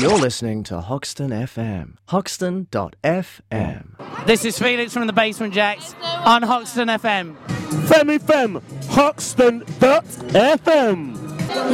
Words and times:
You're 0.00 0.16
listening 0.16 0.62
to 0.64 0.80
Hoxton 0.80 1.30
FM. 1.30 1.94
Hoxton.fm. 2.06 2.66
This 4.26 4.44
is 4.44 4.58
Felix 4.58 4.92
from 4.92 5.06
the 5.06 5.12
Basement 5.12 5.52
Jaxx 5.54 5.94
on 6.24 6.42
Hoxton 6.42 6.88
FM. 6.88 7.36
Femi 7.88 8.20
Fem, 8.20 8.62
Hoxton.fm. 8.90 9.68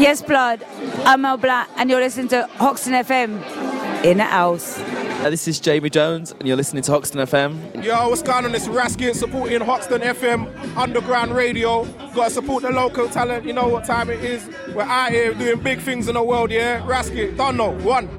Yes, 0.01 0.23
blood. 0.23 0.65
I'm 1.05 1.21
Mel 1.21 1.37
Black, 1.37 1.69
and 1.77 1.91
you're 1.91 2.01
listening 2.01 2.29
to 2.29 2.47
Hoxton 2.55 2.95
FM 2.95 3.64
in 4.05 4.19
the 4.19 4.25
house. 4.25 4.77
This 5.25 5.49
is 5.49 5.59
Jamie 5.59 5.89
Jones, 5.89 6.33
and 6.33 6.47
you're 6.47 6.59
listening 6.59 6.83
to 6.83 6.93
Hoxton 6.93 7.21
FM. 7.21 7.83
Yo, 7.83 8.11
what's 8.11 8.23
going 8.23 8.45
on? 8.45 8.55
It's 8.55 8.69
Raskin 8.69 9.15
supporting 9.15 9.63
Hoxton 9.63 10.03
FM 10.03 10.77
Underground 10.77 11.35
Radio. 11.35 11.85
Gotta 12.15 12.31
support 12.31 12.65
the 12.65 12.71
local 12.71 13.09
talent. 13.09 13.47
You 13.47 13.55
know 13.55 13.67
what 13.67 13.87
time 13.87 14.11
it 14.11 14.23
is. 14.23 14.47
We're 14.75 14.83
out 14.83 15.11
here 15.11 15.33
doing 15.33 15.61
big 15.61 15.81
things 15.81 16.09
in 16.09 16.15
the 16.15 16.23
world, 16.23 16.51
yeah? 16.51 16.83
Raskin, 16.83 17.35
don't 17.39 17.57
know. 17.57 17.71
One. 17.79 18.11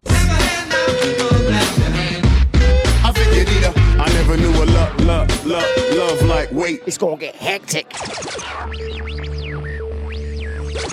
I 3.03 3.11
think 3.13 3.35
you 3.35 3.45
need 3.53 3.63
a. 3.63 3.71
I 4.01 4.09
never 4.13 4.37
knew 4.37 4.49
a 4.49 4.65
love, 4.65 4.99
love, 5.01 5.45
love, 5.45 5.93
love 5.95 6.21
like 6.23 6.51
wait. 6.51 6.81
It's 6.87 6.97
gonna 6.97 7.17
get 7.17 7.35
hectic. 7.35 7.93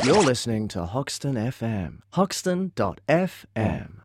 You're 0.05 0.23
listening 0.23 0.69
to 0.69 0.85
Hoxton 0.85 1.37
FM. 1.37 2.01
Hoxton.fm. 2.11 4.02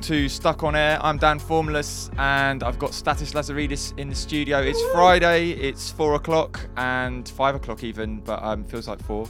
welcome 0.00 0.14
along 0.14 0.24
to 0.24 0.28
Stuck 0.28 0.62
on 0.62 0.76
Air. 0.76 0.98
I'm 1.02 1.18
Dan 1.18 1.38
Formless 1.38 2.10
and 2.18 2.62
I've 2.62 2.78
got 2.78 2.92
Stathis 2.92 3.34
Lazaridis 3.34 3.98
in 3.98 4.08
the 4.08 4.14
studio. 4.14 4.60
It's 4.60 4.80
Friday, 4.92 5.50
it's 5.50 5.90
four 5.90 6.14
o'clock 6.14 6.60
and 6.76 7.28
five 7.28 7.54
o'clock 7.54 7.84
even, 7.84 8.20
but 8.20 8.42
um, 8.42 8.64
feels 8.64 8.88
like 8.88 9.02
four. 9.02 9.26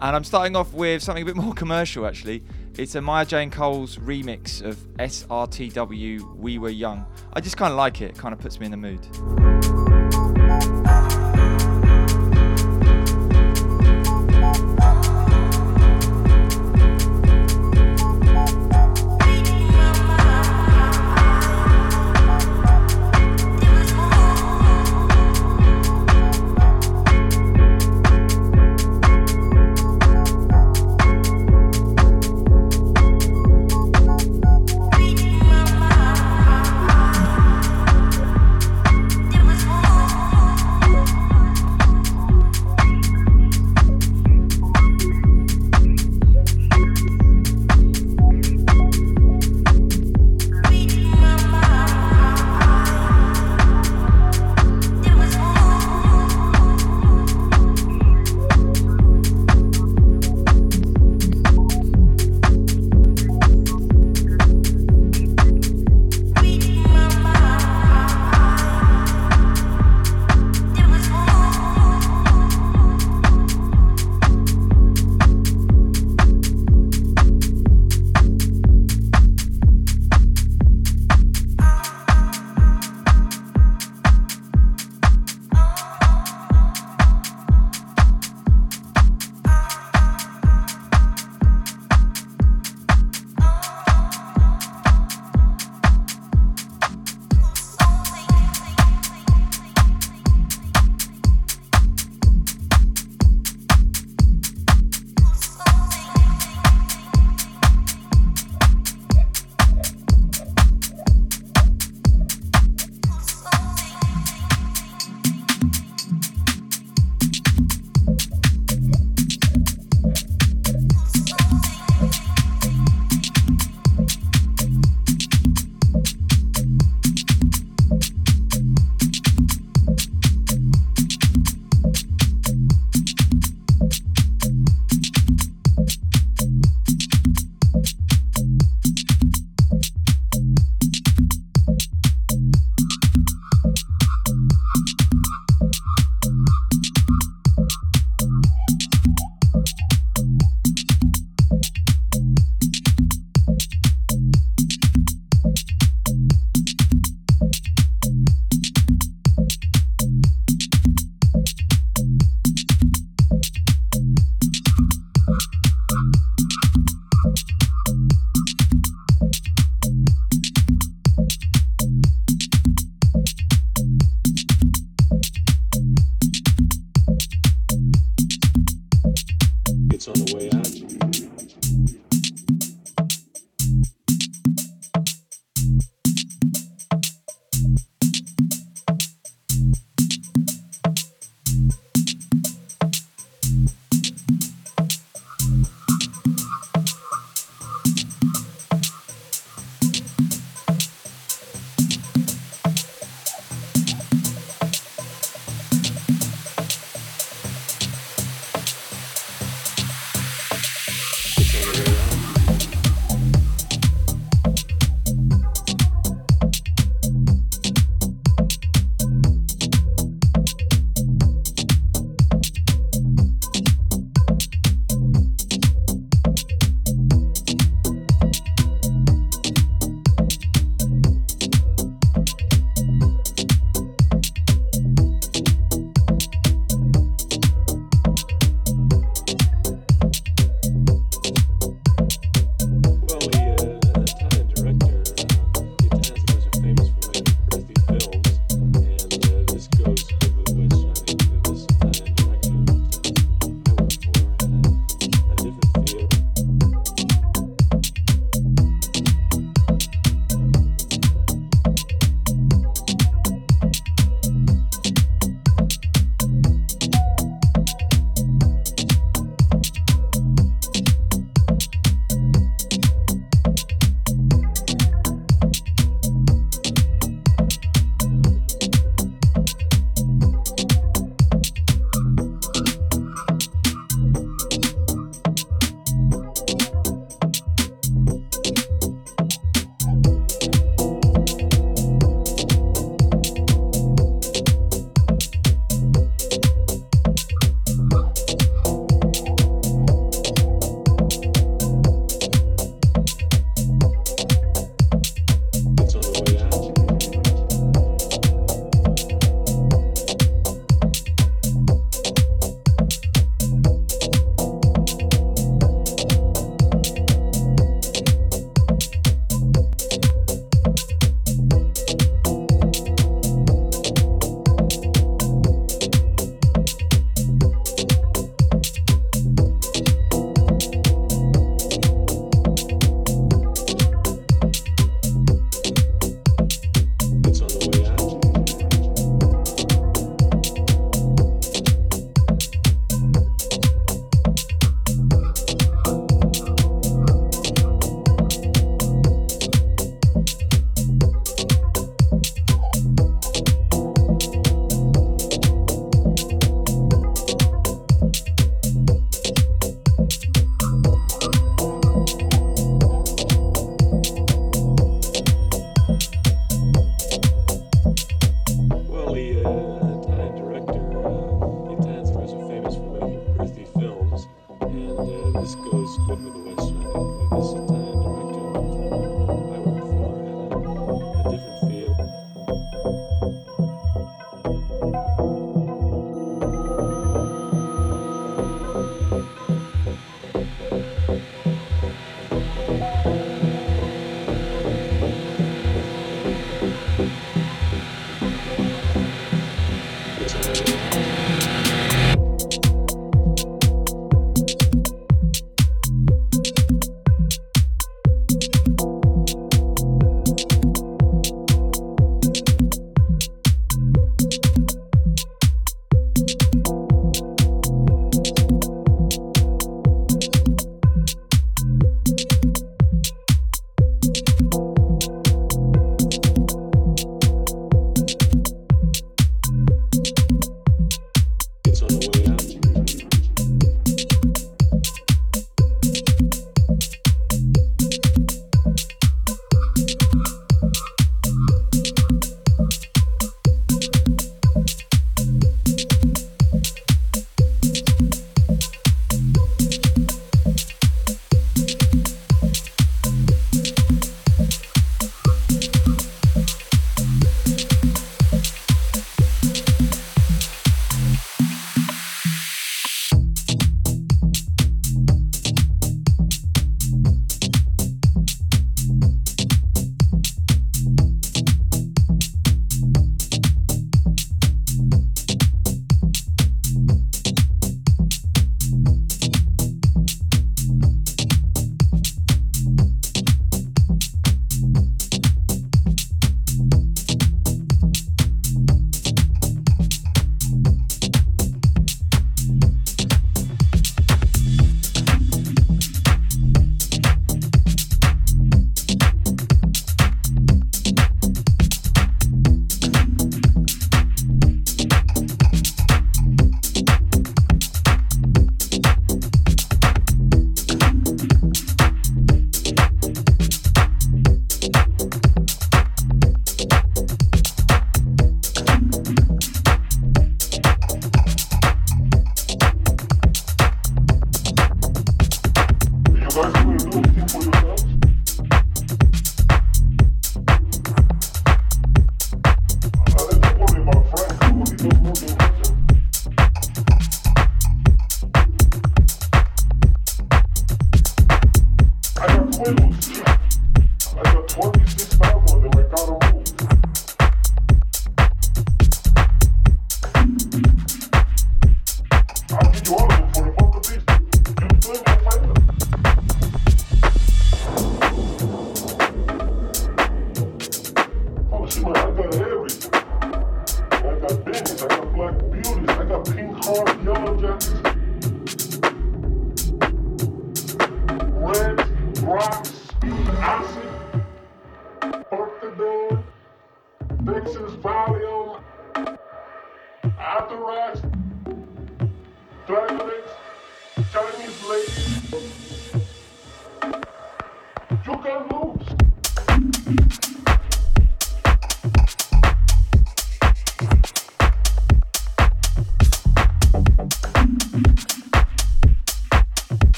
And 0.00 0.14
I'm 0.14 0.24
starting 0.24 0.54
off 0.54 0.72
with 0.72 1.02
something 1.02 1.22
a 1.22 1.26
bit 1.26 1.36
more 1.36 1.54
commercial 1.54 2.06
actually. 2.06 2.42
It's 2.78 2.94
a 2.94 3.00
Maya 3.00 3.24
Jane 3.24 3.50
Coles 3.50 3.96
remix 3.98 4.62
of 4.62 4.76
SRTW 4.98 6.36
We 6.36 6.58
Were 6.58 6.68
Young. 6.70 7.06
I 7.32 7.40
just 7.40 7.56
kind 7.56 7.72
of 7.72 7.76
like 7.76 8.00
it, 8.00 8.10
it 8.10 8.18
kind 8.18 8.32
of 8.32 8.38
puts 8.38 8.60
me 8.60 8.66
in 8.66 8.70
the 8.70 8.76
mood. 8.76 9.85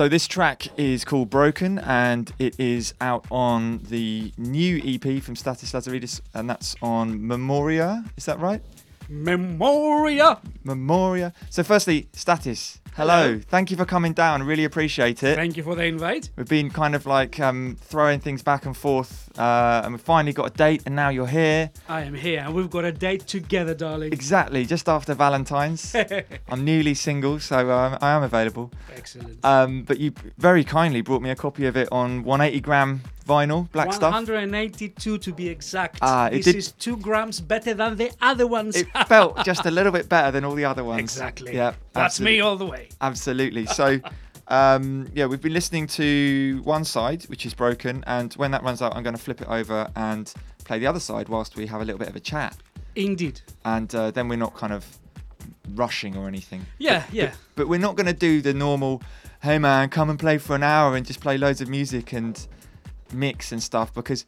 So 0.00 0.08
this 0.08 0.26
track 0.26 0.66
is 0.78 1.04
called 1.04 1.28
Broken, 1.28 1.78
and 1.78 2.32
it 2.38 2.58
is 2.58 2.94
out 3.02 3.26
on 3.30 3.80
the 3.90 4.32
new 4.38 4.78
EP 4.78 5.22
from 5.22 5.34
Stathis 5.34 5.74
Lazaridis, 5.74 6.22
and 6.32 6.48
that's 6.48 6.74
on 6.80 7.26
Memoria. 7.26 8.02
Is 8.16 8.24
that 8.24 8.40
right? 8.40 8.62
Memoria. 9.10 10.40
Memoria. 10.64 11.34
So, 11.50 11.62
firstly, 11.62 12.08
Status, 12.14 12.79
hello. 12.96 13.22
Hello. 13.32 13.40
Thank 13.48 13.70
you 13.70 13.76
for 13.76 13.84
coming 13.84 14.12
down. 14.12 14.42
Really 14.42 14.64
appreciate 14.64 15.22
it. 15.22 15.36
Thank 15.36 15.56
you 15.56 15.62
for 15.62 15.74
the 15.74 15.84
invite. 15.84 16.30
We've 16.36 16.48
been 16.48 16.70
kind 16.70 16.94
of 16.94 17.06
like 17.06 17.38
um, 17.40 17.76
throwing 17.80 18.20
things 18.20 18.42
back 18.42 18.66
and 18.66 18.76
forth, 18.76 19.30
uh, 19.38 19.82
and 19.84 19.94
we 19.94 19.98
finally 19.98 20.32
got 20.32 20.46
a 20.46 20.50
date, 20.56 20.82
and 20.86 20.94
now 20.96 21.08
you're 21.08 21.26
here. 21.26 21.70
I 21.88 22.02
am 22.02 22.14
here, 22.14 22.40
and 22.40 22.54
we've 22.54 22.70
got 22.70 22.84
a 22.84 22.92
date 22.92 23.26
together, 23.26 23.74
darling. 23.74 24.12
Exactly, 24.12 24.64
just 24.64 24.88
after 24.88 25.14
Valentine's. 25.14 25.94
I'm 26.48 26.64
newly 26.64 26.94
single, 26.94 27.38
so 27.40 27.70
um, 27.70 27.98
I 28.00 28.12
am 28.12 28.22
available. 28.22 28.72
Excellent. 28.96 29.44
Um, 29.44 29.82
but 29.82 29.98
you 29.98 30.12
very 30.38 30.64
kindly 30.64 31.00
brought 31.00 31.22
me 31.22 31.30
a 31.30 31.36
copy 31.36 31.66
of 31.66 31.76
it 31.76 31.88
on 31.92 32.24
180 32.24 32.60
gram 32.60 33.00
vinyl, 33.26 33.70
black 33.70 33.92
stuff. 33.92 34.12
182 34.12 35.18
to 35.18 35.32
be 35.32 35.48
exact. 35.48 35.98
Ah, 36.02 36.26
it 36.26 36.30
this 36.38 36.44
did- 36.46 36.56
is 36.56 36.72
two 36.72 36.96
grams 36.96 37.40
better 37.40 37.74
than 37.74 37.96
the 37.96 38.10
other 38.20 38.46
ones. 38.46 38.74
It 38.76 38.88
felt 39.06 39.44
just 39.44 39.66
a 39.66 39.70
little 39.78 39.92
bit 39.92 40.08
better 40.08 40.30
than 40.32 40.44
all 40.44 40.54
the 40.54 40.64
other 40.64 40.82
ones. 40.82 41.00
Exactly. 41.00 41.54
Yeah. 41.54 41.74
That's 41.92 42.14
absolutely. 42.14 42.36
me 42.36 42.40
all 42.40 42.56
the 42.56 42.66
way. 42.66 42.88
Absolutely. 43.00 43.66
So, 43.66 44.00
um, 44.48 45.08
yeah, 45.14 45.26
we've 45.26 45.40
been 45.40 45.52
listening 45.52 45.86
to 45.88 46.60
one 46.64 46.84
side, 46.84 47.24
which 47.24 47.46
is 47.46 47.54
broken, 47.54 48.04
and 48.06 48.32
when 48.34 48.50
that 48.52 48.62
runs 48.62 48.80
out, 48.82 48.94
I'm 48.96 49.02
going 49.02 49.16
to 49.16 49.20
flip 49.22 49.40
it 49.40 49.48
over 49.48 49.90
and 49.96 50.32
play 50.64 50.78
the 50.78 50.86
other 50.86 51.00
side 51.00 51.28
whilst 51.28 51.56
we 51.56 51.66
have 51.66 51.80
a 51.80 51.84
little 51.84 51.98
bit 51.98 52.08
of 52.08 52.16
a 52.16 52.20
chat, 52.20 52.56
Indeed. 52.94 53.40
and 53.64 53.92
uh, 53.94 54.10
then 54.10 54.28
we're 54.28 54.36
not 54.36 54.54
kind 54.54 54.72
of 54.72 54.86
rushing 55.74 56.16
or 56.16 56.28
anything. 56.28 56.64
Yeah, 56.78 57.04
yeah. 57.12 57.32
But 57.56 57.68
we're 57.68 57.80
not 57.80 57.96
going 57.96 58.06
to 58.06 58.12
do 58.12 58.40
the 58.40 58.54
normal, 58.54 59.02
hey 59.42 59.58
man, 59.58 59.88
come 59.88 60.10
and 60.10 60.18
play 60.18 60.38
for 60.38 60.54
an 60.54 60.62
hour 60.62 60.96
and 60.96 61.04
just 61.06 61.20
play 61.20 61.38
loads 61.38 61.60
of 61.60 61.68
music 61.68 62.12
and 62.12 62.46
mix 63.12 63.52
and 63.52 63.62
stuff 63.62 63.92
because 63.94 64.24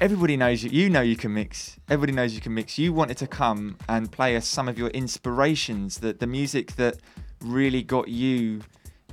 everybody 0.00 0.36
knows 0.36 0.62
you. 0.62 0.70
You 0.70 0.90
know 0.90 1.00
you 1.00 1.16
can 1.16 1.34
mix. 1.34 1.76
Everybody 1.88 2.12
knows 2.12 2.34
you 2.34 2.40
can 2.40 2.54
mix. 2.54 2.78
You 2.78 2.92
wanted 2.92 3.16
to 3.18 3.26
come 3.26 3.76
and 3.88 4.10
play 4.10 4.36
us 4.36 4.46
some 4.46 4.68
of 4.68 4.78
your 4.78 4.88
inspirations, 4.90 5.98
the, 5.98 6.12
the 6.12 6.26
music 6.26 6.76
that 6.76 6.96
really 7.40 7.82
got 7.82 8.08
you 8.08 8.60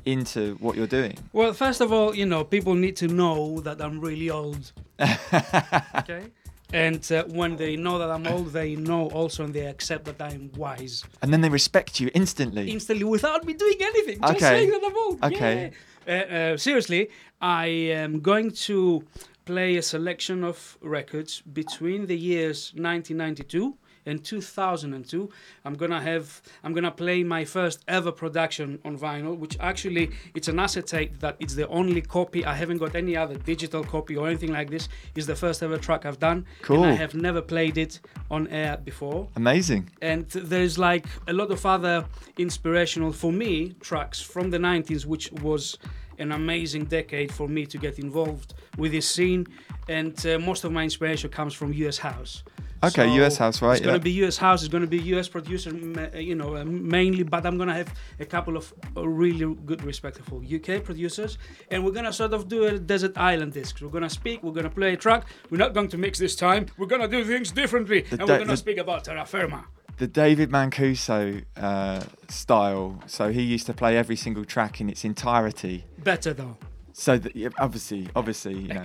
into 0.05 0.55
what 0.55 0.75
you're 0.75 0.87
doing. 0.87 1.17
Well, 1.33 1.53
first 1.53 1.81
of 1.81 1.91
all, 1.91 2.15
you 2.15 2.25
know, 2.25 2.43
people 2.43 2.75
need 2.75 2.95
to 2.97 3.07
know 3.07 3.59
that 3.61 3.81
I'm 3.81 3.99
really 3.99 4.29
old. 4.29 4.71
okay? 5.01 6.25
And 6.73 7.09
uh, 7.11 7.23
when 7.25 7.55
they 7.55 7.75
know 7.75 7.97
that 7.99 8.11
I'm 8.11 8.27
old, 8.27 8.47
they 8.51 8.75
know 8.75 9.07
also 9.09 9.43
and 9.43 9.53
they 9.53 9.65
accept 9.65 10.05
that 10.05 10.21
I'm 10.21 10.51
wise. 10.57 11.03
And 11.21 11.31
then 11.31 11.41
they 11.41 11.49
respect 11.49 11.99
you 11.99 12.11
instantly. 12.13 12.69
Instantly 12.71 13.03
without 13.05 13.45
me 13.45 13.53
doing 13.53 13.77
anything. 13.79 14.19
Just 14.21 14.35
Okay. 14.35 14.39
saying 14.39 14.69
that 14.71 14.81
I'm 14.85 14.97
old. 14.97 15.23
Okay. 15.23 15.71
Yeah. 16.07 16.13
Uh, 16.31 16.35
uh, 16.35 16.57
seriously, 16.57 17.09
I 17.41 17.65
am 17.65 18.19
going 18.19 18.51
to 18.51 19.03
play 19.45 19.77
a 19.77 19.81
selection 19.81 20.43
of 20.43 20.77
records 20.81 21.41
between 21.41 22.07
the 22.07 22.17
years 22.17 22.73
1992 22.75 23.75
and 24.07 24.23
2002 24.23 25.29
i'm 25.65 25.73
gonna 25.73 25.99
have 25.99 26.41
i'm 26.63 26.73
gonna 26.73 26.91
play 26.91 27.23
my 27.23 27.43
first 27.43 27.83
ever 27.87 28.11
production 28.11 28.79
on 28.85 28.95
vinyl 28.97 29.35
which 29.35 29.57
actually 29.59 30.11
it's 30.35 30.47
an 30.47 30.59
acetate 30.59 31.19
that 31.19 31.35
it's 31.39 31.55
the 31.55 31.67
only 31.69 32.01
copy. 32.01 32.45
I 32.45 32.53
haven't 32.53 32.77
got 32.77 32.95
any 32.95 33.17
other 33.17 33.35
digital 33.35 33.83
copy 33.83 34.15
or 34.15 34.27
anything 34.27 34.51
like 34.53 34.69
this. 34.69 34.87
Is 35.15 35.25
the 35.25 35.35
first 35.35 35.63
ever 35.63 35.77
track 35.77 36.05
i've 36.05 36.19
done. 36.19 36.45
Cool. 36.61 36.83
and 36.83 36.93
i 36.93 36.95
have 36.95 37.15
never 37.15 37.41
played 37.41 37.77
it 37.79 37.99
on 38.29 38.47
air 38.49 38.77
before. 38.77 39.27
Amazing. 39.35 39.89
and 40.01 40.27
there's 40.29 40.77
like 40.77 41.05
a 41.27 41.33
lot 41.33 41.49
of 41.51 41.65
other 41.65 42.05
inspirational 42.37 43.11
for 43.11 43.31
me 43.31 43.73
tracks 43.79 44.21
from 44.21 44.51
the 44.51 44.59
90s 44.59 45.05
which 45.05 45.31
was 45.31 45.77
an 46.19 46.31
amazing 46.31 46.85
decade 46.85 47.31
for 47.31 47.47
me 47.47 47.65
to 47.65 47.77
get 47.77 47.99
involved 47.99 48.53
with 48.77 48.91
this 48.91 49.09
scene. 49.09 49.45
And 49.87 50.23
uh, 50.25 50.39
most 50.39 50.63
of 50.63 50.71
my 50.71 50.83
inspiration 50.83 51.29
comes 51.29 51.53
from 51.53 51.71
us 51.73 51.97
house. 51.97 52.43
Okay, 52.83 53.07
US 53.23 53.37
house, 53.37 53.61
right, 53.61 53.77
it's 53.77 53.85
going 53.85 53.97
to 53.97 54.03
be 54.03 54.11
us 54.25 54.37
house 54.37 54.61
it's 54.61 54.71
going 54.71 54.81
to 54.81 54.87
be 54.87 54.99
us 55.17 55.27
producer 55.27 55.71
you 56.15 56.35
know 56.35 56.57
uh, 56.57 56.65
mainly 56.65 57.23
but 57.23 57.45
i'm 57.45 57.57
going 57.57 57.69
to 57.69 57.73
have 57.73 57.91
a 58.19 58.25
couple 58.25 58.57
of 58.57 58.73
uh, 58.95 59.07
really 59.07 59.55
good 59.65 59.81
respectful 59.83 60.43
uk 60.55 60.83
producers. 60.83 61.37
And 61.71 61.83
we're 61.83 61.93
going 61.93 62.05
to 62.05 62.13
sort 62.13 62.33
of 62.33 62.47
do 62.47 62.65
a 62.65 62.77
desert 62.77 63.17
island 63.17 63.53
disc. 63.53 63.79
We're 63.81 63.89
going 63.89 64.03
to 64.03 64.09
speak 64.09 64.43
we're 64.43 64.51
going 64.51 64.65
to 64.65 64.75
play 64.81 64.93
a 64.93 64.97
track. 64.97 65.25
We're 65.49 65.57
not 65.57 65.73
going 65.73 65.87
to 65.89 65.97
mix 65.97 66.19
this 66.19 66.35
time. 66.35 66.67
We're 66.77 66.87
going 66.93 67.01
to 67.01 67.07
do 67.07 67.23
things 67.23 67.51
differently. 67.51 68.05
And 68.11 68.19
da- 68.19 68.25
we're 68.25 68.37
going 68.43 68.47
the- 68.47 68.53
to 68.53 68.57
speak 68.57 68.77
about 68.77 69.05
terra 69.05 69.25
firma 69.25 69.65
The 69.97 70.07
David 70.07 70.49
Mancuso 70.49 71.43
uh, 71.55 72.03
style. 72.27 73.01
So 73.07 73.31
he 73.31 73.41
used 73.41 73.65
to 73.67 73.73
play 73.73 73.97
every 73.97 74.15
single 74.15 74.45
track 74.45 74.81
in 74.81 74.89
its 74.89 75.05
entirety. 75.05 75.85
better 76.03 76.33
though 76.33 76.57
So 76.93 77.17
that, 77.17 77.53
obviously, 77.57 78.09
obviously, 78.15 78.55
you 78.55 78.73
know, 78.73 78.83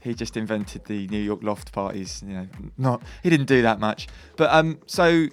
he 0.00 0.14
just 0.14 0.36
invented 0.36 0.84
the 0.86 1.06
New 1.08 1.20
York 1.20 1.42
loft 1.42 1.72
parties. 1.72 2.22
You 2.26 2.34
know, 2.34 2.48
not 2.76 3.02
he 3.22 3.30
didn't 3.30 3.46
do 3.46 3.62
that 3.62 3.80
much, 3.80 4.08
but 4.36 4.52
um, 4.52 4.78
so 4.86 5.28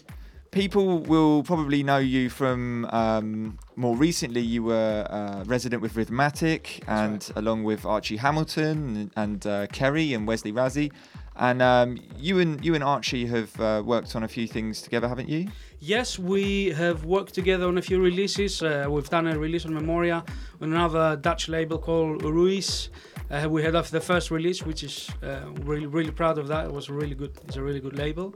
people 0.52 1.00
will 1.00 1.44
probably 1.44 1.84
know 1.84 1.98
you 1.98 2.30
from 2.30 2.86
um, 2.86 3.60
more 3.76 3.96
recently. 3.96 4.42
You 4.42 4.64
were 4.64 5.06
uh, 5.10 5.44
resident 5.46 5.82
with 5.82 5.94
Rhythmatic, 5.96 6.84
and 6.88 7.30
along 7.36 7.64
with 7.64 7.86
Archie 7.86 8.18
Hamilton 8.18 9.12
and 9.16 9.46
uh, 9.46 9.68
Kerry 9.68 10.14
and 10.14 10.28
Wesley 10.28 10.52
Razzie. 10.52 10.92
And 11.38 11.62
um, 11.62 12.00
you 12.18 12.40
and 12.40 12.64
you 12.64 12.76
and 12.76 12.84
Archie 12.84 13.26
have 13.26 13.60
uh, 13.60 13.84
worked 13.86 14.16
on 14.16 14.24
a 14.24 14.28
few 14.28 14.48
things 14.48 14.82
together, 14.82 15.08
haven't 15.08 15.28
you? 15.28 15.50
Yes, 15.80 16.18
we 16.18 16.70
have 16.70 17.04
worked 17.04 17.34
together 17.34 17.68
on 17.68 17.78
a 17.78 17.82
few 17.82 18.02
releases. 18.02 18.64
Uh, 18.64 18.88
we've 18.90 19.10
done 19.10 19.28
a 19.28 19.38
release 19.38 19.66
on 19.66 19.74
Memoria 19.74 20.24
on 20.62 20.72
another 20.72 21.18
Dutch 21.18 21.50
label 21.50 21.78
called 21.78 22.24
Ruiz. 22.24 22.90
Uh, 23.30 23.50
we 23.50 23.64
had 23.64 23.74
the 23.74 24.00
first 24.00 24.32
release, 24.32 24.64
which 24.64 24.84
is 24.84 25.10
uh, 25.24 25.42
really 25.64 25.88
really 25.88 26.12
proud 26.12 26.38
of 26.38 26.48
that. 26.48 26.66
It 26.66 26.72
was 26.72 26.90
really 26.90 27.16
good. 27.16 27.38
It's 27.48 27.58
a 27.58 27.62
really 27.62 27.82
good 27.82 27.98
label, 27.98 28.34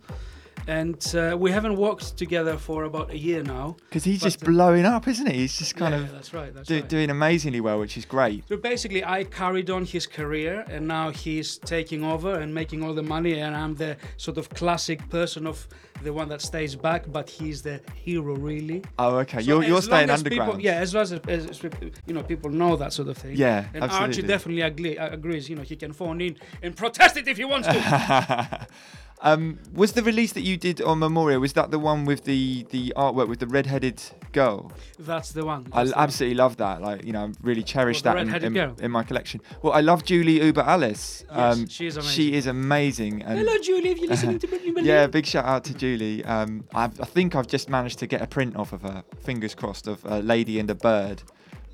and 0.68 1.16
uh, 1.16 1.36
we 1.38 1.52
haven't 1.52 1.76
worked 1.76 2.18
together 2.18 2.58
for 2.58 2.84
about 2.84 3.12
a 3.12 3.18
year 3.18 3.44
now. 3.44 3.76
Because 3.90 4.04
he's 4.04 4.22
just 4.22 4.44
uh, 4.44 4.46
blowing 4.46 4.86
up, 4.86 5.08
isn't 5.08 5.28
he? 5.28 5.40
He's 5.40 5.58
just 5.58 5.76
kind 5.76 5.94
yeah, 5.94 6.02
of 6.02 6.12
that's 6.12 6.34
right. 6.34 6.54
That's 6.54 6.68
do, 6.68 6.76
right. 6.76 6.88
doing 6.88 7.10
amazingly 7.10 7.62
well, 7.62 7.80
which 7.80 7.98
is 7.98 8.06
great. 8.06 8.48
So 8.48 8.58
basically, 8.58 9.04
I 9.04 9.24
carried 9.24 9.70
on 9.70 9.86
his 9.86 10.06
career, 10.06 10.66
and 10.70 10.88
now 10.88 11.12
he's 11.12 11.58
taking 11.58 12.04
over 12.04 12.36
and 12.36 12.54
making 12.54 12.84
all 12.84 12.94
the 12.94 13.04
money, 13.04 13.40
and 13.40 13.56
I'm 13.56 13.76
the 13.76 13.98
sort 14.18 14.38
of 14.38 14.50
classic 14.50 15.10
person 15.10 15.48
of 15.48 15.68
the 16.04 16.14
one 16.14 16.30
that 16.30 16.42
stays 16.42 16.76
back, 16.76 17.06
but 17.12 17.30
he's 17.30 17.62
the 17.62 17.82
hero, 17.96 18.36
really. 18.36 18.84
Oh, 18.98 19.18
okay. 19.18 19.40
So 19.40 19.46
you're 19.48 19.64
you're 19.64 19.82
staying 19.82 20.10
as 20.10 20.24
people- 20.24 20.40
underground. 20.42 20.64
yeah, 20.64 20.76
as 20.76 20.94
long 20.94 21.04
as, 21.04 21.14
as, 21.14 21.64
you 22.08 22.14
know, 22.14 22.24
people 22.24 22.50
know 22.50 22.76
that 22.76 22.94
sort 22.94 23.08
of 23.10 23.18
thing. 23.18 23.36
Yeah, 23.36 23.66
and 23.74 23.84
Archie 23.84 23.96
absolutely. 23.96 24.28
definitely 24.28 24.62
agree, 24.62 24.98
uh, 24.98 25.10
agrees. 25.14 25.50
You 25.50 25.56
know, 25.58 25.64
he 25.64 25.76
can 25.76 25.94
phone 25.94 26.22
in 26.22 26.38
and 26.62 26.76
protest 26.76 27.18
it 27.18 27.28
if 27.28 27.38
he 27.38 27.46
wants 27.46 27.68
to. 27.68 28.68
um, 29.22 29.60
was 29.74 29.92
the 29.94 30.04
release 30.04 30.32
that 30.34 30.42
you 30.42 30.56
did 30.58 30.82
on 30.82 31.00
Memoria? 31.00 31.40
Was 31.40 31.54
that 31.54 31.72
the 31.72 31.80
one 31.80 32.06
with 32.06 32.24
the 32.24 32.66
the 32.70 32.94
artwork 32.96 33.28
with 33.28 33.40
the 33.40 33.48
red-headed 33.48 34.02
girl? 34.32 34.72
That's 34.98 35.32
the 35.34 35.44
one. 35.46 35.68
I 35.74 35.80
that's 35.84 35.90
the 35.92 35.96
one. 35.98 36.04
absolutely 36.04 36.36
love 36.36 36.58
that. 36.58 36.82
Like 36.82 37.04
you 37.04 37.12
know, 37.12 37.26
I 37.26 37.32
really 37.42 37.64
cherish 37.64 38.02
the 38.02 38.14
that 38.14 38.44
in, 38.44 38.56
in, 38.56 38.76
in 38.80 38.92
my 38.92 39.04
collection. 39.04 39.42
Well, 39.62 39.74
I 39.74 39.82
love 39.82 40.04
Julie 40.06 40.42
Uber 40.42 40.62
Alice. 40.62 41.26
Um, 41.30 41.68
she 41.68 41.88
is 41.88 41.96
She 41.96 42.00
amazing. 42.00 42.34
is 42.34 42.48
amazing. 42.48 43.22
And 43.24 43.40
Hello, 43.40 43.58
Julie. 43.62 43.90
If 43.90 44.00
you're 44.00 44.10
listening 44.10 44.40
to 44.40 44.48
me, 44.48 44.60
yeah, 44.84 45.08
big 45.08 45.26
shout 45.26 45.46
out 45.46 45.64
to 45.66 45.74
Julie. 45.74 45.89
Um, 46.26 46.64
I've, 46.74 47.00
I 47.02 47.06
think 47.06 47.36
I've 47.36 47.48
just 47.48 47.70
managed 47.70 48.00
to 48.00 48.08
get 48.08 48.22
a 48.22 48.28
print 48.28 48.56
off 48.56 48.74
of 48.74 48.82
her. 48.82 49.04
Fingers 49.22 49.56
crossed 49.56 49.88
of 49.88 50.04
a 50.06 50.20
lady 50.22 50.60
and 50.60 50.70
a 50.70 50.76
bird. 50.76 51.22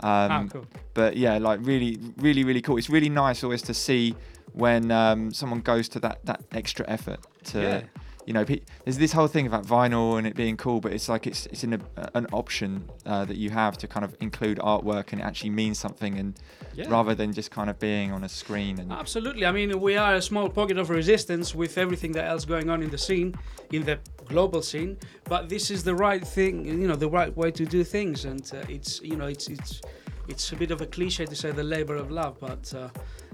Um, 0.01 0.31
Ah, 0.31 0.45
cool. 0.51 0.65
But 0.93 1.17
yeah, 1.17 1.37
like 1.37 1.59
really, 1.63 1.99
really, 2.17 2.43
really 2.43 2.61
cool. 2.61 2.77
It's 2.77 2.89
really 2.89 3.09
nice 3.09 3.43
always 3.43 3.61
to 3.63 3.73
see 3.73 4.15
when 4.53 4.91
um, 4.91 5.31
someone 5.33 5.61
goes 5.61 5.89
to 5.89 5.99
that 6.01 6.25
that 6.25 6.41
extra 6.51 6.85
effort 6.87 7.19
to. 7.45 7.61
Yeah. 7.61 7.81
You 8.25 8.33
know, 8.33 8.43
pe- 8.43 8.61
there's 8.83 8.97
this 8.97 9.11
whole 9.11 9.27
thing 9.27 9.45
about 9.45 9.65
vinyl 9.65 10.17
and 10.17 10.25
it 10.25 10.35
being 10.35 10.57
cool, 10.57 10.79
but 10.79 10.91
it's 10.93 11.07
like 11.07 11.27
it's 11.27 11.45
it's 11.47 11.63
an, 11.63 11.83
an 12.15 12.25
option 12.33 12.89
uh, 13.05 13.23
that 13.25 13.37
you 13.37 13.51
have 13.51 13.77
to 13.77 13.87
kind 13.87 14.03
of 14.03 14.15
include 14.19 14.57
artwork 14.59 15.11
and 15.11 15.21
it 15.21 15.23
actually 15.23 15.51
means 15.51 15.77
something, 15.77 16.17
and 16.17 16.33
Yeah. 16.73 16.89
rather 16.89 17.13
than 17.15 17.33
just 17.33 17.51
kind 17.51 17.69
of 17.69 17.77
being 17.79 18.11
on 18.11 18.23
a 18.23 18.29
screen 18.29 18.79
and 18.79 18.91
Absolutely. 18.91 19.45
I 19.45 19.51
mean, 19.51 19.79
we 19.79 19.95
are 19.95 20.15
a 20.15 20.21
small 20.21 20.49
pocket 20.49 20.77
of 20.77 20.89
resistance 20.89 21.53
with 21.55 21.77
everything 21.77 22.11
that 22.13 22.25
else 22.25 22.45
going 22.45 22.69
on 22.69 22.81
in 22.81 22.89
the 22.89 22.97
scene, 22.97 23.35
in 23.71 23.83
the 23.85 23.99
global 24.27 24.61
scene. 24.61 24.97
But 25.25 25.47
this 25.49 25.69
is 25.69 25.83
the 25.83 25.95
right 25.95 26.25
thing, 26.37 26.65
you 26.65 26.87
know, 26.87 26.95
the 26.95 27.09
right 27.09 27.35
way 27.37 27.51
to 27.51 27.63
do 27.65 27.83
things. 27.83 28.25
And 28.25 28.41
uh, 28.53 28.63
it's, 28.75 29.01
you 29.01 29.15
know, 29.15 29.27
it's 29.27 29.47
it's 29.49 29.81
it's 30.27 30.51
a 30.51 30.55
bit 30.55 30.71
of 30.71 30.81
a 30.81 30.85
cliche 30.85 31.25
to 31.25 31.35
say 31.35 31.51
the 31.51 31.63
labor 31.63 31.95
of 31.95 32.11
love, 32.11 32.37
but 32.39 32.73
uh, 32.73 32.89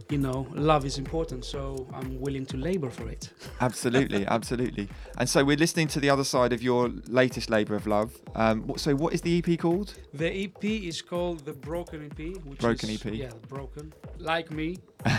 you 0.10 0.18
know, 0.18 0.48
love 0.54 0.86
is 0.86 0.98
important. 0.98 1.46
So 1.46 1.88
I'm 1.94 2.20
willing 2.20 2.46
to 2.48 2.58
labor 2.58 2.90
for 2.90 3.08
it. 3.08 3.30
Absolutely, 3.62 4.26
absolutely. 4.26 4.90
And 5.18 5.30
so 5.30 5.44
we're 5.44 5.58
listening 5.58 5.88
to 5.90 6.00
the 6.00 6.10
other 6.10 6.24
side 6.24 6.52
of 6.52 6.64
your 6.64 6.90
latest 7.08 7.50
labour 7.50 7.76
of 7.76 7.86
love. 7.86 8.18
Um, 8.36 8.74
so 8.76 8.96
what 8.96 9.14
is 9.14 9.22
the 9.22 9.38
EP 9.38 9.60
called? 9.60 9.94
The 10.14 10.46
EP 10.46 10.64
is 10.64 11.02
called 11.02 11.46
the 11.46 11.54
Broken 11.54 12.06
EP, 12.06 12.38
which 12.44 12.60
Broken 12.60 12.90
is, 12.90 13.06
EP. 13.06 13.14
Yeah, 13.14 13.30
broken. 13.48 13.94
Like 14.20 14.52
me. 14.52 14.80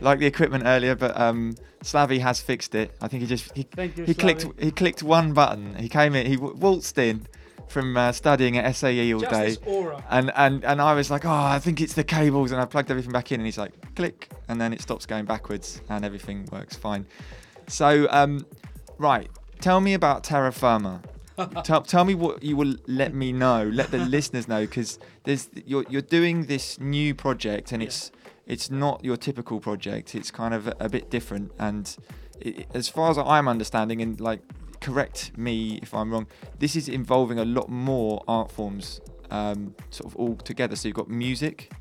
Like 0.00 0.18
the 0.18 0.26
equipment 0.26 0.64
earlier, 0.66 0.94
but 0.94 1.18
um, 1.18 1.54
Slavy 1.82 2.18
has 2.18 2.40
fixed 2.40 2.74
it. 2.74 2.96
I 3.00 3.08
think 3.08 3.22
he 3.22 3.26
just 3.28 3.54
he, 3.56 3.66
you, 3.78 4.04
he 4.04 4.14
clicked 4.14 4.46
he 4.58 4.70
clicked 4.70 5.02
one 5.02 5.32
button. 5.32 5.74
He 5.76 5.88
came 5.88 6.14
in, 6.14 6.26
he 6.26 6.36
w- 6.36 6.54
waltzed 6.56 6.98
in, 6.98 7.26
from 7.74 7.96
uh, 7.96 8.12
studying 8.12 8.56
at 8.56 8.74
SAE 8.76 9.12
all 9.12 9.20
Just 9.20 9.32
day. 9.32 9.56
And, 10.08 10.30
and 10.36 10.64
and 10.64 10.80
I 10.80 10.94
was 10.94 11.10
like, 11.10 11.26
oh, 11.26 11.30
I 11.30 11.58
think 11.58 11.80
it's 11.80 11.94
the 11.94 12.04
cables, 12.04 12.52
and 12.52 12.60
I 12.60 12.64
plugged 12.66 12.88
everything 12.90 13.10
back 13.10 13.32
in, 13.32 13.40
and 13.40 13.46
he's 13.46 13.58
like, 13.58 13.72
click, 13.96 14.30
and 14.48 14.60
then 14.60 14.72
it 14.72 14.80
stops 14.80 15.04
going 15.04 15.24
backwards, 15.24 15.82
and 15.88 16.04
everything 16.04 16.48
works 16.52 16.76
fine. 16.76 17.04
So, 17.66 18.06
um, 18.10 18.46
right, 18.96 19.28
tell 19.60 19.80
me 19.80 19.94
about 19.94 20.22
Terra 20.22 20.52
Firma. 20.52 21.02
tell, 21.64 21.82
tell 21.82 22.04
me 22.04 22.14
what 22.14 22.44
you 22.44 22.56
will 22.56 22.76
let 22.86 23.12
me 23.12 23.32
know, 23.32 23.68
let 23.72 23.90
the 23.90 23.98
listeners 24.16 24.46
know, 24.46 24.60
because 24.60 25.00
there's 25.24 25.50
you're 25.66 25.84
you're 25.90 26.08
doing 26.18 26.46
this 26.46 26.78
new 26.78 27.12
project, 27.12 27.72
and 27.72 27.82
it's 27.82 28.12
it's 28.46 28.70
not 28.70 29.04
your 29.04 29.16
typical 29.16 29.58
project. 29.58 30.14
It's 30.14 30.30
kind 30.30 30.54
of 30.54 30.68
a, 30.68 30.76
a 30.78 30.88
bit 30.88 31.10
different, 31.10 31.50
and 31.58 31.84
it, 32.40 32.68
as 32.72 32.88
far 32.88 33.10
as 33.10 33.18
I'm 33.18 33.48
understanding, 33.48 34.00
and 34.00 34.20
like 34.20 34.42
correct 34.84 35.36
me 35.38 35.78
if 35.82 35.94
I'm 35.94 36.12
wrong, 36.12 36.26
this 36.58 36.76
is 36.76 36.88
involving 36.90 37.38
a 37.38 37.44
lot 37.44 37.70
more 37.70 38.22
art 38.28 38.52
forms, 38.52 39.00
um, 39.30 39.74
sort 39.88 40.12
of 40.12 40.16
all 40.16 40.36
together. 40.36 40.76
So 40.76 40.88
you've 40.88 40.96
got 40.96 41.08
music, 41.08 41.72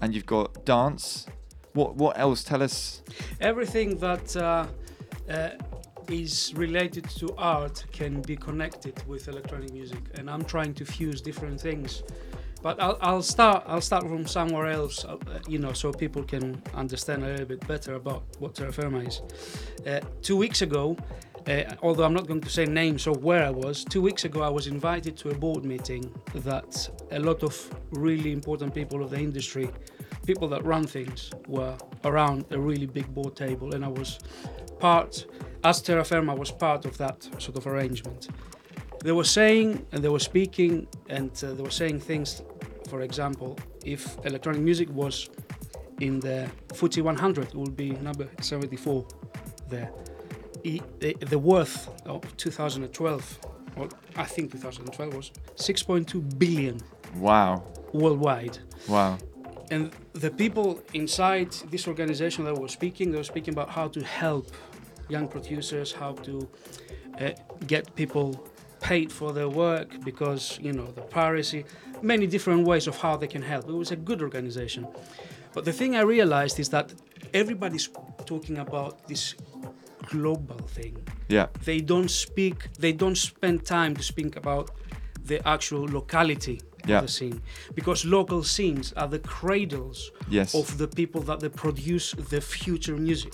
and 0.00 0.14
you've 0.14 0.26
got 0.26 0.64
dance. 0.64 1.26
What 1.74 1.96
what 1.96 2.18
else? 2.18 2.42
Tell 2.42 2.62
us. 2.62 3.02
Everything 3.40 3.98
that 3.98 4.34
uh, 4.36 4.66
uh, 5.28 5.50
is 6.08 6.54
related 6.56 7.04
to 7.20 7.34
art 7.36 7.84
can 7.92 8.22
be 8.22 8.36
connected 8.36 8.96
with 9.06 9.28
electronic 9.28 9.72
music, 9.72 10.02
and 10.14 10.30
I'm 10.30 10.44
trying 10.44 10.72
to 10.74 10.84
fuse 10.84 11.20
different 11.20 11.60
things. 11.60 12.02
But 12.62 12.80
I'll, 12.82 12.98
I'll 13.00 13.22
start. 13.22 13.64
I'll 13.66 13.82
start 13.82 14.04
from 14.04 14.26
somewhere 14.26 14.68
else, 14.68 15.04
uh, 15.04 15.16
you 15.46 15.58
know, 15.58 15.74
so 15.74 15.92
people 15.92 16.24
can 16.24 16.60
understand 16.74 17.24
a 17.24 17.28
little 17.28 17.46
bit 17.46 17.64
better 17.68 17.94
about 17.94 18.22
what 18.38 18.54
Terra 18.54 18.72
Firma 18.72 19.00
is. 19.00 19.20
Uh, 19.86 20.00
two 20.22 20.36
weeks 20.36 20.62
ago, 20.62 20.96
uh, 21.48 21.62
although 21.82 22.04
I'm 22.04 22.12
not 22.12 22.26
going 22.26 22.42
to 22.42 22.50
say 22.50 22.66
names 22.66 23.06
or 23.06 23.14
where 23.14 23.44
I 23.44 23.50
was, 23.50 23.84
two 23.84 24.02
weeks 24.02 24.24
ago 24.24 24.42
I 24.42 24.50
was 24.50 24.66
invited 24.66 25.16
to 25.18 25.30
a 25.30 25.34
board 25.34 25.64
meeting 25.64 26.12
that 26.34 26.88
a 27.10 27.18
lot 27.18 27.42
of 27.42 27.54
really 27.90 28.32
important 28.32 28.74
people 28.74 29.02
of 29.02 29.10
the 29.10 29.18
industry, 29.18 29.70
people 30.26 30.46
that 30.48 30.62
run 30.64 30.86
things, 30.86 31.30
were 31.46 31.76
around 32.04 32.44
a 32.50 32.58
really 32.58 32.86
big 32.86 33.12
board 33.14 33.34
table, 33.34 33.74
and 33.74 33.82
I 33.84 33.88
was 33.88 34.18
part, 34.78 35.24
as 35.64 35.80
Terra 35.80 36.04
Firma 36.04 36.34
was 36.34 36.50
part 36.50 36.84
of 36.84 36.98
that 36.98 37.26
sort 37.38 37.56
of 37.56 37.66
arrangement. 37.66 38.28
They 39.02 39.12
were 39.12 39.24
saying 39.24 39.86
and 39.92 40.02
they 40.02 40.08
were 40.08 40.18
speaking 40.18 40.86
and 41.08 41.30
uh, 41.42 41.54
they 41.54 41.62
were 41.62 41.70
saying 41.70 42.00
things, 42.00 42.42
for 42.88 43.00
example, 43.02 43.58
if 43.84 44.18
electronic 44.26 44.60
music 44.60 44.90
was 44.90 45.30
in 46.00 46.20
the 46.20 46.50
FTSE 46.68 47.02
100, 47.02 47.48
it 47.48 47.54
would 47.54 47.76
be 47.76 47.90
number 47.90 48.28
74 48.40 49.06
there. 49.68 49.90
The, 50.62 51.38
worth 51.38 51.88
of 52.06 52.36
2012, 52.36 53.38
or 53.76 53.88
I 54.16 54.24
think 54.24 54.52
2012 54.52 55.14
was 55.14 55.30
6.2 55.56 56.38
billion 56.38 56.80
Wow, 57.16 57.62
worldwide. 57.92 58.58
wow, 58.88 59.18
And 59.70 59.90
the 60.12 60.30
people 60.30 60.82
inside 60.94 61.52
this 61.70 61.86
organization 61.88 62.44
that 62.44 62.54
were 62.58 62.68
speaking, 62.68 63.10
they 63.12 63.18
were 63.18 63.24
speaking 63.24 63.54
about 63.54 63.70
how 63.70 63.88
to 63.88 64.02
help 64.04 64.50
young 65.08 65.26
producers, 65.28 65.92
how 65.92 66.12
to 66.12 66.48
uh, 67.20 67.30
get 67.66 67.94
people 67.94 68.46
paid 68.80 69.10
for 69.10 69.32
their 69.32 69.48
work 69.48 69.88
because 70.04 70.58
you 70.62 70.72
know 70.72 70.86
the 70.86 71.00
piracy, 71.00 71.64
many 72.02 72.26
different 72.26 72.66
ways 72.66 72.86
of 72.86 72.96
how 72.96 73.16
they 73.16 73.26
can 73.26 73.42
help. 73.42 73.68
It 73.68 73.72
was 73.72 73.90
a 73.90 73.96
good 73.96 74.20
organization. 74.22 74.86
But 75.54 75.64
the 75.64 75.72
thing 75.72 75.96
I 75.96 76.02
realized 76.02 76.60
is 76.60 76.68
that 76.68 76.92
everybody's 77.34 77.88
talking 78.26 78.58
about 78.58 79.08
this 79.08 79.34
global 80.12 80.58
thing. 80.76 80.96
yeah, 81.28 81.46
They 81.64 81.80
don't 81.80 82.10
speak. 82.10 82.56
They 82.78 82.92
don't 82.92 83.16
spend 83.18 83.64
time 83.64 83.94
to 83.96 84.02
speak 84.02 84.36
about 84.36 84.70
the 85.28 85.38
actual 85.46 85.84
locality 85.98 86.58
Yeah. 86.86 86.98
of 86.98 87.06
the 87.06 87.12
scene 87.18 87.40
because 87.74 88.08
local 88.08 88.42
scenes 88.42 88.92
are 88.96 89.08
the 89.08 89.18
cradles 89.18 89.98
Yes. 90.30 90.54
of 90.54 90.66
the 90.78 90.86
people 90.88 91.20
that 91.22 91.38
they 91.40 91.50
produce 91.50 92.06
the 92.30 92.40
future 92.40 92.96
music. 92.96 93.32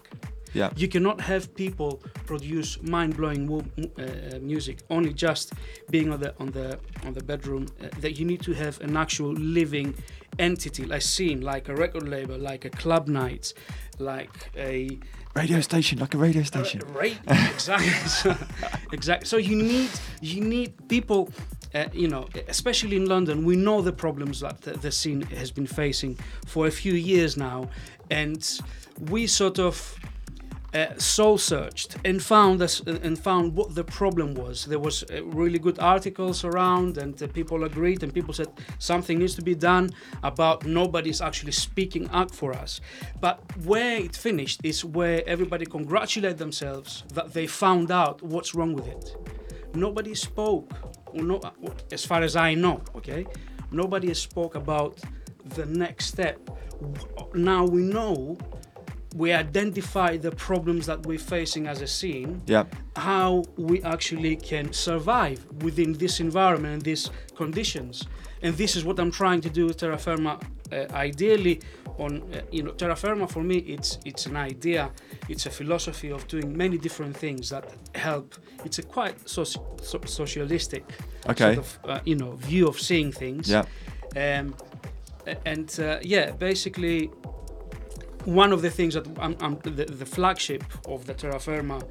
yeah, 0.60 0.70
You 0.76 0.88
cannot 0.88 1.20
have 1.20 1.42
people 1.54 1.90
produce 2.26 2.78
mind-blowing 2.82 3.42
uh, 3.50 4.38
music 4.40 4.76
only 4.88 5.12
just 5.26 5.52
being 5.90 6.12
on 6.12 6.20
the 6.20 6.30
on 6.42 6.48
the 6.58 6.78
on 7.06 7.12
the 7.18 7.24
bedroom. 7.32 7.64
Uh, 7.64 7.88
that 8.02 8.12
you 8.18 8.24
need 8.24 8.40
to 8.48 8.52
have 8.64 8.74
an 8.86 8.96
actual 8.96 9.32
living 9.58 9.94
entity, 10.38 10.84
like 10.84 11.02
scene, 11.02 11.40
like 11.40 11.68
a 11.68 11.74
record 11.74 12.08
label, 12.08 12.38
like 12.38 12.64
a 12.64 12.70
club 12.70 13.08
night, 13.08 13.54
like 13.98 14.50
a 14.56 14.98
radio 15.34 15.60
station, 15.60 15.98
like 15.98 16.14
a 16.14 16.18
radio 16.18 16.42
station. 16.42 16.80
Right, 16.92 17.18
exactly. 17.26 18.32
exactly. 18.92 19.26
So 19.26 19.36
you 19.36 19.56
need 19.56 19.90
you 20.20 20.40
need 20.40 20.88
people. 20.88 21.30
Uh, 21.74 21.88
you 21.92 22.06
know, 22.06 22.28
especially 22.46 22.96
in 22.96 23.06
London, 23.06 23.44
we 23.44 23.56
know 23.56 23.82
the 23.82 23.92
problems 23.92 24.38
that 24.38 24.60
the, 24.60 24.74
the 24.74 24.92
scene 24.92 25.22
has 25.22 25.50
been 25.50 25.66
facing 25.66 26.16
for 26.46 26.68
a 26.68 26.70
few 26.70 26.92
years 26.94 27.36
now, 27.36 27.68
and 28.10 28.60
we 29.10 29.26
sort 29.26 29.58
of 29.58 29.98
uh, 30.74 30.98
soul 30.98 31.38
searched 31.38 31.96
and 32.04 32.22
found 32.22 32.60
us 32.60 32.80
and 32.80 33.18
found 33.18 33.54
what 33.54 33.74
the 33.74 33.84
problem 33.84 34.34
was. 34.34 34.64
There 34.64 34.78
was 34.78 35.04
uh, 35.04 35.24
really 35.24 35.58
good 35.58 35.78
articles 35.78 36.44
around, 36.44 36.98
and 36.98 37.20
uh, 37.22 37.28
people 37.28 37.64
agreed, 37.64 38.02
and 38.02 38.12
people 38.12 38.34
said 38.34 38.48
something 38.78 39.18
needs 39.18 39.34
to 39.36 39.42
be 39.42 39.54
done 39.54 39.90
about 40.22 40.66
nobody's 40.66 41.20
actually 41.20 41.52
speaking 41.52 42.10
up 42.10 42.34
for 42.34 42.52
us. 42.52 42.80
But 43.20 43.40
where 43.64 43.98
it 43.98 44.16
finished 44.16 44.60
is 44.64 44.84
where 44.84 45.22
everybody 45.26 45.64
congratulated 45.64 46.38
themselves 46.38 47.04
that 47.12 47.32
they 47.32 47.46
found 47.46 47.90
out 47.90 48.22
what's 48.22 48.54
wrong 48.54 48.74
with 48.74 48.88
it. 48.88 49.16
Nobody 49.74 50.14
spoke, 50.14 50.72
no, 51.14 51.40
as 51.92 52.04
far 52.04 52.22
as 52.22 52.36
I 52.36 52.54
know. 52.54 52.82
Okay, 52.96 53.26
nobody 53.70 54.12
spoke 54.14 54.54
about 54.54 54.98
the 55.44 55.66
next 55.66 56.06
step. 56.06 56.38
Now 57.34 57.64
we 57.64 57.82
know 57.82 58.36
we 59.14 59.32
identify 59.32 60.16
the 60.16 60.30
problems 60.32 60.86
that 60.86 61.06
we're 61.06 61.18
facing 61.36 61.66
as 61.68 61.80
a 61.80 61.86
scene, 61.86 62.42
Yeah, 62.46 62.64
how 62.96 63.44
we 63.56 63.80
actually 63.82 64.36
can 64.36 64.72
survive 64.72 65.38
within 65.62 65.92
this 65.94 66.18
environment 66.20 66.74
and 66.74 66.82
these 66.82 67.10
conditions. 67.36 68.04
And 68.42 68.56
this 68.56 68.76
is 68.76 68.84
what 68.84 68.98
I'm 68.98 69.10
trying 69.12 69.40
to 69.42 69.50
do 69.50 69.66
with 69.66 69.76
Terra 69.78 69.98
Firma. 69.98 70.38
Uh, 70.72 70.86
ideally, 70.92 71.60
on 71.98 72.22
uh, 72.34 72.40
you 72.50 72.62
know, 72.64 72.72
Terra 72.72 72.96
Firma 72.96 73.26
for 73.28 73.42
me, 73.44 73.58
it's 73.58 73.98
it's 74.04 74.26
an 74.26 74.36
idea, 74.36 74.90
it's 75.28 75.46
a 75.46 75.50
philosophy 75.50 76.10
of 76.12 76.26
doing 76.28 76.56
many 76.56 76.76
different 76.78 77.16
things 77.16 77.48
that 77.50 77.64
help. 77.94 78.34
It's 78.64 78.78
a 78.78 78.82
quite 78.82 79.16
soci- 79.26 79.62
so- 79.90 80.00
socialistic 80.06 80.82
Okay. 81.28 81.54
sort 81.54 81.58
of 81.66 81.78
uh, 81.84 82.00
you 82.04 82.16
know 82.16 82.32
view 82.48 82.66
of 82.68 82.76
seeing 82.80 83.12
things. 83.12 83.48
yeah, 83.48 83.64
Um, 84.16 84.54
and 85.46 85.70
uh, 85.80 85.98
yeah, 86.02 86.32
basically, 86.38 87.10
one 88.24 88.52
of 88.52 88.62
the 88.62 88.70
things 88.70 88.94
that 88.94 89.06
I'm, 89.18 89.36
I'm 89.40 89.58
the, 89.60 89.84
the 89.84 90.06
flagship 90.06 90.64
of 90.86 91.06
the 91.06 91.14
Terra 91.14 91.38
Firma, 91.38 91.82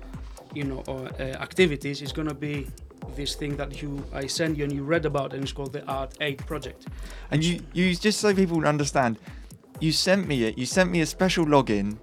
you 0.54 0.64
know, 0.64 0.84
uh, 0.88 1.10
uh, 1.20 1.24
activities 1.42 2.02
is 2.02 2.12
going 2.12 2.28
to 2.28 2.34
be 2.34 2.68
this 3.16 3.36
thing 3.36 3.56
that 3.58 3.82
you 3.82 4.04
I 4.14 4.28
sent 4.28 4.58
you 4.58 4.64
and 4.64 4.74
you 4.74 4.84
read 4.84 5.06
about, 5.06 5.34
and 5.34 5.44
it's 5.44 5.52
called 5.52 5.74
the 5.74 5.86
Art 5.86 6.16
Aid 6.22 6.46
Project. 6.46 6.88
And 7.32 7.44
you, 7.44 7.60
you 7.74 7.96
just 7.96 8.20
so 8.20 8.34
people 8.34 8.66
understand, 8.66 9.18
you 9.80 9.92
sent 9.92 10.28
me 10.28 10.44
it. 10.44 10.58
You 10.58 10.66
sent 10.66 10.92
me 10.92 11.02
a 11.02 11.06
special 11.06 11.46
login, 11.46 11.98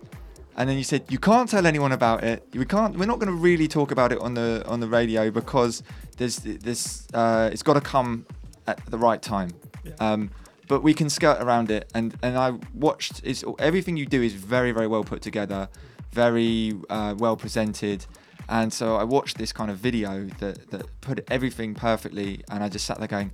and 0.56 0.68
then 0.68 0.76
you 0.76 0.84
said 0.84 1.04
you 1.08 1.18
can't 1.18 1.48
tell 1.48 1.66
anyone 1.66 1.92
about 1.92 2.22
it. 2.22 2.46
We 2.54 2.64
can't. 2.64 2.96
We're 2.96 3.06
not 3.06 3.18
going 3.18 3.32
to 3.32 3.40
really 3.40 3.68
talk 3.68 3.90
about 3.90 4.12
it 4.12 4.18
on 4.18 4.34
the 4.34 4.64
on 4.66 4.80
the 4.80 4.88
radio 4.88 5.30
because 5.30 5.82
there's 6.16 6.36
this. 6.36 7.06
Uh, 7.14 7.50
it's 7.52 7.62
got 7.62 7.74
to 7.74 7.80
come 7.80 8.26
at 8.66 8.84
the 8.86 8.98
right 8.98 9.22
time. 9.22 9.50
Um, 9.98 10.30
but 10.70 10.84
we 10.84 10.94
can 10.94 11.10
skirt 11.10 11.42
around 11.42 11.68
it, 11.68 11.90
and 11.96 12.16
and 12.22 12.38
I 12.38 12.52
watched. 12.72 13.22
It's 13.24 13.42
everything 13.58 13.96
you 13.96 14.06
do 14.06 14.22
is 14.22 14.34
very 14.34 14.70
very 14.70 14.86
well 14.86 15.02
put 15.02 15.20
together, 15.20 15.68
very 16.12 16.74
uh, 16.88 17.16
well 17.18 17.36
presented. 17.36 18.06
And 18.48 18.72
so 18.72 18.96
I 18.96 19.04
watched 19.04 19.36
this 19.36 19.52
kind 19.52 19.70
of 19.70 19.78
video 19.78 20.26
that, 20.38 20.70
that 20.70 21.00
put 21.00 21.24
everything 21.30 21.74
perfectly, 21.74 22.44
and 22.50 22.62
I 22.64 22.68
just 22.68 22.84
sat 22.84 22.98
there 22.98 23.08
going, 23.08 23.32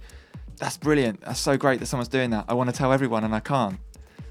that's 0.57 0.79
brilliant. 0.79 1.21
That's 1.23 1.41
so 1.41 1.57
great 1.57 1.79
that 1.81 1.87
someone's 1.87 2.09
doing 2.09 2.31
that. 2.31 2.47
I 2.49 2.55
want 2.55 2.69
to 2.71 2.77
tell 2.77 2.93
everyone 2.93 3.23
and 3.25 3.35
I 3.35 3.41
can't. 3.41 3.79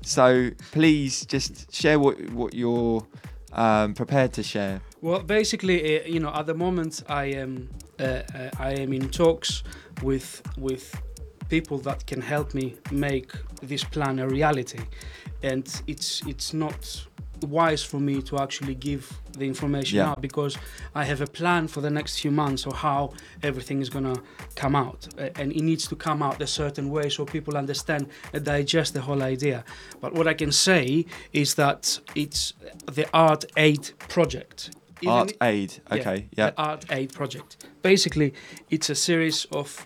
So 0.01 0.49
please 0.71 1.25
just 1.27 1.73
share 1.73 1.99
what 1.99 2.15
what 2.31 2.55
you're 2.55 3.05
um, 3.53 3.93
prepared 3.93 4.33
to 4.33 4.43
share. 4.43 4.81
Well, 5.01 5.21
basically, 5.21 6.09
you 6.11 6.19
know, 6.19 6.33
at 6.33 6.47
the 6.47 6.55
moment, 6.55 7.03
I 7.07 7.25
am 7.25 7.69
uh, 7.99 8.03
uh, 8.03 8.49
I 8.57 8.71
am 8.73 8.93
in 8.93 9.09
talks 9.09 9.63
with 10.01 10.41
with 10.57 10.99
people 11.49 11.77
that 11.79 12.05
can 12.05 12.21
help 12.21 12.53
me 12.53 12.75
make 12.91 13.31
this 13.61 13.83
plan 13.83 14.19
a 14.19 14.27
reality, 14.27 14.79
and 15.43 15.81
it's 15.87 16.21
it's 16.27 16.53
not 16.53 17.05
wise 17.49 17.83
for 17.83 17.99
me 17.99 18.21
to 18.21 18.37
actually 18.39 18.75
give 18.75 19.03
the 19.37 19.45
information 19.45 19.97
Yeah. 19.97 20.11
out 20.11 20.21
because 20.21 20.57
I 20.95 21.03
have 21.03 21.21
a 21.21 21.27
plan 21.27 21.67
for 21.67 21.81
the 21.81 21.89
next 21.89 22.19
few 22.21 22.31
months 22.31 22.65
of 22.65 22.73
how 22.73 23.11
everything 23.43 23.81
is 23.81 23.89
gonna 23.89 24.15
come 24.55 24.75
out, 24.75 25.07
and 25.39 25.51
it 25.51 25.61
needs 25.61 25.87
to 25.87 25.95
come 25.95 26.23
out 26.23 26.41
a 26.41 26.47
certain 26.47 26.89
way 26.89 27.09
so 27.09 27.25
people 27.25 27.57
understand 27.57 28.07
and 28.33 28.45
digest 28.45 28.93
the 28.93 29.01
whole 29.01 29.21
idea. 29.21 29.63
But 30.01 30.13
what 30.13 30.27
I 30.27 30.33
can 30.33 30.51
say 30.51 31.05
is 31.33 31.55
that 31.55 31.99
it's 32.15 32.53
the 32.85 33.05
Art 33.13 33.45
Aid 33.57 33.91
project. 34.09 34.71
Art 35.07 35.33
aid. 35.41 35.73
Okay. 35.91 36.27
Yeah. 36.37 36.51
the 36.51 36.61
Art 36.61 36.85
Aid 36.89 37.13
project. 37.13 37.57
Basically, 37.81 38.33
it's 38.69 38.89
a 38.89 38.95
series 38.95 39.45
of 39.51 39.85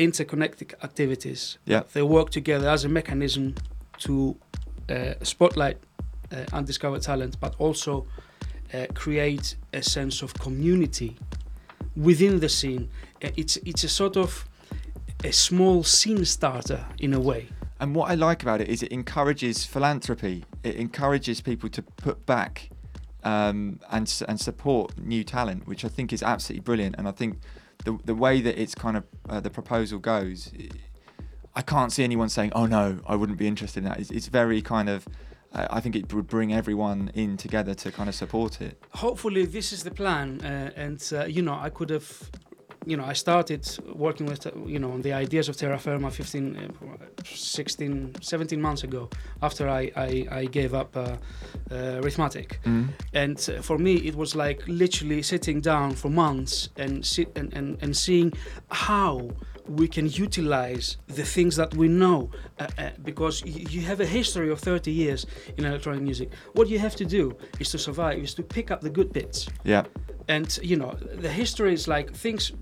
interconnected 0.00 0.74
activities. 0.82 1.58
Yeah. 1.66 1.82
They 1.92 2.02
work 2.02 2.30
together 2.30 2.68
as 2.68 2.84
a 2.84 2.88
mechanism 2.88 3.54
to 3.98 4.36
uh, 4.88 5.14
spotlight 5.22 5.76
uh, 6.32 6.44
undiscovered 6.52 7.02
talent, 7.02 7.36
but 7.40 7.54
also 7.58 8.06
uh, 8.74 8.86
create 8.94 9.56
a 9.72 9.82
sense 9.82 10.22
of 10.22 10.32
community 10.34 11.16
within 11.96 12.40
the 12.40 12.48
scene. 12.48 12.88
Uh, 13.24 13.30
It's 13.36 13.56
it's 13.64 13.84
a 13.84 13.88
sort 13.88 14.16
of 14.16 14.46
a 15.24 15.32
small 15.32 15.84
scene 15.84 16.24
starter 16.24 16.86
in 16.98 17.14
a 17.14 17.20
way. 17.20 17.46
And 17.78 17.94
what 17.94 18.10
I 18.10 18.14
like 18.14 18.42
about 18.42 18.60
it 18.60 18.68
is 18.68 18.82
it 18.82 18.92
encourages 18.92 19.66
philanthropy. 19.66 20.44
It 20.62 20.76
encourages 20.76 21.40
people 21.40 21.68
to 21.70 21.82
put 21.82 22.26
back 22.26 22.70
um, 23.24 23.80
and 23.90 24.22
and 24.28 24.40
support 24.40 24.98
new 24.98 25.24
talent, 25.24 25.66
which 25.66 25.84
I 25.84 25.88
think 25.88 26.12
is 26.12 26.22
absolutely 26.22 26.64
brilliant. 26.64 26.96
And 26.98 27.08
I 27.08 27.12
think 27.12 27.38
the 27.84 27.98
the 28.04 28.14
way 28.14 28.40
that 28.40 28.60
it's 28.60 28.74
kind 28.74 28.96
of 28.96 29.04
uh, 29.28 29.40
the 29.40 29.50
proposal 29.50 29.98
goes, 29.98 30.50
i- 30.58 30.68
can't 31.62 31.92
see 31.92 32.04
anyone 32.04 32.28
saying, 32.28 32.52
"Oh 32.54 32.66
no, 32.66 33.00
I 33.06 33.14
wouldn't 33.16 33.38
be 33.38 33.46
interested 33.46 33.82
in 33.84 33.88
that." 33.90 33.98
It's, 34.00 34.10
it's 34.10 34.28
very 34.28 34.62
kind 34.62 34.88
of. 34.88 35.06
Uh, 35.52 35.66
I 35.70 35.80
think 35.80 35.96
it 35.96 36.12
would 36.14 36.28
bring 36.28 36.52
everyone 36.52 37.10
in 37.14 37.36
together 37.36 37.74
to 37.74 37.90
kind 37.90 38.08
of 38.08 38.14
support 38.14 38.60
it. 38.60 38.80
hopefully 38.94 39.44
this 39.46 39.72
is 39.72 39.82
the 39.82 39.90
plan 39.90 40.40
uh, 40.44 40.70
and 40.76 41.00
uh, 41.12 41.24
you 41.24 41.42
know 41.42 41.54
i 41.54 41.68
could 41.68 41.90
have 41.90 42.30
you 42.86 42.96
know 42.96 43.04
i 43.04 43.12
started 43.14 43.62
working 43.94 44.26
with 44.26 44.46
you 44.66 44.78
know 44.78 44.90
on 44.92 45.02
the 45.02 45.12
ideas 45.12 45.48
of 45.48 45.56
terra 45.56 45.78
firma 45.78 46.10
15 46.10 46.56
uh, 46.56 46.96
16 47.24 48.14
17 48.20 48.60
months 48.60 48.84
ago 48.84 49.08
after 49.42 49.68
i 49.68 49.90
i, 49.96 50.26
I 50.30 50.44
gave 50.46 50.74
up 50.74 50.96
uh, 50.96 51.16
uh, 51.70 52.00
arithmetic 52.02 52.58
and 53.12 53.38
uh, 53.50 53.60
for 53.62 53.78
me 53.78 53.94
it 53.96 54.14
was 54.16 54.34
like 54.34 54.62
literally 54.66 55.22
sitting 55.22 55.60
down 55.60 55.94
for 55.94 56.08
months 56.10 56.70
and 56.76 57.04
sit 57.04 57.36
and, 57.36 57.52
and, 57.52 57.76
and 57.82 57.96
seeing 57.96 58.32
how 58.70 59.30
we 59.68 59.86
can 59.86 60.06
utilize 60.08 60.96
the 61.06 61.22
things 61.22 61.54
that 61.56 61.74
we 61.76 61.86
know 61.86 62.30
uh, 62.58 62.66
uh, 62.78 62.90
because 63.04 63.44
y- 63.44 63.64
you 63.70 63.82
have 63.82 64.00
a 64.00 64.06
history 64.06 64.50
of 64.50 64.58
30 64.58 64.90
years 64.90 65.26
in 65.56 65.64
electronic 65.64 66.02
music. 66.02 66.28
What 66.54 66.68
you 66.68 66.78
have 66.80 66.96
to 66.96 67.04
do 67.04 67.36
is 67.60 67.70
to 67.70 67.78
survive 67.78 68.18
is 68.18 68.34
to 68.34 68.42
pick 68.42 68.70
up 68.72 68.80
the 68.80 68.90
good 68.90 69.12
bits. 69.12 69.48
Yeah, 69.62 69.84
and 70.26 70.58
you 70.62 70.76
know 70.76 70.92
the 71.22 71.28
history 71.28 71.72
is 71.72 71.86
like 71.86 72.12
things 72.12 72.52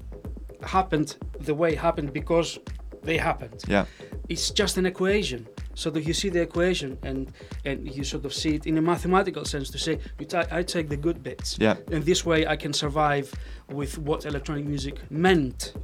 happened 0.63 1.17
the 1.41 1.55
way 1.55 1.73
it 1.73 1.79
happened 1.79 2.13
because 2.13 2.59
they 3.03 3.17
happened. 3.17 3.63
Yeah, 3.69 3.87
it's 4.29 4.51
just 4.51 4.77
an 4.77 4.87
equation. 4.87 5.47
So 5.75 5.91
that 5.91 6.03
you 6.03 6.13
see 6.13 6.29
the 6.29 6.43
equation 6.43 6.99
and 7.03 7.33
and 7.65 7.89
you 7.95 8.03
sort 8.03 8.25
of 8.25 8.35
see 8.35 8.57
it 8.57 8.67
in 8.67 8.79
a 8.79 8.83
mathematical 8.83 9.45
sense 9.45 9.71
to 9.71 9.79
say 9.79 10.01
you 10.19 10.27
ta- 10.27 10.47
i 10.51 10.63
take 10.63 10.89
the 10.89 10.97
good 10.97 11.23
bits. 11.23 11.57
Yeah, 11.61 11.77
and 11.93 12.05
this 12.05 12.27
way 12.27 12.47
i 12.47 12.57
can 12.57 12.73
survive 12.73 13.33
with 13.71 13.97
what 13.99 14.25
electronic 14.27 14.65
music 14.65 14.99
meant 15.11 15.75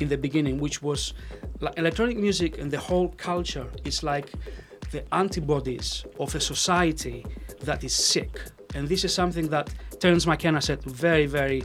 in 0.00 0.08
the 0.08 0.16
beginning 0.16 0.58
which 0.58 0.82
was 0.82 1.12
like 1.60 1.78
electronic 1.78 2.16
music 2.16 2.58
and 2.58 2.70
the 2.70 2.78
whole 2.78 3.08
culture 3.18 3.66
is 3.84 4.02
like 4.02 4.32
the 4.90 5.02
antibodies 5.14 6.04
of 6.18 6.34
a 6.34 6.40
society 6.40 7.24
that 7.60 7.84
is 7.84 7.94
sick. 7.94 8.40
And 8.74 8.88
this 8.88 9.04
is 9.04 9.12
something 9.14 9.48
that 9.48 9.68
terence 10.00 10.26
mckenna 10.26 10.60
said 10.62 10.82
very 10.84 11.26
very 11.26 11.62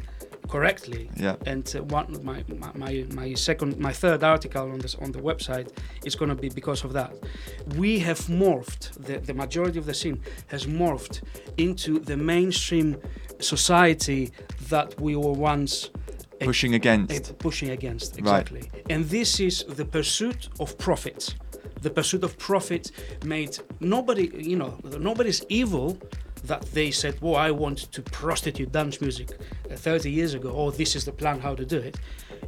correctly 0.48 1.10
yeah. 1.18 1.36
and 1.46 1.74
uh, 1.76 1.84
one 1.84 2.08
my, 2.24 2.44
my 2.64 2.72
my 2.76 3.06
my 3.14 3.34
second 3.34 3.78
my 3.78 3.94
third 3.94 4.24
article 4.24 4.64
on 4.72 4.80
this 4.80 4.96
on 4.96 5.12
the 5.12 5.20
website 5.20 5.70
is 6.06 6.16
going 6.16 6.30
to 6.30 6.36
be 6.36 6.50
because 6.50 6.84
of 6.84 6.94
that 6.94 7.14
we 7.76 8.00
have 8.00 8.20
morphed 8.44 8.92
the, 9.06 9.18
the 9.20 9.34
majority 9.34 9.78
of 9.80 9.86
the 9.86 9.94
scene 9.94 10.22
has 10.48 10.66
morphed 10.66 11.22
into 11.58 12.00
the 12.00 12.16
mainstream 12.18 12.98
society 13.40 14.32
that 14.70 15.00
we 15.00 15.16
were 15.16 15.32
once 15.34 15.90
Pushing 16.40 16.74
a- 16.74 16.76
against. 16.76 17.38
pushing 17.40 17.70
against 17.72 18.10
Right. 18.14 18.20
exactly 18.20 18.64
and 18.90 19.06
this 19.06 19.40
is 19.40 19.64
the 19.80 19.86
pursuit 19.86 20.50
of 20.60 20.78
profit 20.78 21.36
the 21.82 21.90
pursuit 21.90 22.24
of 22.24 22.38
profit 22.38 22.92
made 23.26 23.58
nobody 23.80 24.26
you 24.52 24.56
know 24.56 24.78
nobody's 25.00 25.44
evil 25.50 25.98
that 26.48 26.62
they 26.74 26.92
said 26.92 27.20
well 27.22 27.36
i 27.36 27.52
want 27.52 27.78
to 27.92 28.02
prostitute 28.02 28.72
dance 28.72 29.02
music 29.02 29.30
uh, 29.72 29.76
30 29.76 30.12
years 30.12 30.34
ago 30.34 30.52
oh 30.56 30.72
this 30.72 30.96
is 30.96 31.06
the 31.06 31.12
plan 31.12 31.40
how 31.40 31.56
to 31.56 31.66
do 31.66 31.78
it 31.78 31.98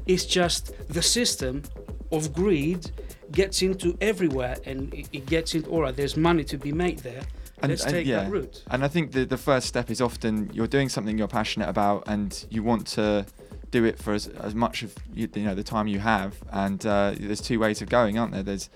it's 0.06 0.26
just 0.26 0.74
the 0.88 1.02
system 1.02 1.64
of 2.12 2.34
greed 2.34 2.92
gets 3.32 3.62
into 3.62 3.98
everywhere 4.02 4.58
and 4.66 4.94
it, 4.94 5.26
gets 5.26 5.54
into 5.54 5.70
all 5.70 5.82
right 5.82 5.96
there's 5.96 6.18
money 6.18 6.44
to 6.44 6.58
be 6.58 6.72
made 6.72 7.00
there 7.00 7.22
let's 7.62 7.84
take 7.84 8.08
that 8.08 8.32
route 8.32 8.64
And 8.72 8.84
I 8.84 8.88
think 8.88 9.12
the, 9.12 9.26
the 9.26 9.38
first 9.38 9.68
step 9.68 9.92
is 9.92 10.02
often 10.02 10.50
you're 10.54 10.68
doing 10.68 10.90
something 10.90 11.18
you're 11.18 11.28
passionate 11.28 11.68
about 11.68 12.04
and 12.08 12.46
you 12.50 12.64
want 12.64 12.88
to 12.88 13.26
do 13.72 13.86
it 13.86 14.00
for 14.00 14.14
as, 14.14 14.28
as 14.28 14.56
much 14.56 14.84
of 14.84 14.96
you, 15.14 15.28
you 15.36 15.44
know 15.44 15.56
the 15.56 15.64
time 15.64 15.88
you 15.88 16.00
have. 16.00 16.36
And 16.52 16.84
uh, 16.86 17.14
there's 17.18 17.42
two 17.42 17.60
ways 17.60 17.82
of 17.82 17.90
going, 17.90 18.18
aren't 18.18 18.34
there? 18.34 18.44
There's 18.44 18.70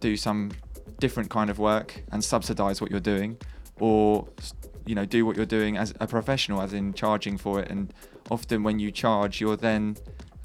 do 0.00 0.16
some 0.16 0.52
different 0.98 1.30
kind 1.30 1.50
of 1.50 1.58
work 1.58 2.02
and 2.12 2.22
subsidize 2.22 2.80
what 2.80 2.90
you're 2.90 3.00
doing, 3.00 3.36
or 3.80 4.28
you 4.86 4.94
know 4.94 5.04
do 5.04 5.26
what 5.26 5.36
you're 5.36 5.46
doing 5.46 5.76
as 5.76 5.94
a 6.00 6.06
professional, 6.06 6.60
as 6.60 6.72
in 6.72 6.94
charging 6.94 7.36
for 7.36 7.60
it. 7.60 7.70
And 7.70 7.92
often 8.30 8.62
when 8.62 8.78
you 8.78 8.90
charge, 8.90 9.40
you're 9.40 9.56
then 9.56 9.96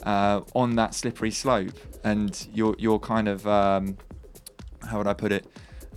uh, 0.04 0.42
on 0.54 0.76
that 0.76 0.94
slippery 0.94 1.32
slope, 1.32 1.78
and 2.04 2.48
you're 2.54 2.76
you're 2.78 3.00
kind 3.00 3.28
of 3.28 3.48
um, 3.48 3.98
how 4.88 4.98
would 4.98 5.08
I 5.08 5.14
put 5.14 5.32
it? 5.32 5.48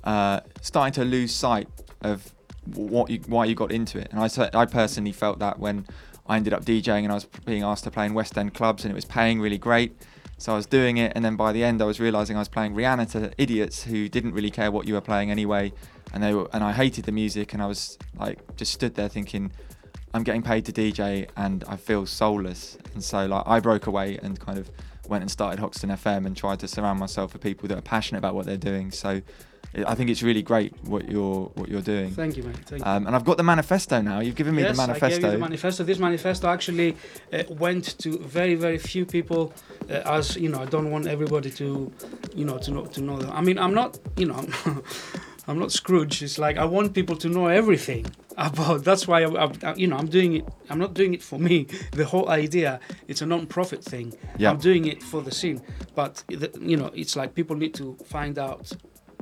Uh, 0.05 0.41
starting 0.61 0.93
to 0.93 1.05
lose 1.05 1.35
sight 1.35 1.69
of 2.03 2.33
what 2.75 3.11
you, 3.11 3.21
why 3.27 3.45
you 3.45 3.55
got 3.55 3.73
into 3.73 3.99
it. 3.99 4.09
And 4.13 4.21
I, 4.21 4.61
I 4.61 4.67
personally 4.67 5.13
felt 5.13 5.39
that 5.41 5.59
when 5.59 5.87
I 6.27 6.37
ended 6.37 6.53
up 6.53 6.65
DJing 6.65 7.03
and 7.05 7.11
I 7.11 7.15
was 7.15 7.25
being 7.25 7.63
asked 7.63 7.85
to 7.85 7.91
play 7.91 8.07
in 8.07 8.15
West 8.15 8.37
End 8.37 8.55
clubs 8.55 8.85
and 8.85 8.93
it 8.93 8.95
was 8.95 9.05
paying 9.05 9.41
really 9.41 9.59
great. 9.59 9.97
So 10.39 10.53
I 10.53 10.57
was 10.57 10.67
doing 10.67 10.99
it, 10.99 11.13
and 11.15 11.25
then 11.25 11.35
by 11.35 11.53
the 11.53 11.65
end, 11.65 11.81
I 11.81 11.87
was 11.87 11.99
realizing 11.99 12.37
I 12.37 12.41
was 12.41 12.49
playing 12.49 12.75
Rihanna 12.75 13.11
to 13.13 13.33
idiots 13.39 13.85
who 13.85 14.07
didn't 14.07 14.33
really 14.33 14.51
care 14.51 14.71
what 14.71 14.87
you 14.87 14.93
were 14.93 15.01
playing 15.01 15.31
anyway, 15.31 15.73
and 16.17 16.25
they 16.25 16.33
were, 16.33 16.49
and 16.55 16.65
I 16.65 16.73
hated 16.73 17.05
the 17.05 17.13
music, 17.13 17.53
and 17.53 17.63
I 17.63 17.67
was 17.67 17.99
like 18.19 18.39
just 18.57 18.73
stood 18.73 18.95
there 18.95 19.09
thinking, 19.09 19.53
I'm 20.15 20.23
getting 20.23 20.43
paid 20.43 20.65
to 20.65 20.73
DJ, 20.73 21.29
and 21.37 21.63
I 21.69 21.77
feel 21.77 22.07
soulless, 22.07 22.79
and 22.95 23.05
so 23.05 23.27
like 23.27 23.43
I 23.47 23.61
broke 23.61 23.87
away 23.87 24.19
and 24.23 24.41
kind 24.41 24.59
of 24.59 24.71
went 25.09 25.21
and 25.21 25.31
started 25.31 25.61
Hoxton 25.61 25.91
FM 25.91 26.25
and 26.25 26.35
tried 26.35 26.59
to 26.61 26.69
surround 26.69 26.99
myself 26.99 27.35
with 27.35 27.43
people 27.43 27.69
that 27.69 27.77
are 27.77 27.83
passionate 27.83 28.21
about 28.21 28.35
what 28.35 28.47
they're 28.47 28.57
doing. 28.57 28.91
So 28.91 29.21
I 29.87 29.95
think 29.95 30.09
it's 30.09 30.23
really 30.23 30.41
great 30.41 30.73
what 30.85 31.07
you're 31.11 31.51
what 31.55 31.69
you're 31.69 31.83
doing. 31.83 32.11
thank 32.13 32.39
you 32.39 32.45
man 32.45 32.55
thank 32.55 32.87
Um, 32.87 33.07
and 33.07 33.15
I've 33.15 33.27
got 33.27 33.37
the 33.37 33.43
manifesto 33.43 34.01
now. 34.01 34.21
You've 34.21 34.37
given 34.37 34.55
me 34.55 34.63
yes, 34.63 34.75
the 34.75 34.83
I 34.83 34.87
gave 34.87 35.01
manifesto. 35.03 35.27
you 35.27 35.33
the 35.33 35.39
manifesto. 35.39 35.85
This 35.85 35.99
manifesto 35.99 36.49
actually 36.49 36.97
uh, 37.31 37.43
went 37.51 37.99
to 37.99 38.19
very, 38.21 38.55
very 38.55 38.79
few 38.79 39.05
people. 39.05 39.53
Uh, 39.91 40.17
as 40.19 40.37
you 40.37 40.49
know, 40.49 40.61
I 40.61 40.65
don't 40.65 40.91
want 40.91 41.07
everybody 41.07 41.51
to, 41.51 41.93
you 42.35 42.45
know, 42.47 42.57
to 42.57 42.71
know 42.71 42.87
to 42.87 43.01
know 43.03 43.19
that. 43.19 43.35
I 43.35 43.43
mean, 43.43 43.59
I'm 43.59 43.75
not, 43.75 43.99
you 44.17 44.27
know, 44.27 44.43
I'm, 45.47 45.59
not 45.59 45.73
Scrooge. 45.73 46.23
It's 46.23 46.39
like 46.39 46.57
I 46.57 46.65
want 46.65 46.95
people 46.95 47.17
to 47.17 47.29
know 47.29 47.47
everything 47.47 48.07
about. 48.37 48.85
That's 48.85 49.07
why 49.07 49.23
I, 49.25 49.51
I, 49.63 49.75
you 49.75 49.87
know, 49.87 49.97
I'm 49.97 50.09
doing 50.09 50.37
it. 50.37 50.49
I'm 50.71 50.79
not 50.79 50.95
doing 50.95 51.15
it 51.15 51.23
for 51.23 51.39
me. 51.39 51.67
The 51.93 52.05
whole 52.05 52.29
idea, 52.29 52.81
it's 53.09 53.23
a 53.23 53.27
non-profit 53.27 53.85
thing. 53.85 54.15
Yeah. 54.39 54.51
I'm 54.51 54.59
doing 54.59 54.87
it 54.87 55.03
for 55.03 55.23
the 55.23 55.31
scene. 55.31 55.63
But 55.95 56.25
the, 56.29 56.51
you 56.61 56.77
know, 56.77 56.91
it's 56.95 57.17
like 57.17 57.35
people 57.35 57.57
need 57.57 57.75
to 57.75 57.97
find 58.05 58.39
out 58.39 58.73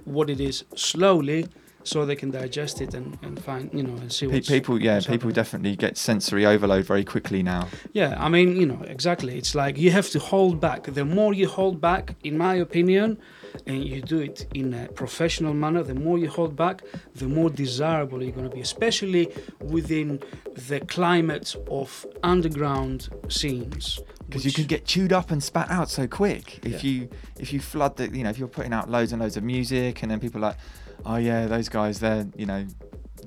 what 0.05 0.31
it 0.31 0.41
is 0.41 0.65
slowly. 0.75 1.47
So 1.87 2.07
they 2.07 2.17
can 2.17 2.31
digest 2.31 2.81
it 2.81 2.95
and, 2.95 3.19
and 3.21 3.39
find, 3.39 3.71
you 3.75 3.83
know, 3.83 3.93
and 3.97 4.11
see 4.11 4.27
what's, 4.27 4.49
people, 4.49 4.81
yeah, 4.81 4.95
what's 4.95 5.07
people 5.07 5.29
happening. 5.29 5.35
definitely 5.35 5.77
get 5.77 5.99
sensory 5.99 6.47
overload 6.47 6.87
very 6.87 7.05
quickly 7.05 7.43
now. 7.43 7.69
Yeah, 7.93 8.17
I 8.19 8.31
mean, 8.31 8.57
you 8.57 8.65
know, 8.65 8.81
exactly. 8.87 9.37
It's 9.37 9.55
like 9.55 9.77
you 9.77 9.91
have 9.91 10.09
to 10.09 10.19
hold 10.19 10.61
back. 10.61 10.85
The 10.85 11.05
more 11.05 11.35
you 11.35 11.47
hold 11.47 11.83
back, 11.83 12.17
in 12.25 12.39
my 12.39 12.55
opinion, 12.55 13.19
and 13.67 13.85
you 13.85 14.01
do 14.03 14.19
it 14.21 14.47
in 14.55 14.75
a 14.75 14.89
professional 14.89 15.55
manner, 15.55 15.83
the 15.83 15.95
more 15.95 16.19
you 16.19 16.29
hold 16.29 16.57
back, 16.57 16.83
the 17.15 17.27
more 17.27 17.51
desirable 17.51 18.23
you're 18.23 18.33
going 18.33 18.49
to 18.49 18.55
be, 18.55 18.61
especially 18.61 19.33
within 19.61 20.21
the 20.69 20.81
climate 20.81 21.55
of 21.71 22.07
underground 22.23 23.09
scenes. 23.29 24.01
because 24.27 24.45
you 24.45 24.53
can 24.53 24.65
get 24.65 24.85
chewed 24.87 25.13
up 25.13 25.31
and 25.31 25.43
spat 25.43 25.71
out 25.71 25.89
so 25.91 26.07
quick 26.07 26.59
if 26.65 26.83
Yeah. 26.83 26.91
you 26.91 27.09
if 27.39 27.53
you 27.53 27.61
flood 27.61 27.97
the 27.99 28.09
you 28.17 28.25
know 28.25 28.31
if 28.31 28.39
you're 28.39 28.49
putting 28.49 28.73
out 28.73 28.91
loads 28.91 29.13
and 29.13 29.21
loads 29.21 29.37
of 29.37 29.45
music 29.45 30.03
and 30.03 30.11
then 30.11 30.19
people 30.19 30.39
are 30.45 30.49
like 30.49 30.57
oh 31.05 31.17
yeah 31.17 31.47
those 31.47 31.69
guys 31.69 32.01
they're 32.01 32.27
you 32.35 32.47
know 32.47 32.67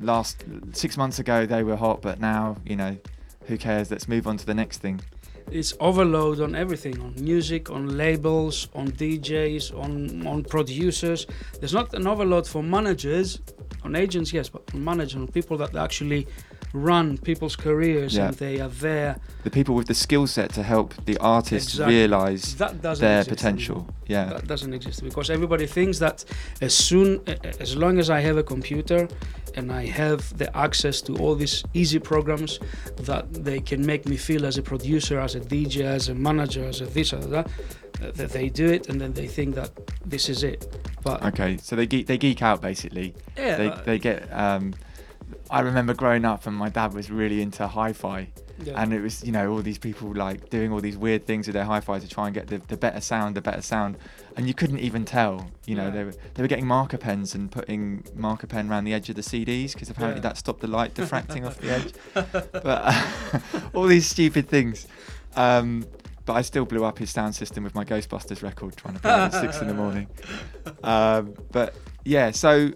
last 0.01 0.43
six 0.73 0.97
months 0.97 1.19
ago 1.19 1.45
they 1.45 1.61
were 1.63 1.75
hot 1.75 2.01
but 2.01 2.19
now 2.19 2.57
you 2.65 2.75
know 2.75 2.97
who 3.47 3.57
cares 3.57 3.89
let's 3.91 4.07
move 4.07 4.25
on 4.27 4.37
to 4.37 4.45
the 4.45 4.53
next 4.55 4.79
thing 4.79 4.99
it's 5.51 5.73
overload 5.79 6.41
on 6.41 6.55
everything 6.55 6.99
on 7.01 7.13
music 7.17 7.69
on 7.69 7.97
labels 7.97 8.67
on 8.75 8.91
djs 8.91 9.73
on 9.77 10.25
on 10.27 10.43
producers. 10.43 11.25
There's 11.59 11.73
not 11.73 11.93
an 11.93 12.07
overload 12.07 12.47
for 12.47 12.61
managers 12.61 13.41
on 13.83 13.95
agents 13.95 14.33
yes 14.33 14.49
but 14.49 14.63
on 14.73 14.83
managers 14.83 15.15
on 15.15 15.27
people 15.27 15.57
that 15.57 15.75
actually 15.75 16.27
run 16.73 17.17
people's 17.17 17.55
careers 17.55 18.15
Yeah. 18.15 18.27
and 18.27 18.35
they 18.37 18.59
are 18.59 18.69
there 18.69 19.17
the 19.43 19.49
people 19.49 19.73
with 19.75 19.87
the 19.87 19.93
skill 19.95 20.27
set 20.27 20.51
to 20.53 20.63
help 20.63 20.93
the 21.05 21.17
artists 21.17 21.73
Exactly. 21.73 21.95
realize 21.95 22.55
that 22.57 22.81
doesn't 22.81 23.03
their 23.05 23.23
potential 23.23 23.75
anymore. 23.77 23.95
yeah 24.07 24.25
that 24.25 24.47
doesn't 24.47 24.73
exist 24.73 25.03
because 25.03 25.29
everybody 25.29 25.65
thinks 25.65 25.99
that 25.99 26.25
as 26.61 26.73
soon 26.73 27.21
as 27.59 27.75
long 27.75 27.99
as 27.99 28.09
i 28.09 28.19
have 28.19 28.37
a 28.37 28.43
computer 28.43 29.07
and 29.55 29.71
i 29.71 29.85
have 29.85 30.37
the 30.37 30.55
access 30.57 31.01
to 31.01 31.15
all 31.17 31.35
these 31.35 31.63
easy 31.73 31.99
programs 31.99 32.59
that 32.97 33.23
they 33.45 33.59
can 33.59 33.85
make 33.85 34.05
me 34.05 34.17
feel 34.17 34.45
as 34.45 34.57
a 34.57 34.61
producer 34.61 35.19
as 35.19 35.35
a 35.35 35.39
dj 35.39 35.81
as 35.81 36.09
a 36.09 36.13
manager 36.15 36.63
as 36.65 36.81
a 36.81 36.85
this 36.87 37.13
or 37.13 37.17
that 37.19 37.47
uh, 38.01 38.11
that 38.11 38.29
they 38.31 38.49
do 38.49 38.65
it 38.67 38.89
and 38.89 38.99
then 39.01 39.13
they 39.13 39.25
think 39.27 39.55
that 39.55 39.71
this 40.05 40.29
is 40.29 40.43
it. 40.43 40.67
But 41.03 41.23
Okay, 41.25 41.57
so 41.57 41.75
they 41.75 41.87
geek 41.87 42.05
they 42.05 42.17
geek 42.19 42.43
out 42.43 42.61
basically. 42.61 43.15
Yeah, 43.35 43.55
They 43.57 43.67
uh, 43.69 43.81
they 43.85 43.97
get. 43.97 44.31
Um, 44.31 44.73
I 45.49 45.61
remember 45.61 45.93
growing 45.93 46.25
up 46.25 46.45
and 46.47 46.55
my 46.55 46.69
dad 46.69 46.93
was 46.93 47.09
really 47.09 47.41
into 47.41 47.67
hi-fi, 47.67 48.29
Yeah. 48.63 48.81
and 48.81 48.91
it 48.93 49.01
was 49.01 49.23
you 49.23 49.31
know 49.31 49.51
all 49.51 49.61
these 49.61 49.77
people 49.77 50.13
like 50.13 50.49
doing 50.49 50.71
all 50.73 50.81
these 50.81 50.97
weird 50.97 51.25
things 51.25 51.47
with 51.47 51.53
their 51.53 51.63
hi-fi 51.65 51.99
to 51.99 52.07
try 52.07 52.25
and 52.27 52.33
get 52.33 52.47
the, 52.47 52.57
the 52.67 52.75
better 52.77 52.99
sound, 53.01 53.35
the 53.35 53.41
better 53.41 53.61
sound, 53.61 53.97
and 54.35 54.47
you 54.47 54.53
couldn't 54.53 54.79
even 54.79 55.05
tell. 55.05 55.49
You 55.65 55.75
know 55.75 55.85
Yeah. 55.85 55.89
they 55.91 56.03
were 56.05 56.13
they 56.33 56.41
were 56.41 56.47
getting 56.47 56.67
marker 56.67 56.97
pens 56.97 57.33
and 57.35 57.51
putting 57.51 58.03
marker 58.15 58.47
pen 58.47 58.69
around 58.69 58.83
the 58.85 58.93
edge 58.93 59.09
of 59.09 59.15
the 59.15 59.21
CDs 59.21 59.73
because 59.73 59.89
apparently 59.89 60.19
Yeah. 60.21 60.29
that 60.29 60.37
stopped 60.37 60.59
the 60.61 60.67
light 60.67 60.93
diffracting 60.93 61.45
off 61.45 61.57
the 61.59 61.71
edge. 61.71 61.93
But 62.51 62.65
uh, 62.65 63.39
all 63.73 63.85
these 63.85 64.07
stupid 64.07 64.49
things. 64.49 64.87
Um, 65.35 65.85
but 66.25 66.33
I 66.33 66.41
still 66.41 66.65
blew 66.65 66.83
up 66.83 66.97
his 66.97 67.09
sound 67.09 67.35
system 67.35 67.63
with 67.63 67.73
my 67.73 67.85
Ghostbusters 67.85 68.41
record 68.43 68.75
trying 68.75 68.95
to 68.95 68.99
play 68.99 69.11
it 69.11 69.15
at 69.17 69.33
six 69.33 69.61
in 69.61 69.67
the 69.67 69.73
morning. 69.73 70.07
Um, 70.83 71.33
but 71.51 71.75
yeah, 72.03 72.31
so 72.31 72.71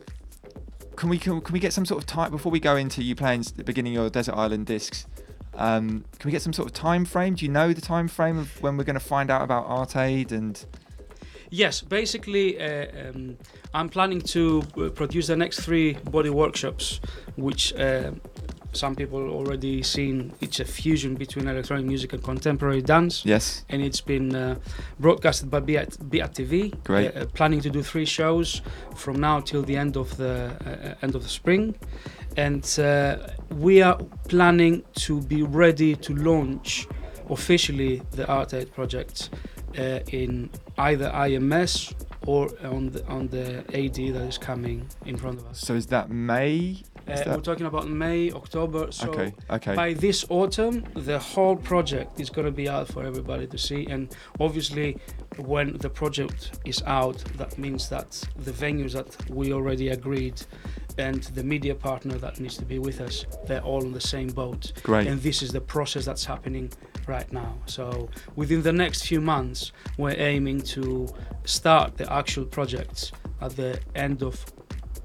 can 1.01 1.09
we 1.09 1.17
can, 1.17 1.41
can 1.41 1.51
we 1.51 1.59
get 1.59 1.73
some 1.73 1.83
sort 1.83 1.99
of 1.99 2.05
time 2.05 2.29
before 2.29 2.51
we 2.51 2.59
go 2.59 2.75
into 2.75 3.01
you 3.01 3.15
playing 3.15 3.41
the 3.55 3.63
beginning 3.63 3.97
of 3.97 4.01
your 4.03 4.09
Desert 4.11 4.35
Island 4.35 4.67
discs? 4.67 5.07
Um, 5.55 6.05
can 6.19 6.27
we 6.27 6.31
get 6.31 6.43
some 6.43 6.53
sort 6.53 6.67
of 6.67 6.73
time 6.73 7.05
frame? 7.05 7.33
Do 7.33 7.43
you 7.43 7.51
know 7.51 7.73
the 7.73 7.81
time 7.81 8.07
frame 8.07 8.37
of 8.37 8.61
when 8.61 8.77
we're 8.77 8.83
going 8.83 8.99
to 8.99 8.99
find 8.99 9.31
out 9.31 9.41
about 9.41 9.65
Art 9.65 9.95
Aid 9.95 10.31
and? 10.31 10.63
Yes, 11.49 11.81
basically, 11.81 12.61
uh, 12.61 13.09
um, 13.09 13.35
I'm 13.73 13.89
planning 13.89 14.21
to 14.21 14.61
uh, 14.77 14.89
produce 14.89 15.25
the 15.25 15.35
next 15.35 15.61
three 15.61 15.93
body 15.93 16.29
workshops, 16.29 17.01
which 17.35 17.73
uh, 17.73 18.11
some 18.73 18.95
people 18.95 19.29
already 19.29 19.83
seen. 19.83 20.33
It's 20.41 20.59
a 20.59 20.65
fusion 20.65 21.15
between 21.15 21.47
electronic 21.47 21.85
music 21.85 22.13
and 22.13 22.23
contemporary 22.23 22.81
dance. 22.81 23.25
Yes. 23.25 23.65
And 23.69 23.81
it's 23.81 24.01
been 24.01 24.35
uh, 24.35 24.55
broadcasted 24.99 25.49
by 25.49 25.59
Beat, 25.59 25.97
Beat 26.09 26.23
TV. 26.23 26.83
Great. 26.83 27.15
Uh, 27.15 27.25
planning 27.27 27.61
to 27.61 27.69
do 27.69 27.83
three 27.83 28.05
shows 28.05 28.61
from 28.95 29.19
now 29.19 29.39
till 29.39 29.63
the 29.63 29.77
end 29.77 29.97
of 29.97 30.15
the 30.17 30.51
uh, 30.65 31.05
end 31.05 31.15
of 31.15 31.23
the 31.23 31.29
spring, 31.29 31.75
and 32.37 32.79
uh, 32.79 33.17
we 33.51 33.81
are 33.81 33.97
planning 34.27 34.83
to 34.95 35.21
be 35.21 35.43
ready 35.43 35.95
to 35.95 36.15
launch 36.15 36.87
officially 37.29 38.01
the 38.11 38.27
Art 38.27 38.53
Aid 38.53 38.73
project 38.73 39.29
uh, 39.77 39.99
in 40.11 40.49
either 40.77 41.09
IMS 41.11 41.93
or 42.27 42.49
on 42.63 42.91
the 42.91 43.05
on 43.07 43.27
the 43.29 43.59
AD 43.73 43.95
that 44.13 44.27
is 44.27 44.37
coming 44.37 44.87
in 45.05 45.17
front 45.17 45.39
of 45.39 45.47
us. 45.47 45.59
So 45.59 45.73
is 45.73 45.87
that 45.87 46.09
May? 46.09 46.83
Uh, 47.07 47.23
we're 47.27 47.41
talking 47.41 47.65
about 47.65 47.89
May, 47.89 48.31
October. 48.31 48.91
So 48.91 49.09
Okay, 49.09 49.33
okay. 49.49 49.75
by 49.75 49.93
this 49.93 50.25
autumn, 50.29 50.83
the 50.95 51.19
whole 51.19 51.55
project 51.55 52.19
is 52.19 52.29
going 52.29 52.45
to 52.45 52.51
be 52.51 52.69
out 52.69 52.87
for 52.87 53.03
everybody 53.05 53.47
to 53.47 53.57
see. 53.57 53.87
And 53.87 54.15
obviously, 54.39 54.97
when 55.37 55.77
the 55.77 55.89
project 55.89 56.59
is 56.65 56.81
out, 56.85 57.17
that 57.37 57.57
means 57.57 57.89
that 57.89 58.11
the 58.37 58.51
venues 58.51 58.93
that 58.93 59.29
we 59.29 59.53
already 59.53 59.89
agreed 59.89 60.41
and 60.97 61.23
the 61.23 61.43
media 61.43 61.73
partner 61.73 62.17
that 62.17 62.39
needs 62.39 62.57
to 62.57 62.65
be 62.65 62.79
with 62.79 63.01
us, 63.01 63.25
they're 63.47 63.61
all 63.61 63.83
on 63.83 63.91
the 63.93 64.01
same 64.01 64.27
boat. 64.27 64.73
Great. 64.83 65.07
And 65.07 65.21
this 65.21 65.41
is 65.41 65.51
the 65.51 65.61
process 65.61 66.05
that's 66.05 66.25
happening 66.25 66.71
right 67.07 67.31
now. 67.31 67.57
So 67.65 68.09
within 68.35 68.61
the 68.61 68.73
next 68.73 69.03
few 69.07 69.21
months, 69.21 69.71
we're 69.97 70.19
aiming 70.19 70.61
to 70.61 71.07
start 71.45 71.97
the 71.97 72.11
actual 72.11 72.45
projects 72.45 73.11
at 73.41 73.55
the 73.55 73.79
end 73.95 74.21
of 74.21 74.45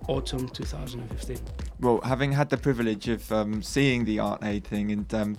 autumn 0.09 0.49
2015. 0.49 1.38
Well, 1.81 2.01
having 2.03 2.33
had 2.33 2.51
the 2.51 2.57
privilege 2.57 3.09
of 3.09 3.31
um, 3.33 3.62
seeing 3.62 4.05
the 4.05 4.18
Art 4.20 4.43
Aid 4.45 4.64
thing, 4.64 4.93
and 4.93 5.12
um, 5.14 5.39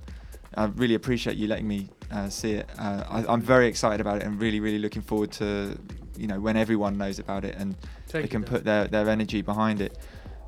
I 0.56 0.66
really 0.66 0.96
appreciate 0.96 1.38
you 1.38 1.48
letting 1.48 1.68
me 1.68 1.90
uh, 2.12 2.30
see 2.30 2.54
it. 2.54 2.70
Uh, 2.78 3.04
I, 3.10 3.34
I'm 3.34 3.42
very 3.42 3.68
excited 3.68 4.02
about 4.02 4.18
it, 4.18 4.24
and 4.24 4.40
really, 4.42 4.60
really 4.60 4.80
looking 4.80 5.02
forward 5.02 5.32
to 5.34 5.78
you 6.18 6.28
know 6.28 6.40
when 6.40 6.58
everyone 6.58 6.98
knows 6.98 7.20
about 7.20 7.46
it 7.46 7.56
and 7.58 7.76
Thank 8.08 8.24
they 8.26 8.28
can 8.28 8.44
put 8.44 8.64
their, 8.64 8.88
their 8.88 9.08
energy 9.10 9.42
behind 9.42 9.82
it. 9.82 9.98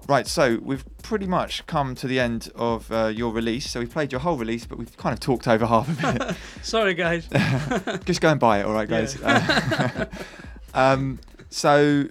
Right, 0.08 0.26
so 0.26 0.58
we've 0.64 0.84
pretty 1.04 1.28
much 1.28 1.68
come 1.68 1.94
to 1.94 2.08
the 2.08 2.20
end 2.20 2.50
of 2.56 2.92
uh, 2.92 3.08
your 3.08 3.32
release. 3.32 3.70
So 3.70 3.80
we've 3.80 3.92
played 3.92 4.12
your 4.12 4.22
whole 4.22 4.38
release, 4.38 4.66
but 4.66 4.80
we've 4.80 4.98
kind 4.98 5.14
of 5.14 5.20
talked 5.20 5.48
over 5.48 5.68
half 5.68 5.88
of 5.88 6.04
it. 6.04 6.36
Sorry, 6.64 6.96
guys. 6.96 7.28
Just 8.06 8.20
go 8.20 8.30
and 8.30 8.40
buy 8.40 8.62
it, 8.62 8.66
all 8.66 8.74
right, 8.74 8.90
guys. 8.90 9.22
Uh, 9.22 10.08
um, 10.74 11.20
so 11.52 12.08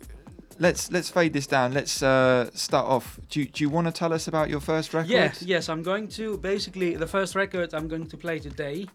let's 0.58 0.90
let's 0.90 1.10
fade 1.10 1.32
this 1.32 1.46
down. 1.46 1.72
Let's 1.72 2.02
uh, 2.02 2.50
start 2.52 2.86
off. 2.86 3.20
Do 3.28 3.40
you, 3.40 3.46
do 3.46 3.64
you 3.64 3.70
want 3.70 3.86
to 3.86 3.92
tell 3.92 4.12
us 4.12 4.28
about 4.28 4.50
your 4.50 4.60
first 4.60 4.94
record? 4.94 5.10
Yes, 5.10 5.42
yes, 5.42 5.68
I'm 5.68 5.82
going 5.82 6.08
to 6.08 6.38
basically 6.38 6.96
the 6.96 7.06
first 7.06 7.34
record 7.34 7.74
I'm 7.74 7.88
going 7.88 8.06
to 8.06 8.16
play 8.16 8.38
today. 8.38 8.86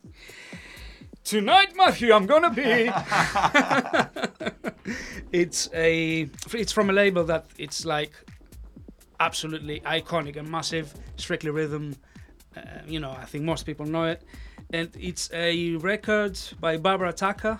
Tonight, 1.23 1.75
Matthew, 1.75 2.13
I'm 2.13 2.25
gonna 2.25 2.49
be. 2.49 2.91
it's 5.31 5.69
a 5.73 6.29
it's 6.53 6.73
from 6.73 6.89
a 6.89 6.93
label 6.93 7.23
that 7.25 7.45
it's 7.57 7.85
like 7.85 8.11
absolutely 9.19 9.79
iconic 9.81 10.35
and 10.35 10.49
massive. 10.49 10.93
Strictly 11.15 11.51
Rhythm. 11.51 11.95
Uh, 12.55 12.61
you 12.85 12.99
know, 12.99 13.11
I 13.11 13.25
think 13.25 13.45
most 13.45 13.65
people 13.65 13.85
know 13.85 14.03
it, 14.03 14.21
and 14.71 14.89
it's 14.99 15.29
a 15.33 15.75
record 15.77 16.37
by 16.59 16.77
Barbara 16.77 17.13
Tucker, 17.13 17.59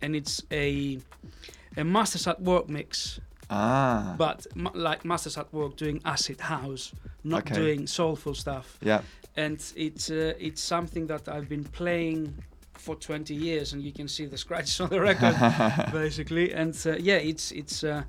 and 0.00 0.16
it's 0.16 0.42
a 0.50 0.98
a 1.76 1.84
Masters 1.84 2.26
at 2.26 2.40
Work 2.40 2.68
mix 2.68 3.20
Ah. 3.50 4.14
but 4.18 4.46
like 4.74 5.04
Masters 5.04 5.36
at 5.38 5.52
Work 5.52 5.76
doing 5.76 6.00
acid 6.04 6.40
house, 6.40 6.92
not 7.22 7.42
Okay. 7.42 7.54
doing 7.54 7.86
soulful 7.86 8.34
stuff. 8.34 8.78
Yeah. 8.82 9.02
And 9.36 9.58
it's 9.76 10.10
uh, 10.10 10.34
it's 10.38 10.62
something 10.62 11.06
that 11.08 11.28
I've 11.28 11.48
been 11.48 11.64
playing 11.64 12.34
for 12.74 12.94
20 12.96 13.34
years, 13.34 13.72
and 13.72 13.82
you 13.82 13.92
can 13.92 14.08
see 14.08 14.26
the 14.26 14.36
scratches 14.38 14.80
on 14.84 14.88
the 14.90 15.00
record, 15.00 15.34
basically. 15.92 16.52
And 16.52 16.74
uh, 16.86 16.96
yeah, 16.98 17.16
it's 17.16 17.50
it's 17.52 17.82
uh, 17.84 18.02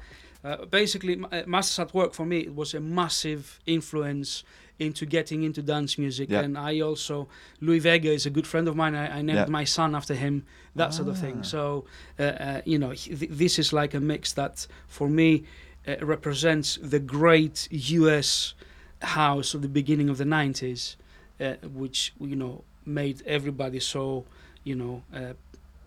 uh, 0.43 0.65
basically 0.65 1.19
uh, 1.31 1.43
Masters 1.47 1.79
at 1.79 1.93
Work 1.93 2.13
for 2.13 2.25
me. 2.25 2.39
It 2.39 2.55
was 2.55 2.73
a 2.73 2.79
massive 2.79 3.59
influence 3.65 4.43
into 4.77 5.05
getting 5.05 5.43
into 5.43 5.61
dance 5.61 5.97
music 5.97 6.29
and 6.31 6.57
i 6.57 6.81
also 6.81 7.29
louie 7.61 7.79
vega 7.79 8.11
is 8.11 8.25
a 8.25 8.29
good 8.29 8.45
friend 8.45 8.67
of 8.67 8.75
mine 8.75 8.93
i, 8.93 9.19
I 9.19 9.21
named 9.21 9.47
my 9.47 9.63
son 9.63 9.95
after 9.95 10.13
him 10.13 10.43
that 10.75 10.93
sort 10.93 11.07
of 11.07 11.15
Ah. 11.17 11.21
thing 11.21 11.43
so 11.43 11.85
uh, 12.19 12.23
uh, 12.23 12.61
you 12.65 12.77
know 12.77 12.93
th- 12.93 13.29
this 13.31 13.57
is 13.59 13.71
like 13.73 13.93
a 13.93 13.99
mix 13.99 14.33
that 14.33 14.67
for 14.87 15.07
me 15.09 15.43
uh, 15.87 15.95
represents 16.05 16.77
the 16.81 16.99
great 16.99 17.67
us 17.71 18.53
house 19.01 19.53
of 19.55 19.61
the 19.61 19.67
beginning 19.69 20.09
of 20.09 20.17
the 20.17 20.25
90s 20.25 20.95
uh, 21.39 21.53
which 21.73 22.13
you 22.19 22.35
know 22.35 22.63
made 22.85 23.21
everybody 23.25 23.79
so 23.79 24.25
you 24.63 24.75
know 24.75 25.01
uh, 25.13 25.33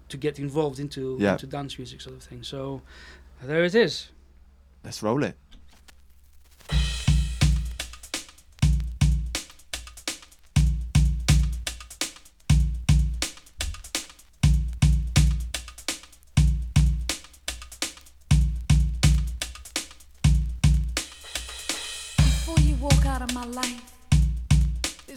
to 0.09 0.17
get 0.17 0.39
involved 0.39 0.79
into 0.81 1.17
Yeah. 1.21 1.33
into 1.33 1.47
dance 1.47 1.77
music 1.79 2.01
sort 2.01 2.17
of 2.17 2.23
thing 2.23 2.43
so 2.43 2.81
there 3.43 3.65
it 3.65 3.75
is 3.75 4.11
Let's 4.85 5.03
roll 5.03 5.25
it. 5.25 5.37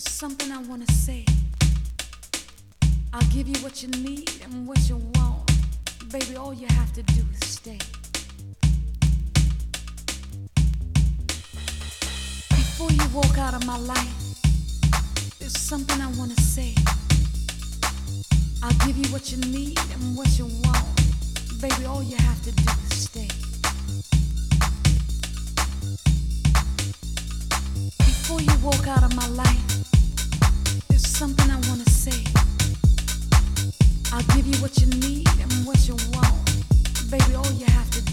There's 0.04 0.16
something 0.16 0.52
I 0.52 0.62
wanna 0.64 0.92
say. 0.92 1.26
I'll 3.14 3.30
give 3.30 3.48
you 3.48 3.60
what 3.62 3.84
you 3.84 3.90
need 3.90 4.32
and 4.44 4.68
what 4.68 4.90
you 4.90 4.98
want. 5.16 5.52
Baby, 6.12 6.38
all 6.38 6.54
you 6.54 6.66
have 6.70 6.92
to 6.94 7.04
do 7.04 7.22
is 7.34 7.48
stay. 7.48 7.78
Before 12.50 12.92
you 12.92 13.06
walk 13.14 13.38
out 13.38 13.54
of 13.54 13.66
my 13.68 13.78
life, 13.78 14.42
there's 15.40 15.58
something 15.58 16.02
I 16.02 16.08
wanna 16.18 16.40
say. 16.42 16.74
I'll 18.64 18.86
give 18.86 18.98
you 18.98 19.12
what 19.12 19.32
you 19.32 19.38
need 19.38 19.80
and 19.94 20.18
what 20.18 20.40
you 20.40 20.46
want. 20.64 20.86
Baby, 21.62 21.86
all 21.86 22.02
you 22.02 22.18
have 22.18 22.42
to 22.44 22.52
do 22.52 22.64
is 22.90 23.04
stay. 23.04 23.28
Before 28.00 28.42
you 28.42 28.56
walk 28.64 28.88
out 28.88 29.04
of 29.04 29.16
my 29.16 29.28
life, 29.28 29.81
something 31.22 31.52
I 31.52 31.60
wanna 31.70 31.86
say. 31.86 32.24
I'll 34.12 34.24
give 34.36 34.48
you 34.48 34.58
what 34.60 34.76
you 34.82 34.88
need 34.88 35.30
and 35.40 35.52
what 35.68 35.88
you 35.88 35.96
want. 36.16 36.34
Baby, 37.12 37.36
all 37.36 37.52
you 37.62 37.68
have 37.68 37.92
to 37.92 38.02
do 38.02 38.11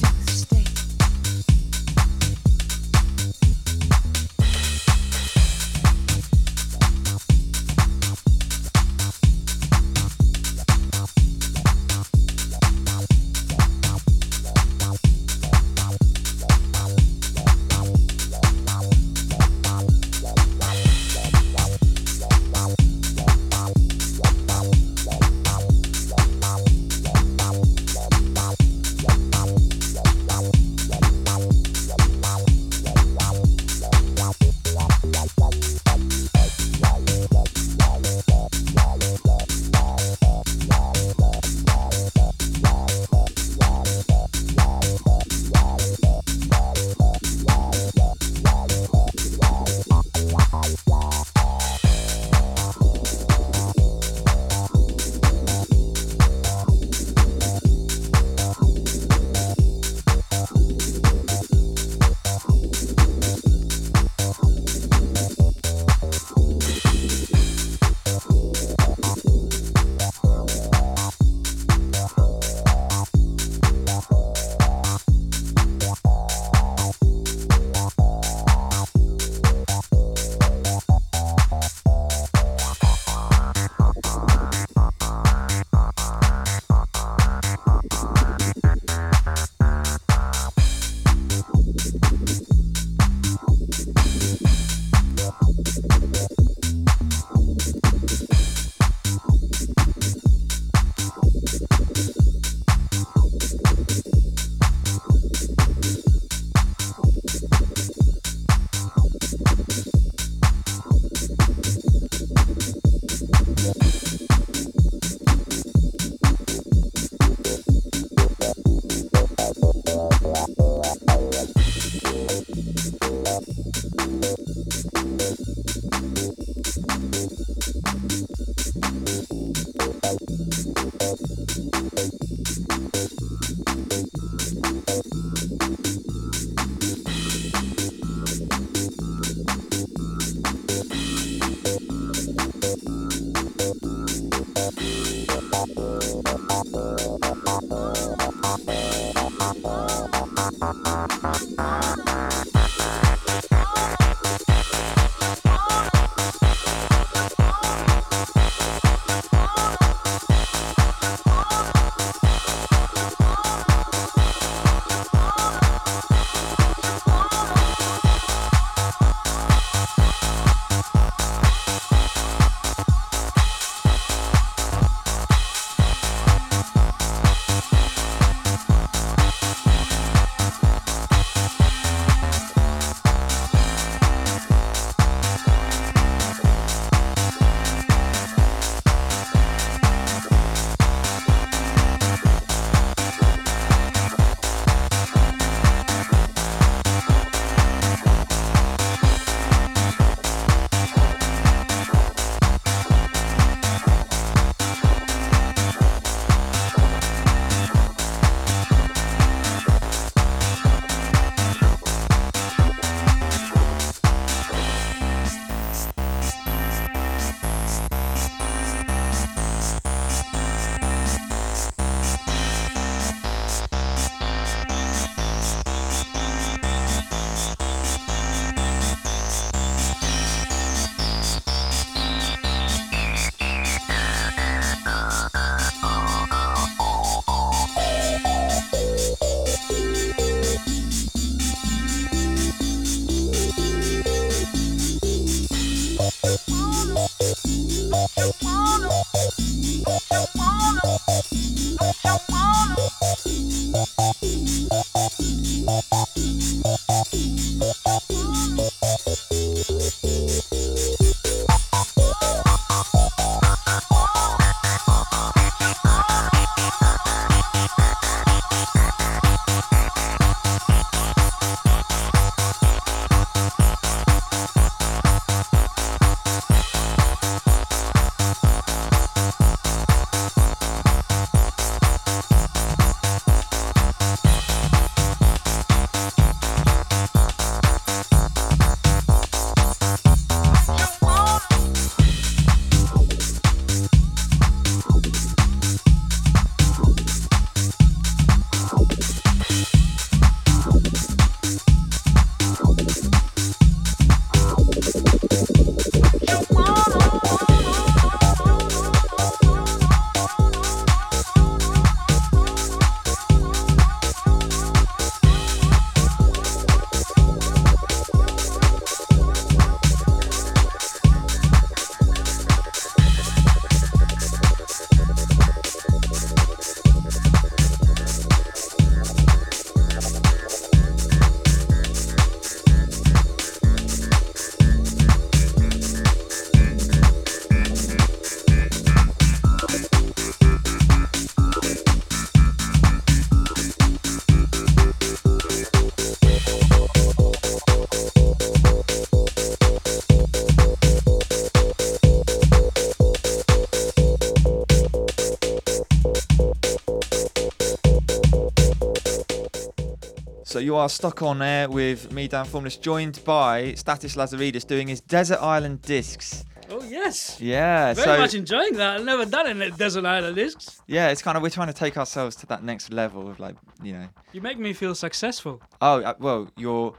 So 360.59 360.62
you 360.62 360.74
are 360.74 360.88
stuck 360.88 361.22
on 361.22 361.40
air 361.40 361.70
with 361.70 362.11
me, 362.12 362.26
Dan 362.26 362.44
Formless, 362.44 362.76
joined 362.76 363.22
by 363.24 363.74
Stathis 363.74 364.16
Lazaridis 364.16 364.66
doing 364.66 364.88
his 364.88 365.00
Desert 365.00 365.38
Island 365.40 365.82
discs. 365.82 366.44
Oh 366.68 366.82
yes. 366.82 367.40
Yeah, 367.40 367.94
Very 367.94 368.04
so 368.04 368.18
much 368.18 368.34
enjoying 368.34 368.72
that. 368.72 368.96
I've 368.98 369.04
never 369.04 369.24
done 369.24 369.46
it 369.46 369.56
in 369.56 369.76
Desert 369.76 370.04
Island 370.04 370.34
Discs. 370.34 370.82
yeah, 370.88 371.11
it's 371.11 371.22
kind 371.22 371.36
of 371.36 371.44
we're 371.44 371.50
trying 371.50 371.68
to 371.68 371.72
take 371.72 371.96
ourselves 371.96 372.34
to 372.36 372.46
that 372.46 372.64
next 372.64 372.92
level 372.92 373.30
of 373.30 373.38
like 373.38 373.54
you 373.84 373.92
know. 373.92 374.09
You 374.32 374.40
make 374.40 374.59
me 374.59 374.72
feel 374.72 374.96
successful. 374.96 375.62
Oh 375.80 376.02
uh, 376.02 376.14
well, 376.18 376.50
your 376.56 376.94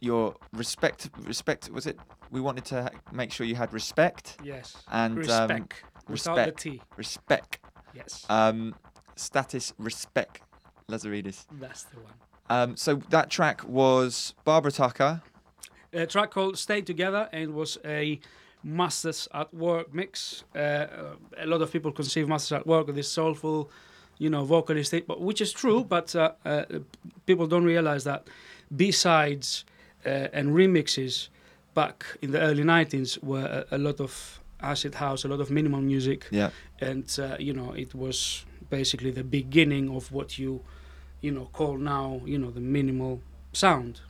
your 0.00 0.34
respect 0.52 1.08
respect 1.20 1.70
was 1.70 1.86
it? 1.86 1.96
We 2.32 2.40
wanted 2.40 2.64
to 2.64 2.82
ha- 2.82 2.90
make 3.12 3.30
sure 3.30 3.46
you 3.46 3.54
had 3.54 3.72
respect. 3.72 4.38
Yes. 4.42 4.76
And 4.90 5.12
um, 5.12 5.18
Respect. 5.18 5.84
The 6.06 6.12
respect. 6.12 6.60
T. 6.60 6.82
Respect. 6.96 7.58
Yes. 7.94 8.26
Um, 8.28 8.74
status 9.14 9.72
respect. 9.78 10.40
Lazaridis. 10.90 11.46
That's 11.60 11.84
the 11.84 12.00
one. 12.00 12.14
Um, 12.50 12.76
so 12.76 12.96
that 13.10 13.30
track 13.30 13.62
was 13.68 14.34
Barbara 14.44 14.72
Tucker. 14.72 15.22
A 15.92 16.06
track 16.06 16.30
called 16.30 16.58
"Stay 16.58 16.80
Together" 16.82 17.28
and 17.32 17.54
was 17.54 17.78
a 17.84 18.20
Masters 18.62 19.28
at 19.32 19.52
Work 19.54 19.94
mix. 19.94 20.44
Uh, 20.54 20.86
a 21.38 21.46
lot 21.46 21.62
of 21.62 21.70
people 21.72 21.92
conceive 21.92 22.28
Masters 22.28 22.52
at 22.52 22.66
Work 22.66 22.86
with 22.86 22.96
this 22.96 23.08
soulful, 23.10 23.70
you 24.18 24.28
know, 24.30 24.44
vocalist 24.44 24.90
thing, 24.90 25.04
but 25.06 25.20
which 25.20 25.40
is 25.40 25.52
true. 25.52 25.84
But 25.84 26.14
uh, 26.16 26.32
uh, 26.44 26.64
people 27.26 27.46
don't 27.46 27.64
realize 27.64 28.04
that 28.04 28.26
B 28.74 28.90
sides 28.92 29.64
uh, 30.04 30.28
and 30.32 30.50
remixes 30.50 31.28
back 31.74 32.04
in 32.22 32.32
the 32.32 32.40
early 32.40 32.64
90s 32.64 33.22
were 33.22 33.64
a, 33.70 33.76
a 33.76 33.78
lot 33.78 34.00
of 34.00 34.40
acid 34.60 34.94
house, 34.96 35.24
a 35.24 35.28
lot 35.28 35.40
of 35.40 35.50
minimal 35.50 35.80
music, 35.80 36.26
Yeah. 36.30 36.50
and 36.80 37.04
uh, 37.20 37.36
you 37.38 37.52
know 37.52 37.72
it 37.72 37.94
was 37.94 38.44
basically 38.70 39.10
the 39.12 39.22
beginning 39.24 39.88
of 39.94 40.10
what 40.12 40.38
you, 40.38 40.60
you 41.20 41.30
know, 41.30 41.48
call 41.52 41.76
now 41.78 42.20
you 42.24 42.38
know 42.38 42.50
the 42.50 42.60
minimal 42.60 43.20
sound. 43.52 44.00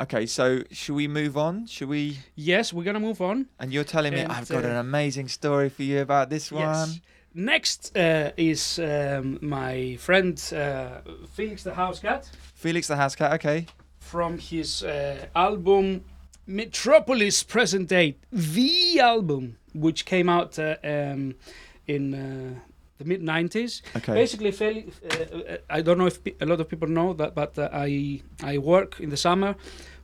Okay, 0.00 0.26
so 0.26 0.62
should 0.70 0.94
we 0.94 1.08
move 1.08 1.36
on? 1.36 1.66
Should 1.66 1.88
we? 1.88 2.18
Yes, 2.36 2.72
we're 2.72 2.84
gonna 2.84 3.00
move 3.00 3.20
on. 3.20 3.46
And 3.58 3.72
you're 3.72 3.84
telling 3.84 4.14
me 4.14 4.20
And, 4.20 4.32
I've 4.32 4.48
got 4.48 4.64
uh, 4.64 4.68
an 4.68 4.76
amazing 4.76 5.28
story 5.28 5.68
for 5.68 5.82
you 5.82 6.00
about 6.00 6.30
this 6.30 6.52
one. 6.52 6.62
Yes. 6.62 7.00
Next 7.34 7.96
uh, 7.96 8.30
is 8.36 8.78
um, 8.78 9.38
my 9.42 9.96
friend 9.96 10.40
uh, 10.54 11.00
Felix 11.32 11.62
the 11.62 11.74
House 11.74 11.98
Cat 12.00 12.30
Felix 12.54 12.86
the 12.88 12.96
House 12.96 13.14
Cat. 13.16 13.32
Okay. 13.34 13.66
from 13.98 14.38
his 14.38 14.82
uh, 14.82 15.26
album 15.36 16.04
Metropolis 16.46 17.42
Present 17.42 17.88
Day, 17.90 18.16
the 18.32 19.00
album, 19.00 19.58
which 19.74 20.04
came 20.06 20.28
out 20.30 20.58
uh, 20.58 20.76
um, 20.82 21.34
in 21.86 22.14
uh, 22.14 22.60
the 22.98 23.04
mid 23.04 23.22
90s. 23.22 23.82
Okay. 23.96 24.14
Basically, 24.14 24.50
Felix, 24.52 25.00
uh, 25.02 25.56
I 25.70 25.80
don't 25.82 25.98
know 25.98 26.06
if 26.06 26.18
a 26.40 26.46
lot 26.46 26.60
of 26.60 26.68
people 26.68 26.88
know 26.88 27.12
that, 27.14 27.34
but 27.34 27.58
uh, 27.58 27.68
I 27.72 28.22
I 28.42 28.58
work 28.58 29.00
in 29.00 29.10
the 29.10 29.16
summer 29.16 29.54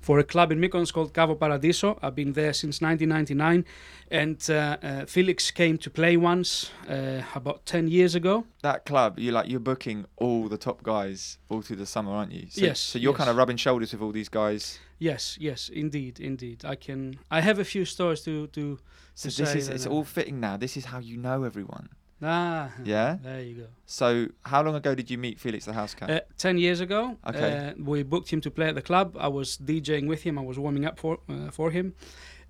for 0.00 0.18
a 0.18 0.24
club 0.24 0.52
in 0.52 0.58
Mykonos 0.60 0.92
called 0.92 1.12
Cavo 1.14 1.34
Paradiso. 1.34 1.98
I've 2.02 2.14
been 2.14 2.32
there 2.34 2.52
since 2.52 2.80
1999, 2.82 3.64
and 4.10 4.38
uh, 4.50 4.76
uh, 4.82 5.06
Felix 5.06 5.50
came 5.50 5.78
to 5.78 5.90
play 5.90 6.16
once 6.16 6.70
uh, 6.88 7.22
about 7.34 7.64
10 7.66 7.88
years 7.88 8.14
ago. 8.14 8.44
That 8.62 8.84
club, 8.84 9.18
you 9.18 9.32
like 9.32 9.48
you're 9.48 9.60
booking 9.60 10.04
all 10.16 10.48
the 10.48 10.58
top 10.58 10.82
guys 10.82 11.38
all 11.48 11.62
through 11.62 11.76
the 11.76 11.86
summer, 11.86 12.12
aren't 12.12 12.32
you? 12.32 12.46
So, 12.50 12.60
Yes, 12.60 12.80
So 12.80 12.98
you're 12.98 13.12
yes. 13.12 13.18
kind 13.18 13.30
of 13.30 13.36
rubbing 13.36 13.56
shoulders 13.56 13.92
with 13.92 14.02
all 14.02 14.12
these 14.12 14.28
guys. 14.28 14.78
Yes, 14.98 15.36
yes, 15.40 15.70
indeed, 15.70 16.20
indeed. 16.20 16.64
I 16.64 16.76
can. 16.76 17.18
I 17.30 17.40
have 17.40 17.58
a 17.58 17.64
few 17.64 17.84
stories 17.84 18.20
to 18.22 18.46
to. 18.48 18.78
So 19.14 19.28
to 19.30 19.36
this 19.42 19.54
is 19.54 19.68
it's 19.68 19.86
all 19.86 20.04
fitting 20.04 20.38
now. 20.40 20.56
This 20.56 20.76
is 20.76 20.84
how 20.86 20.98
you 21.00 21.16
know 21.16 21.44
everyone. 21.44 21.88
Ah, 22.24 22.70
Yeah? 22.84 23.18
There 23.22 23.40
you 23.42 23.54
go. 23.54 23.66
So 23.86 24.26
how 24.42 24.62
long 24.62 24.74
ago 24.74 24.94
did 24.94 25.10
you 25.10 25.18
meet 25.18 25.38
Felix 25.38 25.64
the 25.66 25.72
House 25.74 25.94
Cat? 25.94 26.10
Uh, 26.10 26.20
Ten 26.38 26.56
years 26.58 26.80
ago, 26.80 27.16
Okay. 27.28 27.68
uh, 27.78 27.82
we 27.84 28.02
booked 28.02 28.30
him 28.32 28.40
to 28.40 28.50
play 28.50 28.68
at 28.68 28.74
the 28.74 28.82
club. 28.82 29.14
I 29.20 29.28
was 29.28 29.58
DJing 29.58 30.08
with 30.08 30.22
him. 30.22 30.38
I 30.38 30.42
was 30.42 30.58
warming 30.58 30.86
up 30.86 30.98
for 30.98 31.18
uh, 31.28 31.50
for 31.50 31.70
him, 31.70 31.92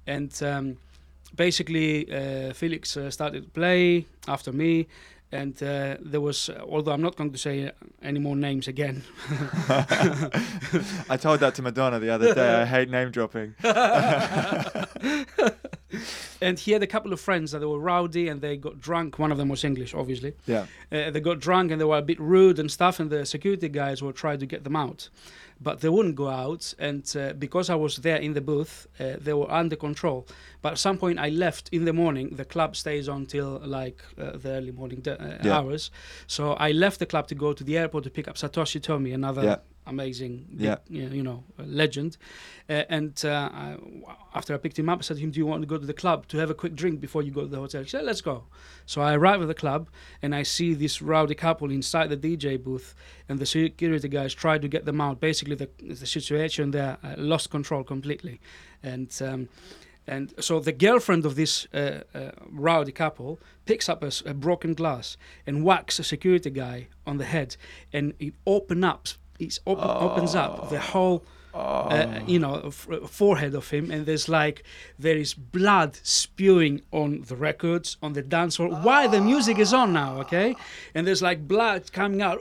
and 0.07 0.33
um, 0.43 0.77
basically 1.37 2.07
uh, 2.13 2.53
Felix 2.55 2.97
uh, 2.97 3.11
started 3.11 3.43
to 3.45 3.51
play 3.51 4.07
after 4.29 4.53
me. 4.53 4.87
And 5.33 5.61
uh, 5.63 5.97
there 6.13 6.21
was, 6.21 6.49
although 6.71 6.93
I'm 6.93 7.03
not 7.03 7.17
going 7.17 7.33
to 7.33 7.39
say 7.39 7.73
any 8.03 8.21
more 8.21 8.37
names 8.37 8.69
again. 8.69 9.03
I 11.11 11.17
told 11.21 11.41
that 11.41 11.55
to 11.57 11.63
Madonna 11.63 11.99
the 11.99 12.11
other 12.11 12.35
day. 12.35 12.63
I 12.63 12.65
hate 12.65 12.89
name 12.89 13.11
dropping. 13.11 13.55
and 16.41 16.59
he 16.59 16.73
had 16.73 16.83
a 16.83 16.87
couple 16.87 17.13
of 17.13 17.21
friends 17.21 17.53
that 17.53 17.61
were 17.61 17.79
rowdy 17.79 18.29
and 18.29 18.41
they 18.41 18.57
got 18.57 18.81
drunk. 18.81 19.19
One 19.19 19.33
of 19.33 19.39
them 19.39 19.49
was 19.49 19.65
English, 19.65 19.95
obviously. 19.95 20.35
Yeah. 20.47 20.67
Uh, 20.93 21.11
they 21.11 21.21
got 21.21 21.41
drunk 21.41 21.71
and 21.73 21.81
they 21.81 21.85
were 21.85 21.99
a 21.99 22.03
bit 22.03 22.21
rude 22.21 22.59
and 22.59 22.71
stuff, 22.71 23.01
and 23.01 23.11
the 23.11 23.25
security 23.27 23.69
guys 23.69 24.03
were 24.03 24.13
trying 24.13 24.39
to 24.41 24.47
get 24.47 24.65
them 24.65 24.77
out. 24.77 25.09
But 25.61 25.81
they 25.81 25.89
wouldn't 25.89 26.17
go 26.17 26.29
out, 26.29 26.75
and 26.81 27.05
uh, 27.17 27.33
because 27.35 27.71
I 27.71 27.77
was 27.77 27.97
there 27.99 28.17
in 28.17 28.33
the 28.35 28.41
booth, 28.41 28.89
uh, 28.99 29.15
they 29.21 29.33
were 29.33 29.51
under 29.51 29.77
control. 29.77 30.27
But 30.63 30.73
at 30.73 30.79
some 30.79 30.99
point, 30.99 31.19
I 31.21 31.29
left 31.29 31.69
in 31.71 31.85
the 31.85 31.93
morning. 31.93 32.31
The 32.35 32.45
club 32.45 32.75
stays 32.75 33.09
on 33.09 33.27
till 33.27 33.61
like 33.65 34.03
uh, 34.19 34.37
the 34.37 34.51
early 34.51 34.73
morning 34.73 35.01
d- 35.01 35.13
uh, 35.13 35.39
Yeah. 35.45 35.59
hours. 35.59 35.91
So 36.27 36.55
I 36.55 36.73
left 36.73 36.99
the 36.99 37.07
club 37.07 37.29
to 37.29 37.35
go 37.37 37.53
to 37.53 37.63
the 37.63 37.79
airport 37.79 38.03
to 38.05 38.11
pick 38.11 38.27
up 38.27 38.35
Satoshi 38.37 38.81
Tomiie, 38.81 39.15
another 39.15 39.45
Yeah. 39.45 39.57
Amazing, 39.87 40.47
Yeah. 40.57 40.77
you 40.89 41.03
know, 41.09 41.15
you 41.15 41.23
know, 41.23 41.45
legend. 41.59 42.17
Uh, 42.69 42.85
and 42.89 43.23
uh, 43.25 43.51
I, 43.53 43.77
after 44.35 44.55
I 44.55 44.57
picked 44.59 44.79
him 44.79 44.89
up, 44.89 44.99
I 45.01 45.03
said 45.03 45.17
to 45.19 45.23
him, 45.23 45.31
"Do 45.31 45.39
you 45.39 45.47
want 45.47 45.63
to 45.63 45.67
go 45.67 45.79
to 45.79 45.87
the 45.87 45.95
club 45.95 46.27
to 46.29 46.39
have 46.39 46.51
a 46.51 46.55
quick 46.55 46.75
drink 46.75 47.01
before 47.01 47.23
you 47.23 47.31
go 47.31 47.43
to 47.43 47.47
the 47.49 47.59
hotel?" 47.59 47.83
He 47.83 47.89
said, 47.89 48.05
"Let's 48.05 48.21
go." 48.21 48.45
So 48.87 49.01
I 49.03 49.15
arrive 49.15 49.41
at 49.43 49.49
the 49.49 49.55
club 49.55 49.89
and 50.23 50.35
I 50.35 50.43
see 50.45 50.75
this 50.75 51.01
rowdy 51.03 51.35
couple 51.35 51.71
inside 51.71 52.09
the 52.11 52.17
DJ 52.17 52.57
booth, 52.63 52.95
and 53.29 53.39
the 53.39 53.47
security 53.47 54.09
guys 54.09 54.35
try 54.35 54.59
to 54.59 54.69
get 54.69 54.85
them 54.85 55.01
out. 55.01 55.21
Basically, 55.21 55.55
the 55.57 55.69
the 55.81 56.07
situation 56.07 56.71
there 56.71 56.99
uh, 57.03 57.15
lost 57.19 57.51
control 57.51 57.85
completely, 57.85 58.41
and. 58.83 59.11
Um, 59.23 59.49
and 60.07 60.35
so 60.39 60.61
the 60.61 60.73
girlfriend 60.73 61.25
of 61.25 61.35
this 61.35 61.67
uh, 61.73 62.03
uh, 62.15 62.31
rowdy 62.51 62.93
couple 62.93 63.39
picks 63.65 63.89
up 63.89 64.03
a 64.03 64.35
broken 64.35 64.75
glass 64.75 65.17
and 65.47 65.65
whacks 65.65 65.99
a 65.99 66.05
security 66.05 66.51
guy 66.51 66.89
on 67.07 67.17
the 67.17 67.25
head, 67.25 67.57
and 67.91 68.13
it 68.19 68.35
open 68.47 68.85
up. 68.85 69.09
It 69.39 69.59
open, 69.67 69.85
opens 69.85 70.35
up 70.35 70.71
the 70.71 70.79
whole, 70.79 71.25
uh, 71.55 72.21
you 72.27 72.39
know, 72.39 72.63
f- 72.67 73.11
forehead 73.11 73.55
of 73.55 73.69
him, 73.71 73.91
and 73.91 74.07
there's 74.07 74.29
like 74.29 74.63
there 74.99 75.17
is 75.17 75.35
blood 75.35 75.99
spewing 76.03 76.83
on 76.93 77.23
the 77.27 77.37
records 77.37 77.97
on 78.03 78.13
the 78.13 78.23
dance 78.23 78.57
floor 78.57 78.71
while 78.71 79.09
the 79.09 79.21
music 79.21 79.59
is 79.59 79.73
on 79.73 79.93
now. 79.93 80.21
Okay, 80.21 80.55
and 80.95 81.07
there's 81.07 81.23
like 81.23 81.49
blood 81.49 81.93
coming 81.93 82.23
out. 82.23 82.39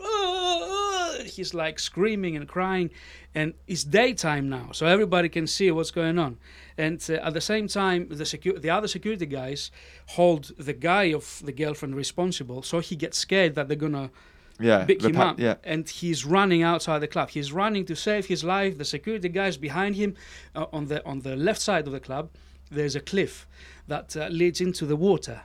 He's 1.25 1.53
like 1.53 1.79
screaming 1.79 2.35
and 2.35 2.47
crying, 2.47 2.89
and 3.33 3.53
it's 3.67 3.83
daytime 3.83 4.49
now, 4.49 4.69
so 4.71 4.85
everybody 4.85 5.29
can 5.29 5.47
see 5.47 5.71
what's 5.71 5.91
going 5.91 6.19
on. 6.19 6.37
And 6.77 7.03
uh, 7.09 7.13
at 7.13 7.33
the 7.33 7.41
same 7.41 7.67
time, 7.67 8.07
the 8.09 8.23
secu- 8.23 8.61
the 8.61 8.69
other 8.69 8.87
security 8.87 9.25
guys 9.25 9.71
hold 10.07 10.51
the 10.57 10.73
guy 10.73 11.05
of 11.13 11.41
the 11.43 11.51
girlfriend 11.51 11.95
responsible, 11.95 12.61
so 12.61 12.79
he 12.79 12.95
gets 12.95 13.17
scared 13.17 13.55
that 13.55 13.67
they're 13.67 13.77
gonna 13.77 14.09
Yeah, 14.59 14.85
pick 14.85 15.01
him 15.03 15.17
up. 15.17 15.39
yeah. 15.39 15.55
And 15.63 15.89
he's 15.89 16.25
running 16.25 16.61
outside 16.63 16.99
the 16.99 17.07
club. 17.07 17.29
He's 17.29 17.51
running 17.51 17.85
to 17.85 17.95
save 17.95 18.27
his 18.27 18.43
life. 18.43 18.77
The 18.77 18.85
security 18.85 19.29
guys 19.29 19.57
behind 19.57 19.95
him, 19.95 20.15
uh, 20.55 20.65
on 20.71 20.87
the 20.87 21.03
on 21.05 21.21
the 21.21 21.35
left 21.35 21.59
side 21.61 21.87
of 21.87 21.93
the 21.93 21.99
club, 21.99 22.29
there's 22.71 22.95
a 22.95 22.99
cliff 23.01 23.47
that 23.87 24.15
uh, 24.15 24.27
leads 24.27 24.61
into 24.61 24.85
the 24.85 24.95
water, 24.95 25.41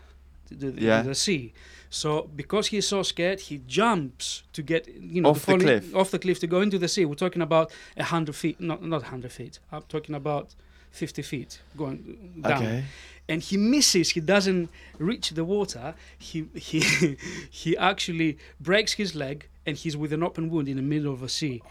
the, 0.50 0.70
Yeah. 0.80 1.02
the 1.02 1.14
sea. 1.14 1.52
So 1.90 2.28
because 2.36 2.66
he's 2.68 2.86
so 2.86 3.02
scared, 3.02 3.40
he 3.40 3.62
jumps 3.66 4.42
to 4.52 4.62
get 4.62 4.86
you 4.88 5.22
know 5.22 5.30
Off 5.30 5.46
the 5.46 5.56
cliff? 5.56 5.94
off 5.96 6.10
the 6.10 6.18
cliff 6.18 6.38
to 6.40 6.46
go 6.46 6.60
into 6.60 6.78
the 6.78 6.88
sea. 6.88 7.06
We're 7.06 7.14
talking 7.14 7.40
about 7.42 7.70
a 7.96 8.04
hundred 8.04 8.36
feet, 8.36 8.60
not 8.60 8.82
not 8.82 9.04
hundred 9.04 9.32
feet. 9.32 9.58
I'm 9.72 9.82
talking 9.88 10.14
about 10.14 10.54
fifty 10.90 11.22
feet 11.22 11.60
going 11.78 12.42
down. 12.42 12.62
Okay. 12.62 12.84
And 13.28 13.42
he 13.42 13.56
misses. 13.56 14.10
He 14.10 14.20
doesn't 14.20 14.70
reach 14.98 15.30
the 15.30 15.44
water. 15.44 15.94
He 16.18 16.46
he 16.54 16.80
he 17.50 17.76
actually 17.76 18.38
breaks 18.60 18.94
his 18.94 19.14
leg, 19.14 19.48
and 19.66 19.76
he's 19.76 19.96
with 19.96 20.12
an 20.12 20.22
open 20.22 20.48
wound 20.50 20.68
in 20.68 20.76
the 20.76 20.82
middle 20.82 21.12
of 21.12 21.20
the 21.20 21.28
sea. 21.28 21.62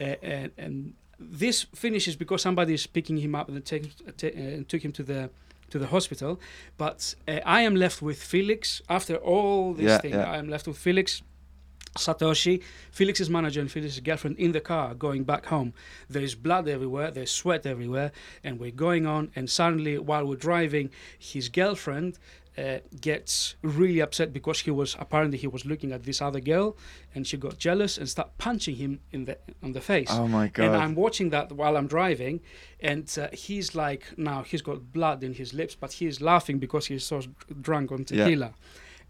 Uh, 0.00 0.14
and, 0.22 0.50
and 0.56 0.94
this 1.20 1.66
finishes 1.74 2.16
because 2.16 2.40
somebody 2.42 2.72
is 2.72 2.86
picking 2.86 3.16
him 3.18 3.34
up 3.34 3.48
and, 3.48 3.64
take, 3.64 3.90
ta- 4.16 4.28
uh, 4.28 4.62
took 4.68 4.82
him 4.84 4.92
to 4.92 5.02
the 5.02 5.30
to 5.70 5.78
the 5.78 5.88
hospital. 5.88 6.40
But 6.78 7.14
uh, 7.26 7.40
I 7.44 7.62
am 7.62 7.74
left 7.76 8.00
with 8.00 8.22
Felix 8.22 8.80
after 8.88 9.16
all 9.16 9.74
this 9.74 9.86
Yeah, 9.86 9.98
thing. 9.98 10.12
yeah. 10.14 10.30
I 10.32 10.38
am 10.38 10.48
left 10.48 10.66
with 10.66 10.78
Felix. 10.78 11.22
Satoshi, 11.98 12.62
Felix's 12.90 13.30
manager 13.30 13.60
and 13.60 13.70
Felix's 13.70 14.00
girlfriend 14.00 14.38
in 14.38 14.52
the 14.52 14.60
car 14.60 14.94
going 14.94 15.24
back 15.24 15.46
home. 15.46 15.72
There 16.08 16.22
is 16.22 16.34
blood 16.34 16.68
everywhere, 16.68 17.10
there's 17.10 17.30
sweat 17.30 17.66
everywhere, 17.66 18.12
and 18.42 18.58
we're 18.58 18.70
going 18.70 19.06
on. 19.06 19.30
And 19.36 19.48
suddenly, 19.50 19.98
while 19.98 20.24
we're 20.26 20.36
driving, 20.36 20.90
his 21.18 21.48
girlfriend 21.48 22.18
uh, 22.58 22.78
gets 23.00 23.54
really 23.62 24.00
upset 24.00 24.32
because 24.32 24.60
he 24.60 24.70
was 24.70 24.96
apparently 24.98 25.38
he 25.38 25.46
was 25.46 25.64
looking 25.64 25.92
at 25.92 26.02
this 26.02 26.20
other 26.20 26.40
girl, 26.40 26.76
and 27.14 27.26
she 27.26 27.36
got 27.36 27.56
jealous 27.58 27.98
and 27.98 28.08
start 28.08 28.36
punching 28.38 28.76
him 28.76 29.00
in 29.12 29.26
the 29.26 29.38
on 29.62 29.72
the 29.72 29.80
face. 29.80 30.08
Oh 30.10 30.26
my 30.26 30.48
god! 30.48 30.66
And 30.66 30.76
I'm 30.76 30.94
watching 30.94 31.30
that 31.30 31.52
while 31.52 31.76
I'm 31.76 31.86
driving, 31.86 32.40
and 32.80 33.06
uh, 33.18 33.28
he's 33.32 33.74
like, 33.74 34.06
now 34.16 34.42
he's 34.42 34.62
got 34.62 34.92
blood 34.92 35.22
in 35.22 35.34
his 35.34 35.54
lips, 35.54 35.76
but 35.76 35.92
he's 35.92 36.20
laughing 36.20 36.58
because 36.58 36.86
he's 36.86 37.04
so 37.04 37.20
drunk 37.60 37.92
on 37.92 38.04
Yeah. 38.10 38.26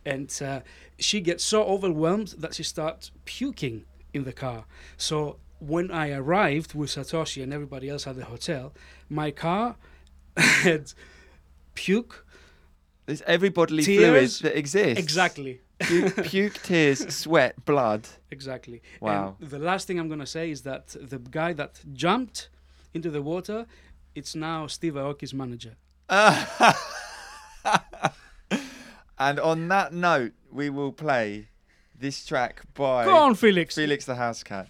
And 0.09 0.43
uh, 0.43 0.61
she 0.99 1.21
gets 1.21 1.45
so 1.45 1.63
overwhelmed 1.65 2.29
that 2.39 2.55
she 2.55 2.63
starts 2.63 3.11
puking 3.27 3.85
in 4.15 4.25
the 4.25 4.33
car. 4.33 4.65
So 4.97 5.37
when 5.59 5.91
I 5.91 6.13
arrived 6.13 6.75
with 6.75 6.91
Satoshi 6.91 7.43
and 7.43 7.53
everybody 7.53 7.91
else 7.91 8.07
at 8.07 8.17
the 8.17 8.25
hotel, 8.25 8.73
my 9.11 9.31
car 9.31 9.77
had 10.37 10.93
puke. 11.75 12.25
There's 13.05 13.23
every 13.23 13.51
bodily 13.51 13.85
fluid 13.85 14.31
that 14.43 14.57
exists. 14.57 14.99
Exactly. 14.99 15.61
Puke, 15.79 16.25
puke, 16.25 16.63
tears, 16.63 17.15
sweat, 17.15 17.65
blood. 17.65 18.09
Exactly. 18.31 18.83
Wow. 19.01 19.37
And 19.41 19.51
the 19.51 19.59
last 19.59 19.87
thing 19.87 20.01
I'm 20.01 20.09
gonna 20.09 20.27
say 20.27 20.51
is 20.51 20.63
that 20.63 20.89
the 20.89 21.19
guy 21.19 21.53
that 21.53 21.81
jumped 21.93 22.49
into 22.95 23.11
the 23.11 23.23
water, 23.23 23.67
it's 24.15 24.35
now 24.35 24.67
Steve 24.67 24.95
Aoki's 24.95 25.35
manager. 25.35 25.77
And 29.19 29.41
on 29.41 29.69
that 29.69 29.93
note, 29.93 30.33
we 30.51 30.71
will 30.71 30.93
play 30.93 31.49
this 31.99 32.25
track 32.25 32.63
by 32.75 33.05
Go 33.05 33.17
on, 33.17 33.35
Felix. 33.35 33.75
Felix 33.75 34.05
the 34.05 34.15
House 34.15 34.43
Cat. 34.43 34.69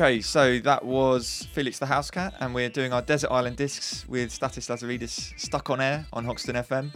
Okay, 0.00 0.20
so 0.20 0.60
that 0.60 0.84
was 0.84 1.48
Felix 1.52 1.80
Da 1.80 1.86
Housecat, 1.86 2.34
and 2.38 2.54
we're 2.54 2.68
doing 2.68 2.92
our 2.92 3.02
Desert 3.02 3.32
Island 3.32 3.56
discs 3.56 4.06
with 4.06 4.30
Stathis 4.30 4.70
Lazaridis 4.70 5.36
stuck 5.36 5.70
on 5.70 5.80
air 5.80 6.06
on 6.12 6.24
Hoxton 6.24 6.54
FM. 6.54 6.94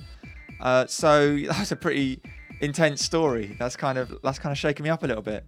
Uh, 0.60 0.86
so 0.86 1.36
that 1.48 1.58
was 1.58 1.72
a 1.72 1.76
pretty 1.76 2.20
intense 2.60 3.02
story. 3.02 3.56
That's 3.58 3.74
kind 3.74 3.98
of 3.98 4.16
that's 4.22 4.38
kind 4.38 4.52
of 4.52 4.58
shaking 4.58 4.84
me 4.84 4.90
up 4.90 5.02
a 5.02 5.08
little 5.08 5.24
bit. 5.24 5.44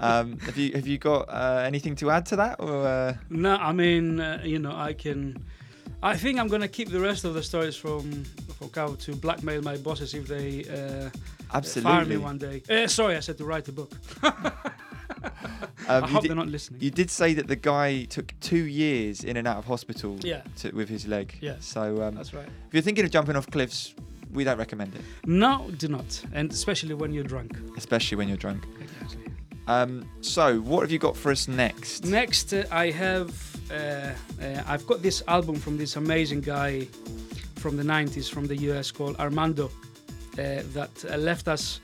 Um, 0.00 0.40
have 0.40 0.58
you 0.58 0.72
have 0.72 0.88
you 0.88 0.98
got 0.98 1.28
uh, 1.28 1.62
anything 1.64 1.94
to 1.94 2.10
add 2.10 2.26
to 2.26 2.36
that? 2.36 2.56
Or, 2.58 2.84
uh... 2.84 3.14
No, 3.30 3.54
I 3.54 3.70
mean, 3.70 4.18
uh, 4.18 4.42
you 4.42 4.58
know, 4.58 4.74
I 4.74 4.92
can. 4.92 5.40
I 6.02 6.16
think 6.16 6.40
I'm 6.40 6.48
gonna 6.48 6.66
keep 6.66 6.88
the 6.88 6.98
rest 6.98 7.24
of 7.24 7.34
the 7.34 7.44
stories 7.44 7.76
from 7.76 8.24
from 8.58 8.70
Cow 8.70 8.96
to 8.96 9.14
blackmail 9.14 9.62
my 9.62 9.76
bosses 9.76 10.14
if 10.14 10.26
they 10.26 10.64
uh, 10.64 11.60
fire 11.60 12.04
me 12.04 12.16
one 12.16 12.38
day. 12.38 12.60
Uh, 12.68 12.88
sorry, 12.88 13.14
I 13.14 13.20
said 13.20 13.38
to 13.38 13.44
write 13.44 13.68
a 13.68 13.72
book. 13.72 13.92
Um, 15.88 16.04
I 16.04 16.06
you 16.06 16.12
hope 16.12 16.22
did- 16.22 16.28
they're 16.30 16.36
not 16.36 16.48
listening. 16.48 16.80
You 16.80 16.90
did 16.90 17.10
say 17.10 17.34
that 17.34 17.46
the 17.48 17.56
guy 17.56 18.04
took 18.04 18.32
two 18.40 18.64
years 18.64 19.24
in 19.24 19.36
and 19.36 19.46
out 19.48 19.58
of 19.58 19.64
hospital 19.64 20.16
Yeah. 20.22 20.42
to, 20.58 20.70
with 20.72 20.88
his 20.88 21.06
leg. 21.06 21.36
Yeah, 21.40 21.56
So 21.60 22.02
um, 22.02 22.14
that's 22.14 22.32
right. 22.34 22.46
If 22.68 22.72
you're 22.74 22.82
thinking 22.82 23.04
of 23.04 23.10
jumping 23.10 23.36
off 23.36 23.50
cliffs, 23.50 23.94
we 24.32 24.44
don't 24.44 24.58
recommend 24.58 24.94
it, 24.94 25.02
No, 25.26 25.70
do 25.76 25.88
not, 25.88 26.22
and 26.32 26.50
especially 26.52 26.94
when 26.94 27.12
you're 27.12 27.24
drunk. 27.24 27.56
especially 27.76 28.16
when 28.16 28.28
you're 28.28 28.38
drunk. 28.38 28.64
Um, 29.68 30.08
so, 30.20 30.58
what 30.60 30.80
have 30.82 30.90
you 30.90 30.98
got 30.98 31.16
for 31.16 31.30
us 31.30 31.46
next? 31.46 32.04
Next, 32.04 32.52
uh, 32.52 32.64
I 32.72 32.90
have 32.90 33.30
uh, 33.70 33.74
uh, 33.74 34.62
I've 34.66 34.84
got 34.86 35.02
this 35.02 35.22
album 35.28 35.54
from 35.56 35.76
this 35.78 35.96
amazing 35.96 36.40
guy 36.40 36.86
from 37.56 37.76
the 37.76 37.84
90s 37.84 38.28
from 38.28 38.46
the 38.48 38.56
US 38.70 38.90
called 38.90 39.16
Armando 39.20 39.66
uh, 39.66 40.62
that 40.74 40.90
uh, 41.08 41.16
left 41.16 41.46
us 41.46 41.78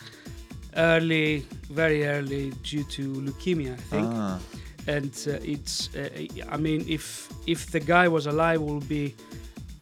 early, 0.77 1.47
very 1.71 2.07
early 2.07 2.51
due 2.63 2.85
to 2.85 3.15
leukemia, 3.15 3.73
I 3.73 3.77
think. 3.77 4.07
Ah. 4.11 4.39
And 4.87 5.13
uh, 5.29 5.39
it's, 5.43 5.95
uh, 5.95 6.09
I 6.51 6.57
mean, 6.57 6.85
if 6.89 7.31
if 7.47 7.71
the 7.71 7.81
guy 7.81 8.09
was 8.09 8.27
alive, 8.27 8.63
would 8.63 8.89
be 8.89 9.15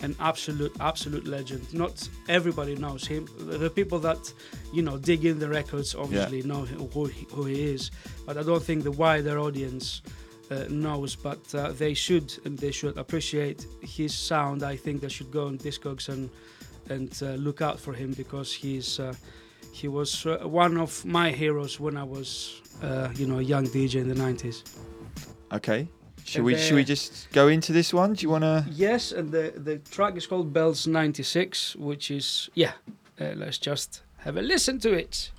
an 0.00 0.16
absolute 0.20 0.74
absolute 0.80 1.26
legend. 1.26 1.72
Not 1.72 2.08
everybody 2.28 2.74
knows 2.74 3.06
him. 3.06 3.28
The 3.38 3.70
people 3.70 3.98
that 4.00 4.32
you 4.72 4.82
know 4.82 4.98
dig 4.98 5.24
in 5.24 5.38
the 5.38 5.48
records 5.48 5.94
obviously 5.94 6.42
know 6.42 6.64
who 6.64 7.06
he, 7.06 7.26
who 7.30 7.44
he 7.44 7.72
is, 7.74 7.90
but 8.26 8.36
I 8.36 8.42
don't 8.42 8.62
think 8.62 8.82
the 8.82 8.90
wider 8.90 9.38
audience 9.38 10.02
uh, 10.50 10.64
knows. 10.68 11.14
But 11.14 11.54
uh, 11.54 11.72
they 11.72 11.94
should 11.94 12.32
and 12.44 12.58
they 12.58 12.72
should 12.72 12.96
appreciate 12.98 13.66
his 13.80 14.12
sound. 14.14 14.62
I 14.62 14.76
think 14.76 15.00
they 15.00 15.08
should 15.08 15.30
go 15.30 15.46
on 15.46 15.58
Discogs 15.58 16.08
and 16.08 16.30
and 16.88 17.16
uh, 17.22 17.34
look 17.34 17.60
out 17.62 17.78
for 17.78 17.92
him 17.92 18.12
because 18.12 18.52
he's. 18.52 19.00
He 19.76 19.88
was 19.88 20.24
uh, 20.24 20.38
one 20.48 20.78
of 20.78 21.04
my 21.04 21.30
heroes 21.30 21.78
when 21.78 21.98
I 21.98 22.02
was, 22.02 22.62
uh, 22.82 23.10
you 23.14 23.26
know, 23.26 23.40
a 23.40 23.42
young 23.42 23.66
DJ 23.66 23.96
in 23.96 24.08
the 24.08 24.14
90s. 24.14 24.62
Okay. 25.52 25.86
Should 26.24 26.38
And 26.38 26.46
we 26.46 26.56
should 26.56 26.76
we 26.76 26.84
just 26.84 27.28
go 27.32 27.48
into 27.48 27.74
this 27.74 27.92
one? 27.92 28.14
Do 28.14 28.22
you 28.22 28.30
want 28.30 28.44
to? 28.44 28.64
Yes, 28.70 29.12
and 29.12 29.30
the 29.30 29.52
the 29.54 29.76
track 29.90 30.16
is 30.16 30.26
called 30.26 30.52
Bells 30.52 30.86
96, 30.86 31.76
which 31.76 32.10
is 32.10 32.48
yeah. 32.54 32.72
Uh, 33.20 33.34
let's 33.36 33.58
just 33.58 34.02
have 34.24 34.38
a 34.38 34.42
listen 34.42 34.80
to 34.80 34.92
it. 34.94 35.30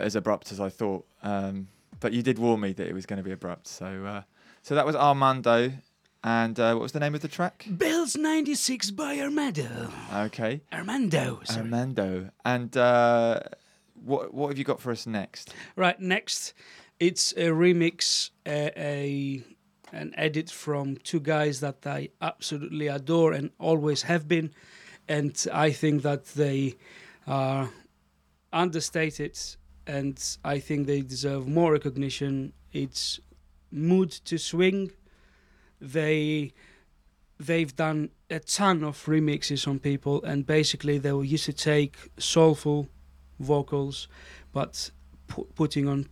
Quite 0.00 0.06
as 0.06 0.16
abrupt 0.16 0.50
as 0.50 0.60
I 0.60 0.70
thought, 0.70 1.06
um, 1.22 1.68
but 2.00 2.12
you 2.12 2.22
did 2.22 2.38
warn 2.38 2.60
me 2.60 2.72
that 2.72 2.86
it 2.86 2.94
was 2.94 3.06
going 3.06 3.18
to 3.18 3.22
be 3.22 3.32
abrupt. 3.32 3.68
So, 3.68 4.04
uh, 4.06 4.22
so 4.62 4.74
that 4.74 4.86
was 4.86 4.96
Armando. 4.96 5.72
And 6.22 6.58
uh, 6.60 6.74
what 6.74 6.82
was 6.82 6.92
the 6.92 7.00
name 7.00 7.14
of 7.14 7.22
the 7.22 7.28
track? 7.28 7.66
Bells 7.68 8.14
96 8.16 8.90
by 8.90 9.20
Armando. 9.20 9.90
Okay. 10.14 10.60
Armando. 10.72 11.40
Sorry. 11.44 11.60
Armando. 11.60 12.30
And 12.44 12.76
uh, 12.76 13.40
what 14.04 14.34
what 14.34 14.48
have 14.48 14.58
you 14.58 14.64
got 14.64 14.80
for 14.80 14.90
us 14.90 15.06
next? 15.06 15.54
Right, 15.76 15.98
next, 15.98 16.52
it's 16.98 17.32
a 17.32 17.48
remix, 17.48 18.30
uh, 18.46 18.70
a 18.76 19.42
an 19.92 20.12
edit 20.16 20.50
from 20.50 20.96
two 20.96 21.20
guys 21.20 21.60
that 21.60 21.86
I 21.86 22.10
absolutely 22.20 22.86
adore 22.86 23.32
and 23.32 23.50
always 23.58 24.02
have 24.02 24.28
been, 24.28 24.52
and 25.08 25.34
I 25.52 25.72
think 25.72 26.02
that 26.02 26.26
they 26.26 26.76
are 27.26 27.70
understated, 28.52 29.38
and 29.90 30.38
I 30.44 30.60
think 30.60 30.86
they 30.86 31.00
deserve 31.00 31.48
more 31.48 31.72
recognition. 31.72 32.52
It's 32.72 33.18
Mood 33.72 34.20
II 34.30 34.38
Swing. 34.38 34.92
They 35.80 36.52
they've 37.38 37.74
done 37.74 38.10
a 38.28 38.38
ton 38.38 38.84
of 38.84 39.04
remixes 39.06 39.66
on 39.66 39.80
people, 39.80 40.22
and 40.22 40.46
basically 40.46 40.98
they 40.98 41.12
were 41.12 41.24
used 41.24 41.46
to 41.46 41.52
take 41.52 41.96
soulful 42.18 42.88
vocals, 43.40 44.06
but 44.52 44.90
pu- 45.26 45.48
putting 45.54 45.88
on 45.88 46.06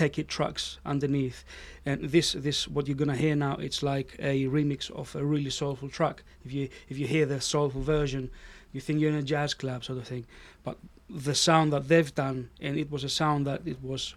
it 0.00 0.26
tracks 0.26 0.78
underneath 0.86 1.44
and 1.84 2.02
this 2.02 2.32
this 2.32 2.66
what 2.66 2.88
you're 2.88 2.96
gonna 2.96 3.14
hear 3.14 3.36
now 3.36 3.54
it's 3.56 3.82
like 3.82 4.16
a 4.18 4.46
remix 4.46 4.90
of 4.90 5.14
a 5.14 5.22
really 5.22 5.50
soulful 5.50 5.86
track 5.86 6.24
if 6.46 6.50
you 6.50 6.66
if 6.88 6.96
you 6.96 7.06
hear 7.06 7.26
the 7.26 7.38
soulful 7.38 7.82
version 7.82 8.30
you 8.72 8.80
think 8.80 8.98
you're 8.98 9.10
in 9.10 9.16
a 9.16 9.22
jazz 9.22 9.52
club 9.52 9.84
sort 9.84 9.98
of 9.98 10.08
thing 10.08 10.24
but 10.64 10.78
the 11.14 11.34
sound 11.34 11.72
that 11.72 11.88
they've 11.88 12.14
done 12.14 12.50
and 12.60 12.76
it 12.76 12.90
was 12.90 13.04
a 13.04 13.08
sound 13.08 13.46
that 13.46 13.60
it 13.66 13.82
was 13.82 14.14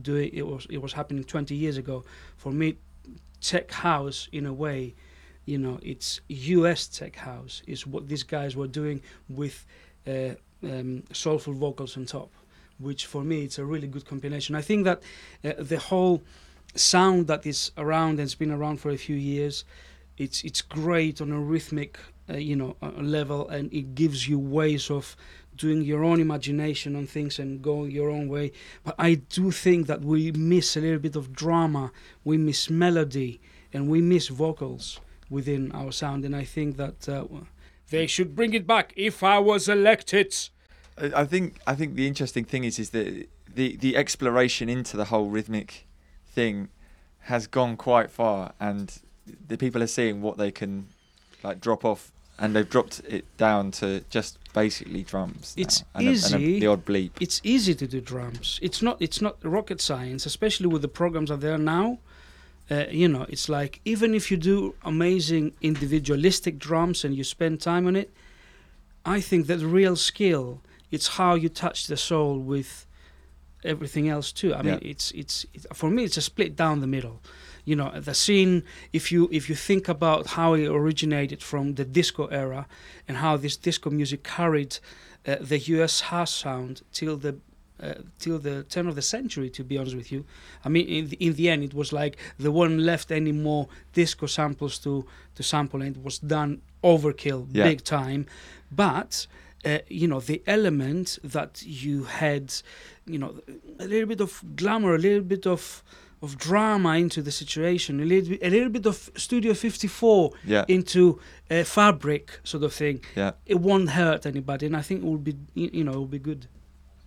doing 0.00 0.30
it 0.32 0.46
was 0.46 0.66
it 0.70 0.78
was 0.78 0.92
happening 0.92 1.24
20 1.24 1.54
years 1.54 1.76
ago 1.76 2.04
for 2.36 2.52
me 2.52 2.76
tech 3.40 3.70
house 3.70 4.28
in 4.32 4.46
a 4.46 4.52
way 4.52 4.94
you 5.44 5.58
know 5.58 5.78
it's 5.82 6.20
us 6.28 6.86
tech 6.86 7.16
house 7.16 7.62
is 7.66 7.86
what 7.86 8.08
these 8.08 8.22
guys 8.22 8.54
were 8.54 8.68
doing 8.68 9.00
with 9.28 9.66
uh, 10.06 10.34
um, 10.62 11.02
soulful 11.12 11.52
vocals 11.52 11.96
on 11.96 12.06
top 12.06 12.30
which 12.78 13.06
for 13.06 13.22
me 13.22 13.44
it's 13.44 13.58
a 13.58 13.64
really 13.64 13.88
good 13.88 14.06
combination. 14.06 14.54
I 14.54 14.62
think 14.62 14.84
that 14.84 15.02
uh, 15.44 15.52
the 15.58 15.78
whole 15.78 16.22
sound 16.74 17.26
that 17.26 17.44
is 17.46 17.72
around 17.76 18.10
and 18.10 18.20
has 18.20 18.34
been 18.34 18.50
around 18.50 18.78
for 18.78 18.90
a 18.90 18.96
few 18.96 19.16
years, 19.16 19.64
it's 20.16 20.42
it's 20.44 20.62
great 20.62 21.20
on 21.20 21.32
a 21.32 21.38
rhythmic, 21.38 21.98
uh, 22.30 22.36
you 22.36 22.56
know, 22.56 22.76
uh, 22.82 22.90
level, 22.96 23.48
and 23.48 23.72
it 23.72 23.94
gives 23.94 24.28
you 24.28 24.38
ways 24.38 24.90
of 24.90 25.16
doing 25.58 25.82
your 25.82 26.02
own 26.04 26.20
imagination 26.20 26.96
on 26.96 27.06
things 27.06 27.38
and 27.38 27.60
going 27.60 27.90
your 27.90 28.10
own 28.10 28.28
way. 28.28 28.52
But 28.84 28.94
I 28.98 29.14
do 29.14 29.50
think 29.50 29.86
that 29.88 30.00
we 30.02 30.32
miss 30.32 30.76
a 30.76 30.80
little 30.80 30.98
bit 30.98 31.16
of 31.16 31.32
drama, 31.32 31.92
we 32.24 32.38
miss 32.38 32.70
melody, 32.70 33.40
and 33.72 33.88
we 33.88 34.00
miss 34.00 34.28
vocals 34.28 35.00
within 35.28 35.72
our 35.72 35.92
sound. 35.92 36.24
And 36.24 36.34
I 36.34 36.44
think 36.44 36.76
that 36.78 37.08
uh, 37.08 37.24
they 37.90 38.06
should 38.06 38.34
bring 38.34 38.54
it 38.54 38.66
back 38.66 38.92
if 38.96 39.22
I 39.22 39.38
was 39.38 39.68
elected. 39.68 40.34
I 40.96 41.24
think 41.24 41.60
I 41.66 41.74
think 41.74 41.94
the 41.94 42.06
interesting 42.06 42.44
thing 42.44 42.64
is 42.64 42.78
is 42.78 42.90
that 42.90 43.28
the 43.54 43.76
the 43.76 43.96
exploration 43.96 44.68
into 44.68 44.96
the 44.96 45.06
whole 45.06 45.28
rhythmic 45.28 45.86
thing 46.26 46.68
has 47.20 47.46
gone 47.46 47.76
quite 47.76 48.10
far, 48.10 48.52
and 48.58 49.00
the 49.46 49.56
people 49.56 49.82
are 49.82 49.88
seeing 49.88 50.22
what 50.22 50.38
they 50.38 50.50
can 50.50 50.88
like 51.42 51.60
drop 51.60 51.84
off, 51.84 52.12
and 52.38 52.54
they've 52.54 52.68
dropped 52.68 53.00
it 53.08 53.24
down 53.36 53.70
to 53.72 54.00
just 54.10 54.38
basically 54.54 55.02
drums. 55.02 55.54
now, 55.56 55.62
It's 55.62 55.80
and 55.80 55.86
a- 55.94 55.98
and 55.98 56.08
a- 56.08 56.12
easy. 56.46 56.60
the 56.60 56.66
odd 56.68 56.84
bleep. 56.84 57.10
It's 57.20 57.40
easy 57.44 57.74
to 57.74 57.86
do 57.86 58.00
drums. 58.00 58.58
It's 58.62 58.80
not. 58.82 58.96
It's 59.00 59.20
not 59.20 59.36
rocket 59.42 59.80
science, 59.80 60.26
especially 60.26 60.66
with 60.68 60.82
the 60.82 60.88
programs 60.88 61.28
that 61.30 61.34
are 61.34 61.38
there 61.38 61.58
now. 61.58 61.98
Uh, 62.70 62.84
you 62.90 63.08
know, 63.08 63.24
it's 63.28 63.48
like 63.48 63.80
even 63.84 64.14
if 64.14 64.30
you 64.30 64.36
do 64.36 64.74
amazing 64.84 65.52
individualistic 65.62 66.58
drums 66.58 67.04
and 67.04 67.14
you 67.16 67.24
spend 67.24 67.60
time 67.60 67.86
on 67.86 67.96
it, 67.96 68.10
I 69.04 69.20
think 69.20 69.46
that 69.46 69.58
real 69.60 69.96
skill 69.96 70.60
it's 70.90 71.08
how 71.18 71.34
you 71.34 71.48
touch 71.50 71.86
the 71.86 71.96
soul 71.96 72.38
with 72.38 72.86
everything 73.64 74.08
else 74.08 74.32
too. 74.32 74.54
I 74.54 74.62
mean, 74.62 74.78
Yeah. 74.82 74.90
it's 74.92 75.10
it's 75.12 75.46
for 75.72 75.90
me 75.90 76.04
it's 76.04 76.16
a 76.18 76.22
split 76.22 76.56
down 76.56 76.80
the 76.80 76.86
middle. 76.86 77.20
You 77.68 77.76
know, 77.76 77.90
the 78.00 78.14
scene. 78.14 78.62
If 78.92 79.04
you 79.12 79.28
if 79.38 79.44
you 79.50 79.56
think 79.68 79.88
about 79.88 80.22
how 80.36 80.54
it 80.54 80.66
originated 80.80 81.40
from 81.42 81.74
the 81.74 81.84
disco 81.84 82.24
era 82.44 82.62
and 83.06 83.16
how 83.24 83.36
this 83.44 83.56
disco 83.66 83.90
music 83.90 84.20
carried 84.36 84.72
uh, 85.26 85.36
the 85.50 85.58
U.S. 85.76 86.00
house 86.12 86.34
sound 86.44 86.74
till 86.98 87.16
the 87.24 87.32
uh, 87.86 87.94
till 88.18 88.38
the 88.38 88.62
turn 88.72 88.86
of 88.88 88.94
the 88.94 89.02
century. 89.02 89.50
To 89.50 89.62
be 89.64 89.76
honest 89.78 89.96
with 89.96 90.10
you, 90.14 90.24
I 90.64 90.68
mean, 90.68 90.86
in 90.88 91.08
the, 91.10 91.16
in 91.26 91.32
the 91.34 91.46
end, 91.52 91.62
it 91.62 91.74
was 91.74 91.92
like 91.92 92.16
there 92.42 92.50
weren't 92.58 92.80
left 92.80 93.10
any 93.10 93.32
more 93.32 93.68
disco 93.92 94.26
samples 94.26 94.78
to 94.84 95.04
to 95.36 95.42
sample, 95.42 95.82
and 95.82 95.96
it 95.96 96.02
was 96.02 96.18
done 96.20 96.60
overkill, 96.82 97.46
Yeah. 97.52 97.64
big 97.70 97.80
time. 97.84 98.24
But 98.70 99.26
uh, 99.64 99.78
you 99.88 100.06
know, 100.08 100.20
the 100.20 100.40
element 100.46 101.18
that 101.34 101.62
you 101.84 102.04
had, 102.04 102.44
you 103.06 103.18
know, 103.18 103.30
a 103.78 103.86
little 103.92 104.06
bit 104.08 104.20
of 104.20 104.42
glamour, 104.56 104.94
a 104.94 104.98
little 104.98 105.26
bit 105.34 105.46
of 105.46 105.82
of 106.22 106.36
drama 106.36 106.96
into 106.96 107.22
the 107.22 107.30
situation, 107.30 108.00
a 108.00 108.04
little 108.04 108.30
bit, 108.30 108.40
a 108.42 108.50
little 108.50 108.68
bit 108.68 108.86
of 108.86 109.10
Studio 109.16 109.54
54 109.54 110.32
Yeah. 110.44 110.64
into 110.68 111.20
uh, 111.50 111.64
fabric 111.64 112.40
sort 112.44 112.64
of 112.64 112.72
thing. 112.72 113.00
Yeah. 113.16 113.32
It 113.46 113.60
won't 113.60 113.90
hurt 113.90 114.26
anybody, 114.26 114.66
and 114.66 114.76
I 114.76 114.82
think 114.82 115.02
it 115.02 115.06
will 115.06 115.16
be, 115.18 115.36
you 115.54 115.84
know, 115.84 115.92
it 115.92 115.96
will 115.96 116.06
be 116.06 116.18
good. 116.18 116.46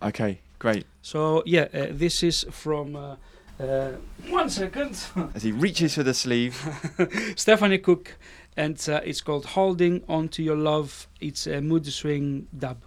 Okay, 0.02 0.40
great. 0.58 0.86
So 1.02 1.42
yeah, 1.46 1.68
uh, 1.74 1.86
this 1.90 2.22
is 2.22 2.44
from. 2.50 2.96
Uh, 2.96 3.16
uh, 3.60 3.92
one 4.28 4.48
second. 4.50 4.98
As 5.34 5.42
he 5.42 5.52
reaches 5.52 5.94
for 5.94 6.02
the 6.02 6.14
sleeve. 6.14 6.56
Stephanie 7.36 7.78
Cook, 7.78 8.16
and 8.56 8.76
uh, 8.88 9.00
it's 9.04 9.20
called 9.20 9.46
"Holding 9.46 10.02
On 10.08 10.28
to 10.30 10.42
Your 10.42 10.56
Love." 10.56 11.06
It's 11.20 11.46
a 11.46 11.60
mood 11.60 11.86
swing 11.86 12.48
dub. 12.58 12.78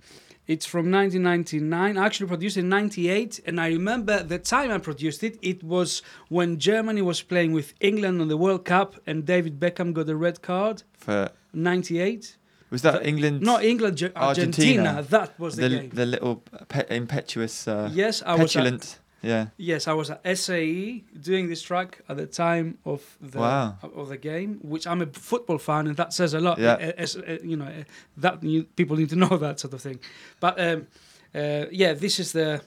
It's 0.46 0.64
from 0.64 0.90
1999, 0.92 1.98
actually 1.98 2.28
produced 2.28 2.56
in 2.56 2.68
98. 2.68 3.40
And 3.46 3.60
I 3.60 3.68
remember 3.68 4.22
the 4.22 4.38
time 4.38 4.70
I 4.70 4.78
produced 4.78 5.24
it, 5.24 5.38
it 5.42 5.64
was 5.64 6.02
when 6.28 6.58
Germany 6.58 7.02
was 7.02 7.20
playing 7.22 7.52
with 7.52 7.74
England 7.80 8.20
on 8.20 8.28
the 8.28 8.36
World 8.36 8.64
Cup 8.64 8.94
and 9.06 9.24
David 9.26 9.58
Beckham 9.58 9.92
got 9.92 10.08
a 10.08 10.16
red 10.16 10.42
card. 10.42 10.84
For 10.94 11.30
98. 11.52 12.36
was 12.70 12.82
that 12.82 13.04
England? 13.04 13.40
Not 13.40 13.64
England, 13.64 14.00
Argentina. 14.14 14.86
Argentina. 14.90 15.02
That 15.08 15.38
was 15.40 15.56
the, 15.56 15.68
the 15.68 15.76
game. 15.80 15.90
the 15.90 16.06
little 16.06 16.36
pe- 16.68 16.86
impetuous, 16.90 17.66
uh, 17.66 17.90
yes, 17.92 18.22
I 18.24 18.36
was. 18.36 18.54
At. 18.56 18.98
Yeah. 19.22 19.46
yes, 19.56 19.88
I 19.88 19.92
was 19.92 20.10
at 20.10 20.20
SAE 20.38 21.04
doing 21.20 21.48
this 21.48 21.62
track 21.62 22.00
at 22.08 22.16
the 22.16 22.26
time 22.26 22.78
of 22.84 23.16
the 23.20 23.38
Wow. 23.38 23.76
of 23.82 24.08
the 24.08 24.16
game, 24.16 24.58
which 24.62 24.86
I'm 24.86 25.02
a 25.02 25.06
football 25.06 25.58
fan, 25.58 25.86
and 25.86 25.96
that 25.96 26.12
says 26.12 26.34
a 26.34 26.40
lot. 26.40 26.58
Yeah. 26.58 26.74
Uh, 26.74 26.92
as, 26.96 27.16
uh, 27.16 27.38
you 27.42 27.56
know, 27.56 27.70
that 28.18 28.40
people 28.76 28.96
need 28.96 29.10
to 29.10 29.16
know 29.24 29.36
that 29.38 29.60
sort 29.60 29.74
of 29.74 29.82
thing. 29.82 29.98
But 30.40 30.60
um, 30.60 30.86
uh, 31.34 31.66
yeah, 31.70 31.92
this 31.94 32.18
is 32.18 32.32
the 32.32 32.62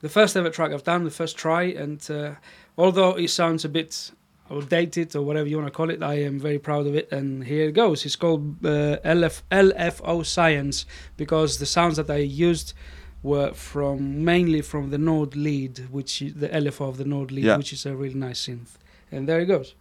the 0.00 0.08
first 0.08 0.36
ever 0.36 0.50
track 0.50 0.72
I've 0.72 0.84
done, 0.84 1.04
the 1.04 1.10
first 1.10 1.36
try, 1.38 1.62
and 1.64 2.08
uh, 2.10 2.32
although 2.76 3.12
it 3.16 3.28
sounds 3.30 3.64
a 3.64 3.68
bit 3.68 4.12
outdated 4.50 5.16
or 5.16 5.22
whatever 5.22 5.48
you 5.48 5.56
want 5.56 5.66
to 5.66 5.72
call 5.76 5.90
it, 5.90 6.02
I 6.02 6.14
am 6.22 6.38
very 6.38 6.58
proud 6.58 6.86
of 6.86 6.94
it. 6.94 7.10
And 7.10 7.42
here 7.44 7.68
it 7.68 7.72
goes. 7.72 8.04
It's 8.06 8.14
called 8.14 8.64
uh, 8.64 8.98
LF, 9.04 9.42
LFO 9.50 10.24
Science 10.24 10.86
because 11.16 11.58
the 11.58 11.66
sounds 11.66 11.96
that 11.96 12.08
I 12.10 12.18
used 12.18 12.72
were 13.26 13.52
from 13.52 14.24
mainly 14.24 14.62
from 14.62 14.90
the 14.90 14.98
Nord 14.98 15.34
lead, 15.34 15.74
which 15.90 16.22
is 16.22 16.34
the 16.34 16.48
LFO 16.48 16.88
of 16.88 16.96
the 16.96 17.04
Nord 17.04 17.32
lead, 17.32 17.44
Yeah. 17.44 17.56
which 17.60 17.72
is 17.72 17.84
a 17.84 17.94
really 18.02 18.14
nice 18.28 18.40
synth. 18.46 18.72
And 19.10 19.28
there 19.28 19.40
it 19.40 19.46
goes. 19.46 19.74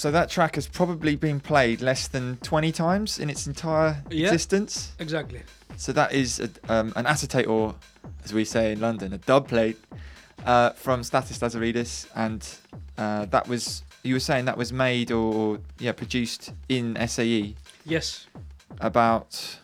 So 0.00 0.10
that 0.12 0.30
track 0.30 0.54
has 0.54 0.66
probably 0.66 1.14
been 1.14 1.40
played 1.40 1.82
less 1.82 2.08
than 2.08 2.38
20 2.38 2.72
times 2.72 3.18
in 3.18 3.28
its 3.28 3.46
entire 3.46 4.02
Yeah. 4.08 4.28
existence. 4.28 4.92
Exactly. 4.98 5.42
So 5.76 5.92
that 5.92 6.14
is 6.14 6.40
a, 6.40 6.48
um, 6.72 6.94
an 6.96 7.04
acetate, 7.04 7.46
or 7.46 7.74
as 8.24 8.32
we 8.32 8.46
say 8.46 8.72
in 8.72 8.80
London, 8.80 9.12
a 9.12 9.18
dub 9.18 9.46
plate 9.48 9.76
uh, 10.46 10.70
from 10.70 11.02
Stathis 11.02 11.40
Lazaridis, 11.40 12.06
and 12.14 12.42
uh, 12.96 13.26
that 13.26 13.46
was 13.46 13.82
you 14.02 14.14
were 14.14 14.20
saying 14.20 14.46
that 14.46 14.56
was 14.56 14.72
made 14.72 15.12
or 15.12 15.58
yeah 15.78 15.92
produced 15.92 16.54
in 16.70 16.96
SAE 17.06 17.54
Yes. 17.84 18.26
about 18.80 19.58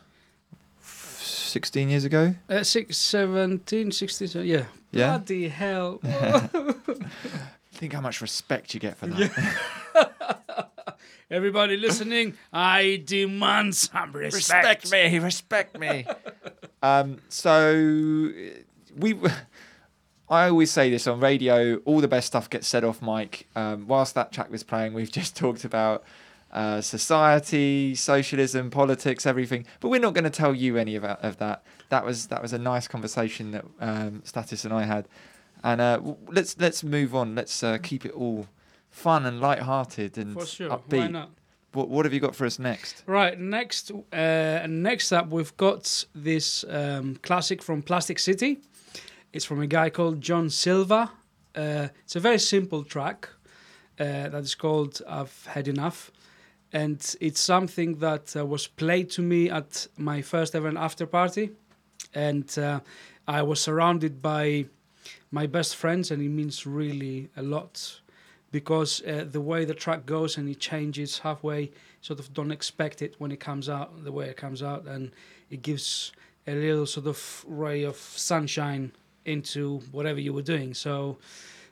16 0.82 1.88
years 1.88 2.04
ago. 2.04 2.34
Uh, 2.50 2.62
six, 2.62 2.98
17, 2.98 3.90
16, 3.90 4.44
yeah. 4.44 4.64
Yeah? 4.92 5.16
Bloody 5.16 5.48
hell. 5.48 5.98
Think 7.76 7.92
how 7.92 8.00
much 8.00 8.22
respect 8.22 8.72
you 8.72 8.80
get 8.80 8.96
for 8.96 9.06
that. 9.06 10.70
Everybody 11.30 11.76
listening, 11.76 12.34
I 12.50 13.02
demand 13.04 13.74
some 13.74 14.12
respect. 14.12 14.84
Respect 14.84 14.92
me, 14.92 15.18
respect 15.18 15.78
me. 15.78 16.06
um, 16.82 17.18
so 17.28 18.32
we, 18.96 19.14
I 20.30 20.48
always 20.48 20.70
say 20.70 20.88
this 20.88 21.06
on 21.06 21.20
radio. 21.20 21.76
All 21.84 22.00
the 22.00 22.08
best 22.08 22.28
stuff 22.28 22.48
gets 22.48 22.66
said 22.66 22.82
off 22.82 23.02
mic. 23.02 23.46
Um, 23.54 23.86
whilst 23.86 24.14
that 24.14 24.32
track 24.32 24.50
was 24.50 24.62
playing, 24.62 24.94
we've 24.94 25.12
just 25.12 25.36
talked 25.44 25.64
about 25.64 26.02
uh, 26.52 26.80
society, 26.80 27.94
socialism, 27.94 28.70
politics, 28.70 29.26
everything. 29.26 29.66
But 29.80 29.88
we're 29.88 30.00
not 30.00 30.14
going 30.14 30.24
to 30.24 30.30
tell 30.30 30.54
you 30.54 30.78
any 30.78 30.96
of, 30.96 31.04
of 31.04 31.36
that. 31.38 31.62
That 31.90 32.06
was 32.06 32.28
that 32.28 32.40
was 32.40 32.54
a 32.54 32.58
nice 32.58 32.88
conversation 32.88 33.50
that 33.50 33.64
um, 33.80 34.22
Stathis 34.24 34.64
and 34.64 34.72
I 34.72 34.84
had. 34.84 35.08
And 35.62 35.80
uh, 35.80 35.96
w- 35.96 36.16
let's 36.28 36.56
let's 36.58 36.82
move 36.84 37.14
on. 37.14 37.34
Let's 37.34 37.62
uh, 37.62 37.78
keep 37.78 38.04
it 38.04 38.12
all 38.12 38.46
fun 38.90 39.26
and 39.26 39.40
light-hearted 39.40 40.16
and 40.18 40.32
For 40.34 40.46
sure. 40.46 40.70
upbeat. 40.70 40.98
Why 40.98 41.08
not? 41.08 41.30
What 41.72 41.88
what 41.88 42.04
have 42.06 42.14
you 42.14 42.20
got 42.20 42.34
for 42.34 42.46
us 42.46 42.58
next? 42.58 43.02
Right, 43.06 43.38
next 43.38 43.90
uh, 44.12 44.66
next 44.68 45.12
up, 45.12 45.28
we've 45.30 45.56
got 45.56 46.06
this 46.14 46.64
um, 46.68 47.16
classic 47.22 47.62
from 47.62 47.82
Plastic 47.82 48.18
City. 48.18 48.60
It's 49.32 49.44
from 49.44 49.60
a 49.60 49.66
guy 49.66 49.90
called 49.90 50.20
John 50.20 50.48
Silva. 50.50 51.10
Uh, 51.54 51.88
it's 52.04 52.16
a 52.16 52.20
very 52.20 52.38
simple 52.38 52.84
track 52.84 53.28
uh, 53.98 54.28
that 54.28 54.42
is 54.42 54.54
called 54.54 55.02
I've 55.08 55.46
Had 55.46 55.68
Enough. 55.68 56.10
And 56.72 57.16
it's 57.20 57.40
something 57.40 57.98
that 57.98 58.34
uh, 58.36 58.44
was 58.44 58.66
played 58.66 59.10
to 59.10 59.22
me 59.22 59.50
at 59.50 59.86
my 59.96 60.22
first 60.22 60.54
ever 60.54 60.76
after 60.76 61.06
party. 61.06 61.50
And 62.14 62.58
uh, 62.58 62.80
I 63.28 63.42
was 63.42 63.60
surrounded 63.60 64.20
by 64.20 64.66
my 65.30 65.46
best 65.46 65.76
friends, 65.76 66.10
and 66.10 66.22
it 66.22 66.28
means 66.28 66.66
really 66.66 67.30
a 67.36 67.42
lot 67.42 68.00
because 68.52 69.02
uh, 69.02 69.24
the 69.30 69.40
way 69.40 69.64
the 69.64 69.74
track 69.74 70.06
goes 70.06 70.38
and 70.38 70.48
it 70.48 70.58
changes 70.58 71.18
halfway, 71.18 71.70
sort 72.00 72.20
of 72.20 72.32
don't 72.32 72.52
expect 72.52 73.02
it 73.02 73.14
when 73.18 73.32
it 73.32 73.40
comes 73.40 73.68
out 73.68 74.04
the 74.04 74.12
way 74.12 74.28
it 74.28 74.36
comes 74.36 74.62
out, 74.62 74.86
and 74.86 75.10
it 75.50 75.62
gives 75.62 76.12
a 76.46 76.54
little 76.54 76.86
sort 76.86 77.06
of 77.06 77.44
ray 77.46 77.82
of 77.82 77.96
sunshine 77.96 78.92
into 79.24 79.80
whatever 79.90 80.20
you 80.20 80.32
were 80.32 80.42
doing. 80.42 80.72
So 80.72 81.18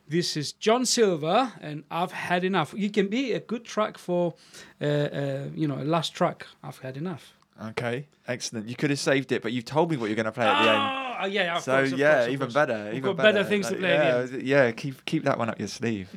this 0.08 0.36
is 0.36 0.52
John 0.52 0.84
Silver, 0.84 1.52
and 1.60 1.84
I've 1.90 2.12
had 2.12 2.44
enough. 2.44 2.74
You 2.76 2.90
can 2.90 3.08
be 3.08 3.32
a 3.32 3.40
good 3.40 3.64
track 3.64 3.96
for, 3.96 4.34
uh, 4.80 4.84
uh, 4.84 5.44
you 5.54 5.68
know, 5.68 5.76
a 5.76 5.84
last 5.84 6.14
track. 6.14 6.46
I've 6.62 6.78
had 6.78 6.96
enough. 6.96 7.32
Okay, 7.68 8.08
excellent. 8.26 8.68
You 8.68 8.74
could 8.74 8.90
have 8.90 8.98
saved 8.98 9.30
it, 9.30 9.40
but 9.40 9.52
you've 9.52 9.64
told 9.64 9.90
me 9.90 9.96
what 9.96 10.06
you're 10.06 10.16
going 10.16 10.26
to 10.26 10.32
play 10.32 10.46
at 10.46 10.62
the 10.62 10.70
end. 10.70 11.03
Oh, 11.20 11.26
yeah, 11.26 11.56
of 11.56 11.62
so 11.62 11.80
yeah, 11.82 12.28
even 12.28 12.50
better. 12.50 12.84
We've 12.86 12.94
even 12.98 13.16
got 13.16 13.22
better 13.22 13.44
things 13.44 13.68
to 13.68 13.76
play 13.76 13.90
Yeah, 13.90 14.24
yeah. 14.24 14.70
Keep 14.72 15.04
keep 15.04 15.24
that 15.24 15.38
one 15.38 15.48
up 15.50 15.58
your 15.58 15.68
sleeve. 15.68 16.08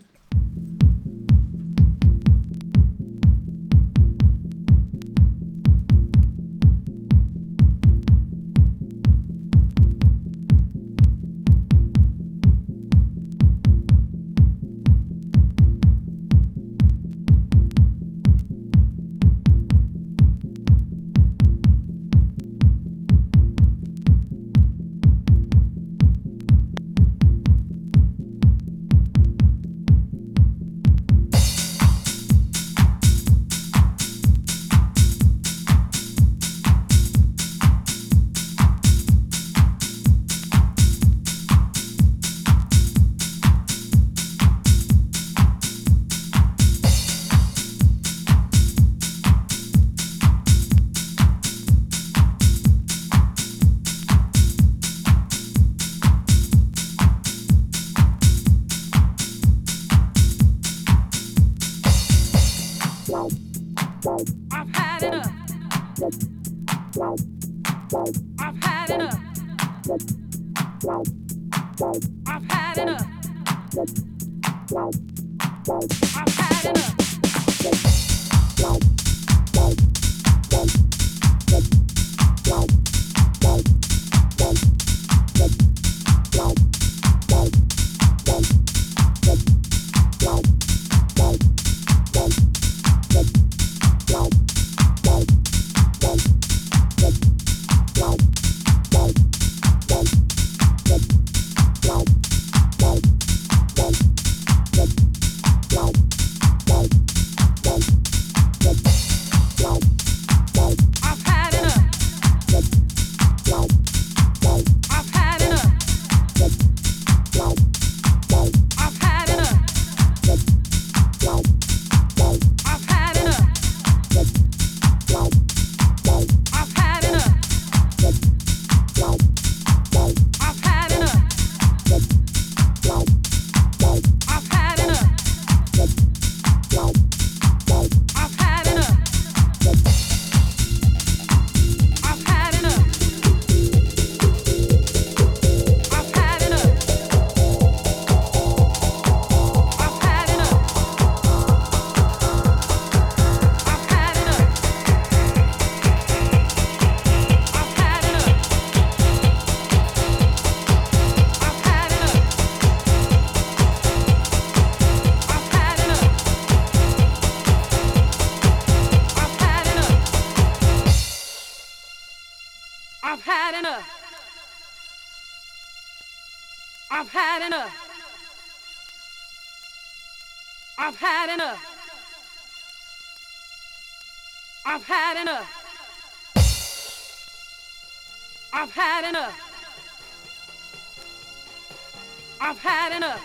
I've 192.40 192.60
had 192.60 192.96
enough. 192.96 193.22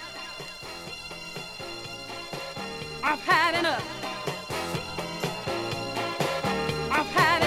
I've 3.05 3.21
had 3.21 3.55
enough. 3.59 3.85
I've 6.91 7.07
had 7.07 7.42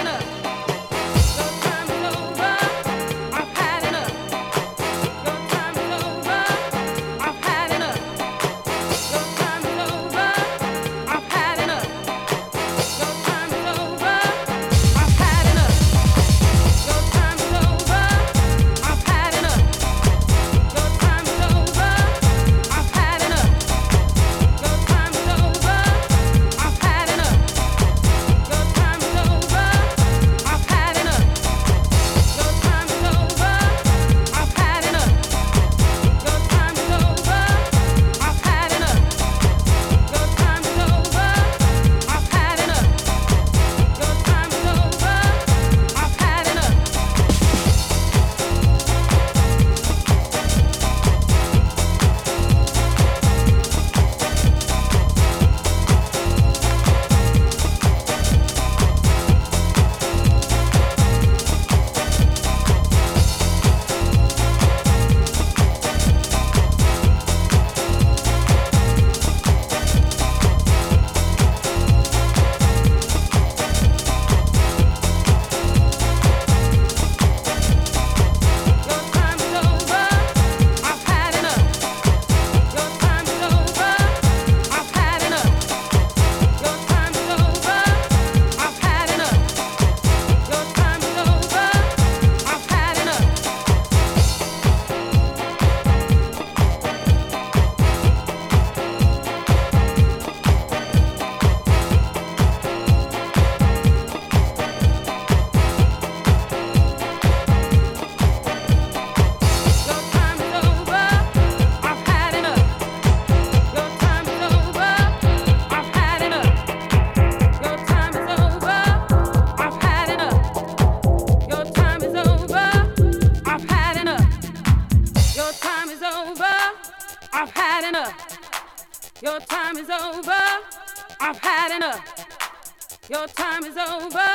time 133.56 133.70
is 133.70 133.76
over. 133.76 134.30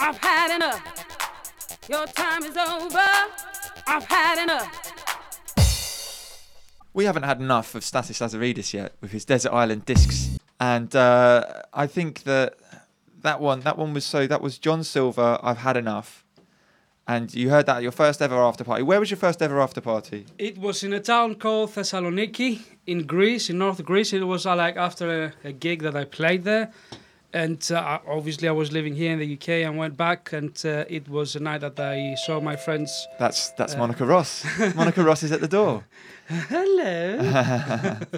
I've 0.00 0.18
had 0.18 0.56
enough. 0.56 1.86
Your 1.88 2.06
time 2.06 2.44
is 2.44 2.56
over. 2.56 3.08
I've 3.86 4.04
had 4.04 4.42
enough. 4.42 4.84
We 6.94 7.04
haven't 7.04 7.24
had 7.24 7.40
enough 7.40 7.74
of 7.74 7.82
Stathis 7.82 8.20
Lazaridis 8.20 8.72
yet 8.72 8.94
with 9.00 9.12
his 9.12 9.24
Desert 9.24 9.52
Island 9.52 9.84
discs, 9.84 10.38
and 10.58 10.94
uh, 10.96 11.62
I 11.74 11.86
think 11.86 12.22
that 12.24 12.54
that 13.22 13.40
one, 13.40 13.60
that 13.60 13.76
one 13.76 13.92
was 13.92 14.04
so. 14.04 14.26
That 14.26 14.40
was 14.40 14.58
John 14.58 14.82
Silver. 14.82 15.38
I've 15.42 15.58
had 15.58 15.76
enough, 15.76 16.24
and 17.06 17.32
you 17.34 17.50
heard 17.50 17.66
that 17.66 17.76
at 17.76 17.82
your 17.82 17.92
first 17.92 18.22
ever 18.22 18.36
after 18.36 18.64
party. 18.64 18.82
Where 18.82 18.98
was 18.98 19.10
your 19.10 19.18
first 19.18 19.42
ever 19.42 19.60
after 19.60 19.80
party? 19.80 20.26
It 20.38 20.58
was 20.58 20.82
in 20.82 20.92
a 20.92 21.00
town 21.00 21.34
called 21.36 21.70
Thessaloniki 21.70 22.62
in 22.86 23.06
Greece, 23.06 23.50
in 23.50 23.58
North 23.58 23.84
Greece. 23.84 24.12
It 24.12 24.24
was 24.24 24.46
uh, 24.46 24.56
like 24.56 24.76
after 24.76 25.24
a, 25.24 25.48
a 25.48 25.52
gig 25.52 25.82
that 25.82 25.94
I 25.94 26.04
played 26.04 26.44
there. 26.44 26.72
And 27.32 27.70
uh, 27.70 27.98
obviously, 28.08 28.48
I 28.48 28.52
was 28.52 28.72
living 28.72 28.94
here 28.94 29.12
in 29.12 29.18
the 29.18 29.34
UK 29.34 29.48
and 29.66 29.76
went 29.76 29.96
back, 29.98 30.32
and 30.32 30.50
uh, 30.64 30.84
it 30.88 31.08
was 31.08 31.36
a 31.36 31.40
night 31.40 31.60
that 31.60 31.78
I 31.78 32.14
saw 32.24 32.40
my 32.40 32.56
friends. 32.56 33.06
That's 33.18 33.50
that's 33.50 33.74
Uh, 33.74 33.78
Monica 33.78 34.06
Ross. 34.06 34.46
Monica 34.74 35.02
Ross 35.02 35.22
is 35.22 35.32
at 35.32 35.40
the 35.40 35.48
door. 35.48 35.84
Hello. 36.28 37.96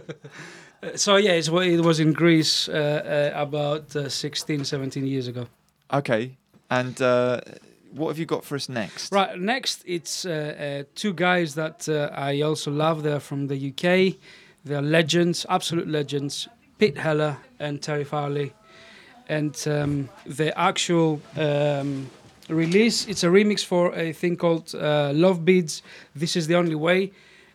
So, 0.95 1.17
yeah, 1.17 1.33
it's, 1.33 1.49
it 1.49 1.81
was 1.85 2.01
in 2.01 2.15
Greece 2.15 2.67
uh, 2.67 3.33
uh, 3.37 3.39
about 3.43 3.95
uh, 3.95 4.09
16, 4.09 4.65
17 4.65 5.07
years 5.07 5.29
ago. 5.29 5.47
Okay, 5.93 6.39
and 6.71 6.99
uh, 7.03 7.41
what 7.93 8.09
have 8.09 8.19
you 8.19 8.25
got 8.25 8.47
for 8.47 8.55
us 8.55 8.69
next? 8.71 9.13
Right, 9.13 9.39
next 9.39 9.83
it's 9.85 10.23
two 10.95 11.13
guys 11.13 11.55
that 11.57 11.87
uh, 11.87 12.09
I 12.15 12.41
also 12.41 12.71
love. 12.71 13.03
They're 13.03 13.21
from 13.21 13.49
the 13.49 13.57
UK. 13.71 14.17
They're 14.65 14.81
legends, 14.81 15.45
absolute 15.51 15.87
legends. 15.89 16.49
Pete 16.79 16.97
Heller 16.97 17.37
and 17.59 17.83
Terry 17.83 18.05
Farley. 18.05 18.55
And 19.31 19.57
um, 19.69 20.09
the 20.27 20.59
actual 20.59 21.21
um, 21.37 22.11
release, 22.49 23.07
it's 23.07 23.23
a 23.23 23.29
remix 23.29 23.65
for 23.65 23.95
a 23.95 24.13
thing 24.13 24.37
called 24.37 24.75
uh, 24.75 25.13
Love 25.15 25.45
Beads. 25.45 25.83
This 26.17 26.35
is 26.35 26.49
the 26.49 26.57
only 26.57 26.75
way. 26.75 27.13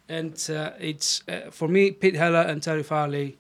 And 0.07 0.33
uh, 0.49 0.71
it's, 0.79 1.21
uh, 1.27 1.51
for 1.51 1.67
me, 1.67 1.91
Pete 1.91 2.15
Heller 2.15 2.43
and 2.47 2.63
Terry 2.63 2.81
Farley 2.81 3.37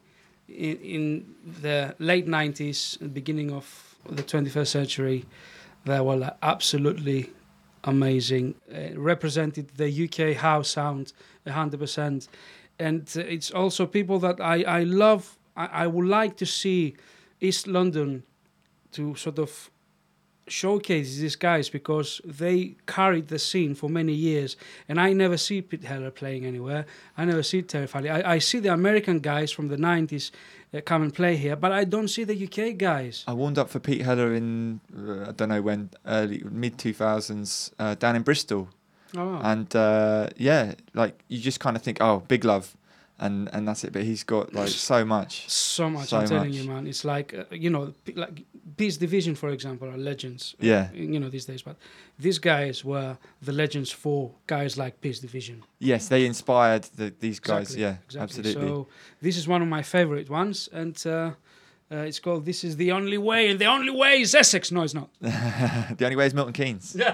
in, 0.49 0.77
in 0.79 1.35
the 1.61 1.95
late 1.99 2.27
90s, 2.27 2.99
and 2.99 3.13
beginning 3.13 3.51
of 3.51 3.95
the 4.09 4.21
21st 4.21 4.67
century, 4.67 5.25
they 5.85 6.01
were 6.01 6.33
absolutely 6.43 7.31
amazing. 7.85 8.55
Uh, 8.69 8.99
represented 8.99 9.69
the 9.77 10.09
UK 10.09 10.35
house 10.35 10.71
sound 10.71 11.13
100%. 11.47 12.27
And 12.79 13.13
uh, 13.15 13.21
it's 13.21 13.51
also 13.51 13.85
people 13.85 14.19
that 14.19 14.41
I, 14.41 14.63
I 14.63 14.83
love. 14.83 15.37
I, 15.55 15.67
I 15.67 15.87
would 15.87 16.05
like 16.05 16.35
to 16.35 16.45
see 16.45 16.95
East 17.47 17.67
London 17.67 18.23
to 18.91 19.15
sort 19.15 19.39
of 19.39 19.69
showcase 20.47 21.17
these 21.17 21.35
guys 21.35 21.69
because 21.69 22.21
they 22.23 22.75
carried 22.85 23.27
the 23.29 23.39
scene 23.39 23.73
for 23.73 23.89
many 23.89 24.13
years. 24.13 24.55
And 24.87 24.99
I 24.99 25.13
never 25.13 25.37
see 25.37 25.61
Pete 25.61 25.83
Heller 25.83 26.11
playing 26.11 26.45
anywhere. 26.45 26.85
I 27.17 27.25
never 27.25 27.41
see 27.43 27.61
Terry 27.63 27.87
Farley. 27.87 28.09
I, 28.11 28.35
I 28.35 28.39
see 28.39 28.59
the 28.59 28.71
American 28.71 29.19
guys 29.19 29.51
from 29.51 29.69
the 29.69 29.77
90s 29.77 30.29
uh, 30.73 30.81
come 30.81 31.01
and 31.01 31.13
play 31.13 31.35
here, 31.35 31.55
but 31.55 31.71
I 31.71 31.83
don't 31.83 32.07
see 32.09 32.25
the 32.25 32.35
UK 32.45 32.77
guys. 32.77 33.23
I 33.27 33.33
warmed 33.33 33.57
up 33.57 33.69
for 33.69 33.79
Pete 33.79 34.01
Heller 34.01 34.33
in 34.35 34.81
uh, 34.95 35.29
I 35.29 35.31
don't 35.31 35.49
know 35.49 35.61
when 35.63 35.89
early 36.05 36.43
mid 36.51 36.77
two 36.77 36.93
thousands 36.93 37.71
uh, 37.79 37.95
down 37.95 38.15
in 38.15 38.21
Bristol, 38.21 38.69
Oh, 39.17 39.25
wow. 39.25 39.41
and 39.43 39.73
uh, 39.75 40.27
yeah, 40.37 40.73
like 40.93 41.13
you 41.27 41.39
just 41.39 41.59
kind 41.59 41.75
of 41.77 41.81
think, 41.81 41.97
oh, 42.01 42.19
big 42.27 42.43
love, 42.45 42.75
and 43.19 43.49
and 43.53 43.67
that's 43.67 43.83
it. 43.83 43.93
But 43.93 44.03
he's 44.03 44.23
got 44.23 44.53
like 44.53 44.67
so 44.69 45.05
much, 45.05 45.49
so 45.49 45.89
much. 45.89 46.09
so 46.09 46.17
I'm 46.19 46.27
telling 46.27 46.49
much. 46.49 46.57
you, 46.57 46.69
man. 46.69 46.87
It's 46.87 47.03
like 47.05 47.33
uh, 47.33 47.43
you 47.51 47.69
know, 47.69 47.93
p- 48.05 48.13
like 48.13 48.43
Peace 48.77 48.97
Division, 48.97 49.35
for 49.35 49.49
example, 49.49 49.87
are 49.89 49.97
legends. 49.97 50.55
uh, 50.59 50.65
Yeah. 50.65 50.91
You 50.93 51.19
know 51.19 51.29
these 51.29 51.45
days, 51.45 51.61
but 51.61 51.75
these 52.19 52.39
guys 52.39 52.83
were 52.83 53.17
the 53.41 53.51
legends 53.53 53.91
for 53.91 54.31
guys 54.47 54.77
like 54.77 54.99
Peace 55.01 55.19
Division. 55.19 55.63
Yes, 55.79 56.07
they 56.07 56.25
inspired 56.25 56.83
the, 56.97 57.13
these 57.19 57.39
guys. 57.39 57.61
Exactly, 57.73 57.81
Yeah, 57.83 57.95
exactly. 58.05 58.21
absolutely. 58.21 58.67
So 58.67 58.87
this 59.21 59.37
is 59.37 59.47
one 59.47 59.61
of 59.61 59.67
my 59.67 59.81
favorite 59.83 60.29
ones, 60.29 60.69
and 60.73 61.01
uh, 61.05 61.31
uh, 61.91 61.95
it's 62.07 62.19
called 62.19 62.45
"This 62.45 62.63
Is 62.63 62.75
the 62.75 62.91
Only 62.91 63.17
Way," 63.17 63.49
and 63.49 63.59
the 63.59 63.67
only 63.67 63.91
way 63.91 64.21
is 64.21 64.33
Essex. 64.35 64.71
No, 64.71 64.81
it's 64.83 64.93
not. 64.93 65.09
the 65.21 66.03
only 66.05 66.15
way 66.15 66.25
is 66.25 66.33
Milton 66.33 66.53
Keynes. 66.53 66.97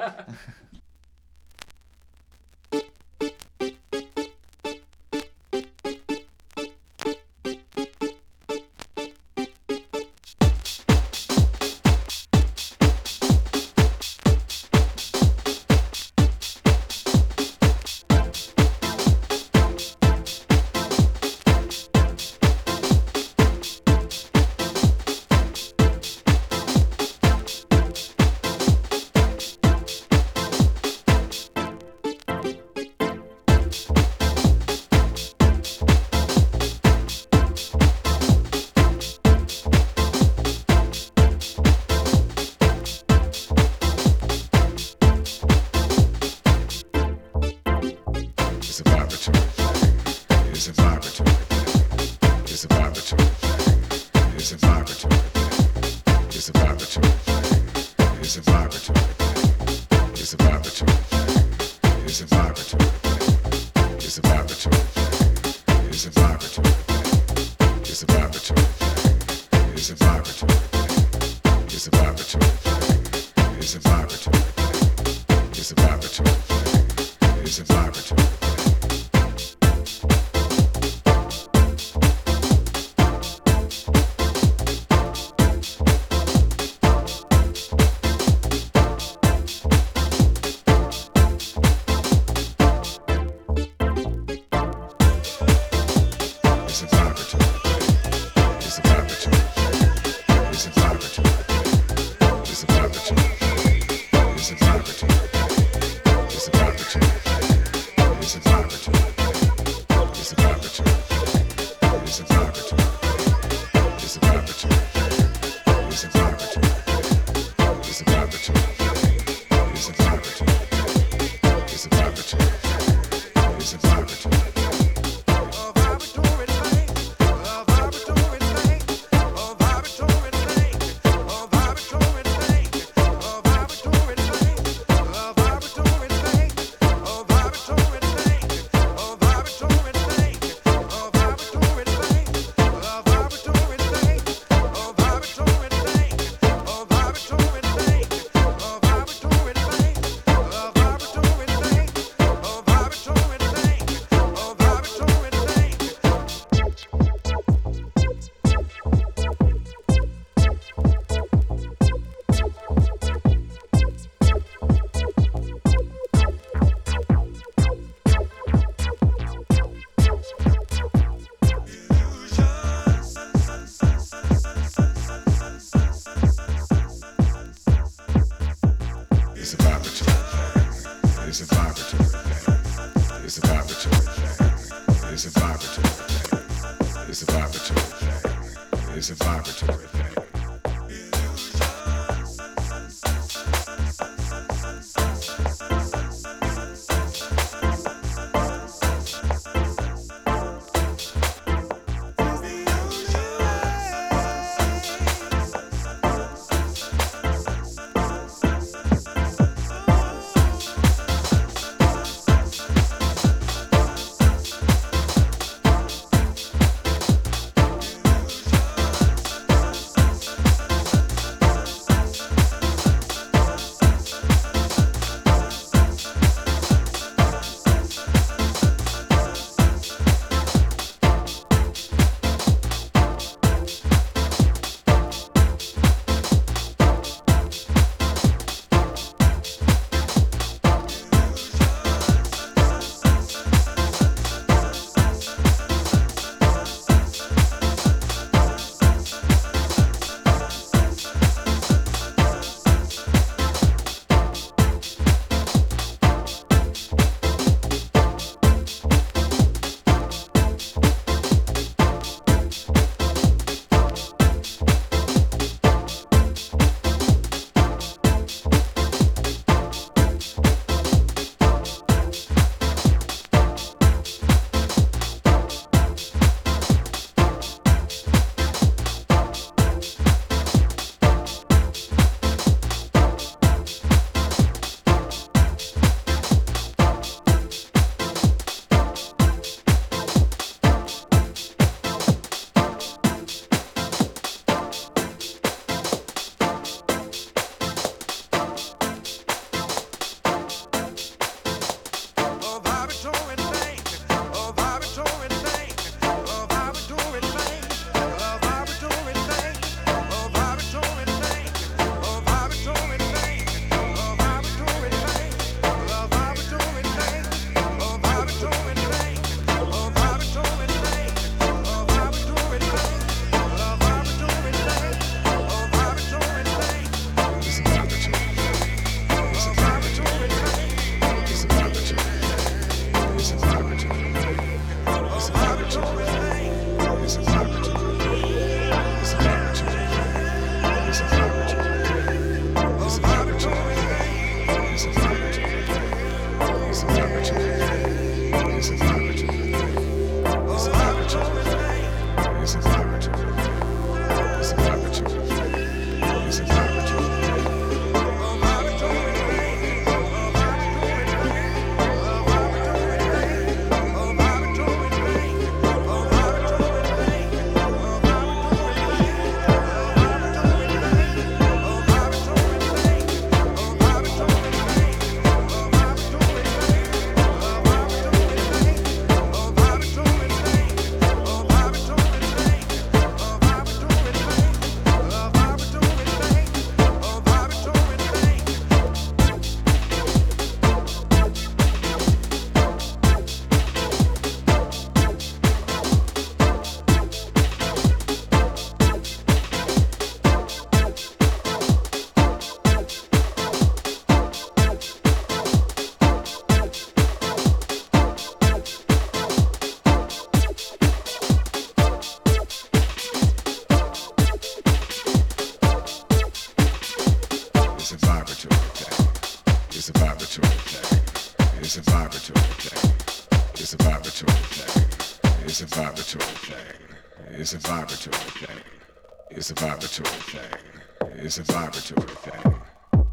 It's 431.32 431.40
a 431.40 431.44
vibratory 431.44 432.08
thing. 432.08 432.56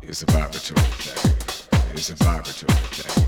It's 0.02 0.22
a 0.24 0.26
vibratory 0.26 0.80
thing. 0.98 1.90
It's 1.94 2.10
a 2.10 2.16
vibratory 2.16 2.74
thing. 2.74 3.26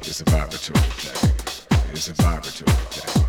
It's 0.00 0.20
a 0.22 0.24
vibratory 0.24 0.80
thing. 0.80 1.92
It's 1.92 2.08
a 2.08 2.14
vibratory 2.14 2.72
thing. 2.72 3.24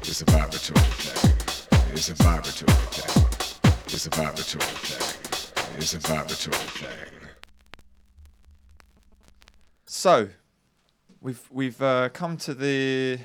It's 0.00 0.22
a 0.22 0.24
vibratory 0.24 0.80
thing. 0.80 1.92
It's 1.92 2.08
a 2.08 2.14
vibratory 2.14 2.72
thing. 2.72 3.72
It's 3.92 4.06
a 4.06 4.08
vibratory 4.08 4.64
thing. 4.64 5.76
It's 5.76 5.92
a 5.92 5.98
vibratory 5.98 6.56
thing. 6.56 7.28
So, 9.84 10.28
we've 11.20 11.42
we've 11.50 11.82
uh, 11.82 12.08
come 12.14 12.38
to 12.38 12.54
the 12.54 13.18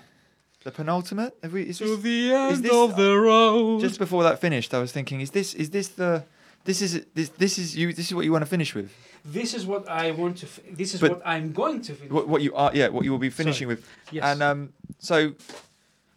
the 0.66 0.72
penultimate. 0.72 1.38
Have 1.42 1.54
we? 1.54 1.70
Is 1.70 1.78
To 1.78 1.86
this, 1.96 2.02
the 2.02 2.34
end 2.34 2.64
this- 2.66 2.74
of 2.74 2.98
the 2.98 3.16
road. 3.18 3.80
Just 3.80 3.98
before 3.98 4.24
that 4.24 4.40
finished, 4.40 4.74
I 4.74 4.80
was 4.80 4.92
thinking, 4.92 5.22
is 5.22 5.32
this 5.32 5.54
is 5.54 5.70
this 5.70 5.88
the 5.88 6.26
this 6.64 6.82
is 6.82 7.06
this 7.14 7.30
this 7.30 7.58
is 7.58 7.76
you 7.76 7.94
this 7.94 8.08
is 8.08 8.14
what 8.16 8.26
you 8.26 8.32
want 8.32 8.44
to 8.44 8.50
finish 8.50 8.74
with? 8.76 8.92
This 9.26 9.54
is 9.54 9.66
what 9.66 9.88
I 9.88 10.12
want 10.12 10.38
to. 10.40 10.46
F- 10.46 10.60
this 10.72 10.94
is 10.94 11.00
But- 11.02 11.12
what 11.12 11.22
I'm 11.26 11.54
going 11.54 11.82
to. 11.84 11.94
Finish. 11.94 12.12
What, 12.12 12.28
what 12.28 12.42
you 12.42 12.54
are? 12.56 12.72
Yeah, 12.74 12.90
what 12.90 13.06
you 13.06 13.12
will 13.12 13.20
be 13.20 13.30
finishing 13.30 13.68
with. 13.70 13.88
Yes. 14.12 14.24
And 14.26 14.44
um, 14.44 14.74
so, 15.00 15.34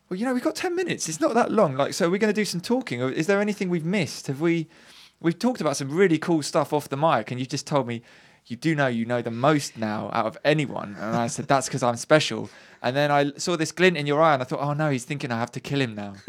well, 0.08 0.18
you 0.18 0.24
know, 0.26 0.34
we've 0.34 0.42
got 0.42 0.56
ten 0.56 0.74
minutes. 0.74 1.08
It's 1.08 1.20
not 1.20 1.34
that 1.34 1.52
long. 1.52 1.76
Like, 1.76 1.94
so 1.94 2.10
we're 2.10 2.18
going 2.18 2.34
to 2.34 2.40
do 2.40 2.44
some 2.44 2.60
talking. 2.60 3.02
Or 3.02 3.10
Is 3.10 3.26
there 3.28 3.40
anything 3.40 3.68
we've 3.70 3.84
missed? 3.84 4.26
Have 4.26 4.40
we? 4.40 4.66
We've 5.20 5.38
talked 5.38 5.60
about 5.60 5.76
some 5.76 5.90
really 5.90 6.18
cool 6.18 6.42
stuff 6.42 6.72
off 6.72 6.88
the 6.88 6.96
mic, 6.96 7.30
and 7.30 7.38
you 7.40 7.46
just 7.46 7.66
told 7.66 7.86
me 7.86 8.02
you 8.46 8.56
do 8.56 8.74
know 8.74 8.86
you 8.86 9.04
know 9.06 9.22
the 9.22 9.30
most 9.30 9.78
now 9.78 10.10
out 10.12 10.26
of 10.26 10.36
anyone. 10.44 10.94
And 11.00 11.16
I 11.16 11.26
said 11.28 11.46
that's 11.48 11.68
because 11.68 11.82
I'm 11.82 11.96
special. 11.96 12.50
And 12.86 12.94
then 12.94 13.10
I 13.10 13.32
saw 13.36 13.56
this 13.56 13.72
glint 13.72 13.96
in 13.96 14.06
your 14.06 14.22
eye, 14.22 14.34
and 14.34 14.42
I 14.42 14.44
thought, 14.44 14.60
oh 14.60 14.72
no, 14.72 14.90
he's 14.90 15.04
thinking 15.04 15.32
I 15.32 15.40
have 15.40 15.50
to 15.52 15.60
kill 15.60 15.80
him 15.80 15.96
now. 15.96 16.14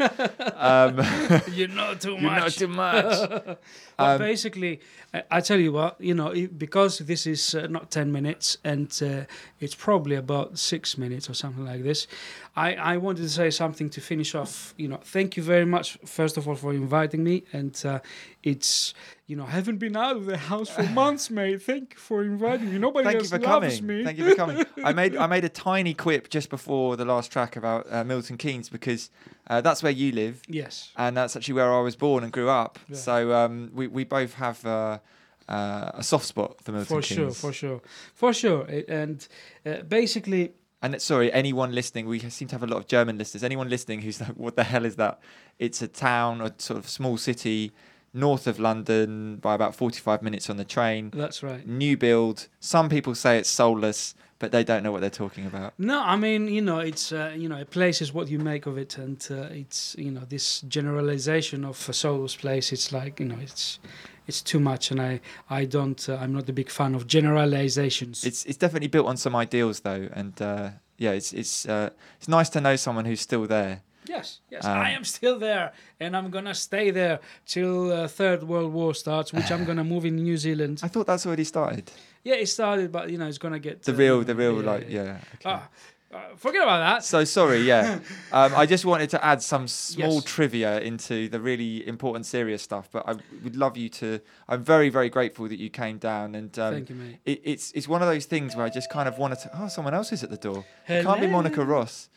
um, 0.56 1.00
you 1.52 1.68
know 1.68 1.94
too 1.94 2.18
much. 2.18 2.60
You 2.60 2.66
know 2.66 2.66
too 2.66 2.66
much. 2.66 3.30
but 3.30 3.60
Um, 3.96 4.18
basically, 4.18 4.80
I, 5.14 5.22
I 5.30 5.40
tell 5.40 5.60
you 5.60 5.70
what, 5.70 6.00
you 6.00 6.14
know, 6.14 6.30
it, 6.30 6.58
because 6.58 6.98
this 6.98 7.28
is 7.28 7.54
uh, 7.54 7.68
not 7.68 7.92
ten 7.92 8.10
minutes 8.10 8.58
and 8.64 8.90
uh, 9.00 9.32
it's 9.60 9.76
probably 9.76 10.16
about 10.16 10.58
six 10.58 10.98
minutes 10.98 11.30
or 11.30 11.34
something 11.34 11.64
like 11.64 11.84
this, 11.84 12.08
I, 12.56 12.74
I 12.74 12.96
wanted 12.96 13.22
to 13.22 13.28
say 13.28 13.50
something 13.50 13.88
to 13.90 14.00
finish 14.00 14.34
off. 14.34 14.74
You 14.76 14.88
know, 14.88 14.98
thank 15.04 15.36
you 15.36 15.44
very 15.44 15.64
much, 15.64 15.96
first 16.04 16.36
of 16.36 16.48
all, 16.48 16.56
for 16.56 16.72
inviting 16.72 17.22
me. 17.22 17.44
And 17.52 17.80
uh, 17.86 18.00
it's, 18.42 18.94
you 19.28 19.36
know, 19.36 19.44
I 19.44 19.50
haven't 19.50 19.76
been 19.76 19.94
out 19.94 20.16
of 20.16 20.24
the 20.24 20.38
house 20.38 20.70
for 20.70 20.82
months, 21.02 21.28
mate. 21.30 21.60
Thank 21.62 21.92
you 21.94 22.00
for 22.00 22.22
inviting 22.22 22.72
me. 22.72 22.78
Nobody 22.78 23.04
Thank 23.04 23.16
you 23.16 23.20
else 23.20 23.30
for 23.30 23.38
loves 23.38 23.78
coming. 23.78 23.98
me. 23.98 24.04
Thank 24.04 24.16
you 24.18 24.30
for 24.30 24.34
coming. 24.34 24.64
I 24.84 24.94
made 24.94 25.16
I 25.16 25.26
made 25.26 25.44
a 25.44 25.50
tiny 25.50 25.92
quip 25.92 26.30
just 26.30 26.48
before 26.48 26.96
the 26.96 27.04
last 27.04 27.30
track 27.30 27.54
about 27.54 27.86
uh, 27.92 28.04
Milton 28.04 28.38
Keynes 28.38 28.70
because 28.70 29.10
uh, 29.48 29.60
that's 29.60 29.82
where 29.82 29.92
you 29.92 30.12
live. 30.12 30.40
Yes. 30.48 30.92
And 30.96 31.14
that's 31.14 31.36
actually 31.36 31.54
where 31.54 31.72
I 31.72 31.80
was 31.80 31.94
born 31.94 32.24
and 32.24 32.32
grew 32.32 32.48
up. 32.48 32.78
Yeah. 32.88 32.96
So 32.96 33.34
um, 33.34 33.70
we 33.74 33.86
we 33.86 34.04
both 34.04 34.32
have 34.34 34.64
uh, 34.64 34.98
uh, 35.46 35.90
a 35.92 36.02
soft 36.02 36.24
spot 36.24 36.62
for 36.62 36.72
Milton 36.72 36.86
for 36.86 37.02
Keynes. 37.02 37.38
For 37.38 37.52
sure, 37.52 37.52
for 37.52 37.52
sure, 37.52 37.80
for 38.14 38.32
sure. 38.32 38.82
And 38.88 39.28
uh, 39.66 39.82
basically, 39.82 40.54
And 40.80 41.02
sorry, 41.02 41.30
anyone 41.32 41.72
listening, 41.74 42.06
we 42.06 42.18
seem 42.30 42.48
to 42.48 42.54
have 42.54 42.62
a 42.62 42.66
lot 42.66 42.78
of 42.78 42.86
German 42.86 43.18
listeners. 43.18 43.42
Anyone 43.44 43.68
listening 43.68 44.00
who's 44.00 44.20
like, 44.20 44.36
what 44.36 44.56
the 44.56 44.64
hell 44.64 44.86
is 44.86 44.96
that? 44.96 45.20
It's 45.58 45.82
a 45.82 45.88
town, 45.88 46.40
a 46.40 46.54
sort 46.58 46.78
of 46.78 46.88
small 46.88 47.18
city 47.18 47.72
north 48.12 48.46
of 48.46 48.58
London 48.58 49.36
by 49.36 49.54
about 49.54 49.74
45 49.74 50.22
minutes 50.22 50.48
on 50.48 50.56
the 50.56 50.64
train. 50.64 51.10
That's 51.14 51.42
right. 51.42 51.66
New 51.66 51.96
build. 51.96 52.48
Some 52.60 52.88
people 52.88 53.14
say 53.14 53.38
it's 53.38 53.48
soulless, 53.48 54.14
but 54.38 54.52
they 54.52 54.64
don't 54.64 54.82
know 54.82 54.92
what 54.92 55.00
they're 55.00 55.10
talking 55.10 55.46
about. 55.46 55.74
No, 55.78 56.02
I 56.02 56.16
mean, 56.16 56.48
you 56.48 56.62
know, 56.62 56.78
it's 56.78 57.12
uh, 57.12 57.34
you 57.36 57.48
know, 57.48 57.60
a 57.60 57.64
place 57.64 58.00
is 58.00 58.12
what 58.12 58.28
you 58.28 58.38
make 58.38 58.66
of 58.66 58.78
it, 58.78 58.98
and 58.98 59.26
uh, 59.30 59.48
it's 59.50 59.96
you 59.98 60.10
know, 60.10 60.22
this 60.28 60.60
generalization 60.62 61.64
of 61.64 61.88
a 61.88 61.92
soulless 61.92 62.36
place. 62.36 62.72
It's 62.72 62.92
like 62.92 63.20
you 63.20 63.26
know, 63.26 63.38
it's 63.40 63.78
it's 64.26 64.42
too 64.42 64.60
much, 64.60 64.90
and 64.90 65.00
I 65.00 65.20
I 65.50 65.64
don't. 65.64 66.08
Uh, 66.08 66.16
I'm 66.16 66.32
not 66.32 66.48
a 66.48 66.52
big 66.52 66.70
fan 66.70 66.94
of 66.94 67.06
generalizations. 67.06 68.24
It's 68.24 68.44
it's 68.44 68.58
definitely 68.58 68.88
built 68.88 69.06
on 69.06 69.16
some 69.16 69.34
ideals 69.34 69.80
though, 69.80 70.08
and 70.12 70.40
uh, 70.40 70.70
yeah, 70.98 71.12
it's 71.12 71.32
it's 71.32 71.66
uh, 71.66 71.90
it's 72.18 72.28
nice 72.28 72.48
to 72.50 72.60
know 72.60 72.76
someone 72.76 73.06
who's 73.06 73.20
still 73.20 73.46
there. 73.46 73.82
Yes, 74.08 74.40
yes, 74.50 74.64
Um, 74.64 74.76
I 74.78 74.90
am 74.90 75.04
still 75.04 75.38
there, 75.38 75.72
and 76.00 76.16
I'm 76.16 76.30
gonna 76.30 76.54
stay 76.54 76.90
there 76.90 77.20
till 77.46 77.92
uh, 77.92 78.08
Third 78.08 78.42
World 78.42 78.72
War 78.72 78.94
starts, 78.94 79.32
which 79.32 79.50
I'm 79.50 79.64
gonna 79.64 79.84
move 79.84 80.04
in 80.04 80.16
New 80.16 80.36
Zealand. 80.36 80.80
I 80.86 80.88
thought 80.88 81.06
that's 81.06 81.26
already 81.26 81.44
started. 81.44 81.90
Yeah, 82.24 82.34
it 82.34 82.46
started, 82.48 82.90
but 82.92 83.10
you 83.10 83.18
know, 83.18 83.26
it's 83.26 83.38
gonna 83.38 83.58
get 83.58 83.82
The 83.82 83.92
uh, 83.92 83.96
real, 83.96 84.24
the 84.24 84.34
real, 84.34 84.54
like 84.54 84.86
yeah. 84.88 85.18
Ah, 85.44 85.68
uh, 86.10 86.18
forget 86.36 86.62
about 86.62 86.78
that. 86.78 87.04
So 87.04 87.24
sorry, 87.24 87.60
yeah. 87.60 87.98
um, 88.32 88.54
I 88.54 88.64
just 88.64 88.84
wanted 88.86 89.10
to 89.10 89.22
add 89.22 89.42
some 89.42 89.68
small 89.68 90.14
Yes. 90.14 90.24
trivia 90.24 90.80
into 90.80 91.28
the 91.28 91.38
really 91.38 91.86
important, 91.86 92.24
serious 92.24 92.62
stuff. 92.62 92.88
But 92.90 93.06
I 93.06 93.12
would 93.44 93.56
love 93.56 93.76
you 93.76 93.88
to. 94.00 94.20
I'm 94.48 94.64
very, 94.64 94.88
very 94.88 95.10
grateful 95.10 95.48
that 95.48 95.58
you 95.58 95.68
came 95.70 95.98
down, 95.98 96.34
and 96.34 96.58
um, 96.58 96.72
Thank 96.74 96.88
you, 96.90 96.96
mate. 96.96 97.18
It, 97.26 97.40
it's 97.44 97.72
it's 97.72 97.86
one 97.88 98.00
of 98.02 98.08
those 98.08 98.24
things 98.26 98.56
where 98.56 98.64
I 98.64 98.70
just 98.70 98.88
kind 98.90 99.06
of 99.06 99.18
wanted 99.18 99.38
to. 99.40 99.50
Oh, 99.54 99.68
someone 99.68 99.92
else 99.94 100.10
is 100.12 100.24
at 100.24 100.30
the 100.30 100.38
door. 100.38 100.64
It 100.88 101.04
can't 101.04 101.20
be 101.20 101.26
Monica 101.26 101.62
Ross. 101.64 102.08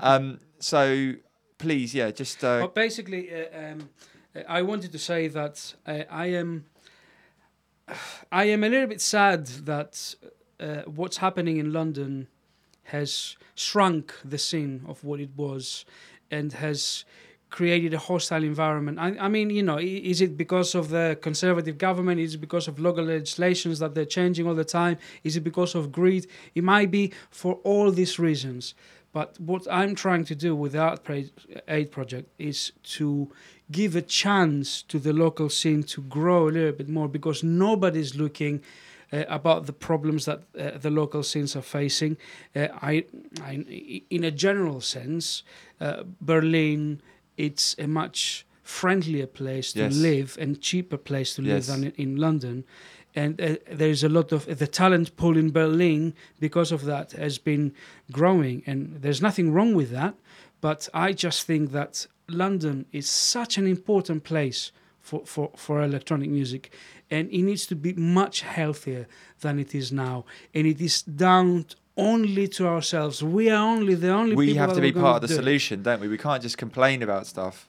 Um, 0.00 0.38
so 0.60 1.14
please, 1.58 1.94
yeah, 1.94 2.10
just 2.10 2.42
uh, 2.42 2.58
Well, 2.60 2.68
basically, 2.68 3.30
uh, 3.32 3.72
um, 3.72 3.88
uh, 4.34 4.40
I 4.48 4.62
wanted 4.62 4.92
to 4.92 4.98
say 4.98 5.28
that 5.28 5.74
uh, 5.86 6.04
I 6.10 6.26
am, 6.26 6.66
I 8.32 8.44
am 8.44 8.64
a 8.64 8.68
little 8.68 8.88
bit 8.88 9.00
sad 9.00 9.46
that 9.66 10.14
uh, 10.60 10.82
what's 10.86 11.18
happening 11.18 11.58
in 11.58 11.72
London 11.72 12.28
has 12.84 13.36
shrunk 13.54 14.14
the 14.24 14.38
scene 14.38 14.84
of 14.88 15.04
what 15.04 15.20
it 15.20 15.30
was, 15.36 15.84
and 16.30 16.52
has 16.54 17.04
created 17.50 17.94
a 17.94 17.98
hostile 17.98 18.44
environment. 18.44 18.98
I, 18.98 19.16
I 19.18 19.28
mean, 19.28 19.50
you 19.50 19.62
know, 19.62 19.78
is 19.78 20.20
it 20.20 20.36
because 20.36 20.74
of 20.74 20.90
the 20.90 21.18
conservative 21.20 21.78
government? 21.78 22.20
Is 22.20 22.34
it 22.34 22.38
because 22.38 22.68
of 22.68 22.78
local 22.78 23.04
legislations 23.04 23.78
that 23.78 23.94
they're 23.94 24.04
changing 24.04 24.46
all 24.46 24.54
the 24.54 24.64
time? 24.64 24.98
Is 25.24 25.36
it 25.36 25.40
because 25.40 25.74
of 25.74 25.90
greed? 25.90 26.26
It 26.54 26.64
might 26.64 26.90
be 26.90 27.12
for 27.30 27.54
all 27.64 27.90
these 27.90 28.18
reasons. 28.18 28.74
But 29.18 29.40
what 29.40 29.66
I'm 29.68 29.96
trying 29.96 30.24
to 30.26 30.36
do 30.36 30.54
with 30.54 30.72
the 30.74 30.78
Art 30.78 31.00
Aid 31.66 31.90
project 31.90 32.28
is 32.38 32.70
to 32.98 33.32
give 33.68 33.96
a 33.96 34.00
chance 34.02 34.80
to 34.82 35.00
the 35.00 35.12
local 35.12 35.48
scene 35.48 35.82
to 35.94 36.02
grow 36.02 36.48
a 36.48 36.52
little 36.52 36.70
bit 36.70 36.88
more 36.88 37.08
because 37.08 37.42
nobody's 37.42 38.14
looking 38.14 38.62
uh, 39.12 39.24
about 39.28 39.66
the 39.66 39.72
problems 39.72 40.24
that 40.26 40.42
uh, 40.56 40.78
the 40.78 40.90
local 40.90 41.24
scenes 41.24 41.56
are 41.56 41.62
facing. 41.62 42.16
Uh, 42.54 42.68
I, 42.80 43.06
I, 43.42 43.54
in 44.08 44.22
a 44.22 44.30
general 44.30 44.80
sense, 44.80 45.42
uh, 45.80 46.04
Berlin, 46.20 47.02
it's 47.36 47.74
a 47.76 47.88
much 47.88 48.46
friendlier 48.62 49.26
place 49.26 49.72
to 49.72 49.80
Yes. 49.80 49.96
live 49.96 50.36
and 50.38 50.60
cheaper 50.60 50.96
place 50.98 51.34
to 51.34 51.42
live 51.42 51.66
than 51.66 51.92
in 51.96 52.14
London. 52.16 52.62
And 53.18 53.40
uh, 53.40 53.56
there's 53.82 54.04
a 54.04 54.08
lot 54.08 54.30
of 54.30 54.58
the 54.62 54.66
talent 54.68 55.16
pool 55.16 55.36
in 55.36 55.50
Berlin 55.50 56.14
because 56.38 56.70
of 56.70 56.84
that 56.84 57.12
has 57.12 57.36
been 57.38 57.72
growing, 58.12 58.62
and 58.64 58.78
there's 59.02 59.20
nothing 59.20 59.52
wrong 59.52 59.74
with 59.74 59.90
that. 59.90 60.14
But 60.60 60.88
I 60.94 61.12
just 61.12 61.44
think 61.44 61.72
that 61.72 62.06
London 62.28 62.86
is 62.92 63.08
such 63.08 63.58
an 63.58 63.66
important 63.66 64.22
place 64.22 64.70
for, 65.00 65.26
for, 65.26 65.50
for 65.56 65.82
electronic 65.82 66.30
music, 66.30 66.72
and 67.10 67.28
it 67.30 67.42
needs 67.42 67.66
to 67.66 67.74
be 67.74 67.92
much 67.94 68.42
healthier 68.42 69.08
than 69.40 69.58
it 69.58 69.74
is 69.74 69.90
now. 69.90 70.24
And 70.54 70.64
it 70.66 70.80
is 70.80 71.02
down 71.02 71.66
only 71.96 72.46
to 72.46 72.68
ourselves. 72.68 73.20
We 73.20 73.50
are 73.50 73.66
only 73.76 73.96
the 73.96 74.10
only 74.10 74.36
we 74.36 74.54
have 74.54 74.74
to 74.74 74.80
be 74.80 74.92
part 74.92 75.16
of 75.16 75.22
the 75.22 75.34
do 75.34 75.34
solution, 75.34 75.82
don't 75.82 76.00
we? 76.00 76.06
We 76.06 76.18
can't 76.18 76.42
just 76.42 76.56
complain 76.56 77.02
about 77.02 77.26
stuff. 77.26 77.66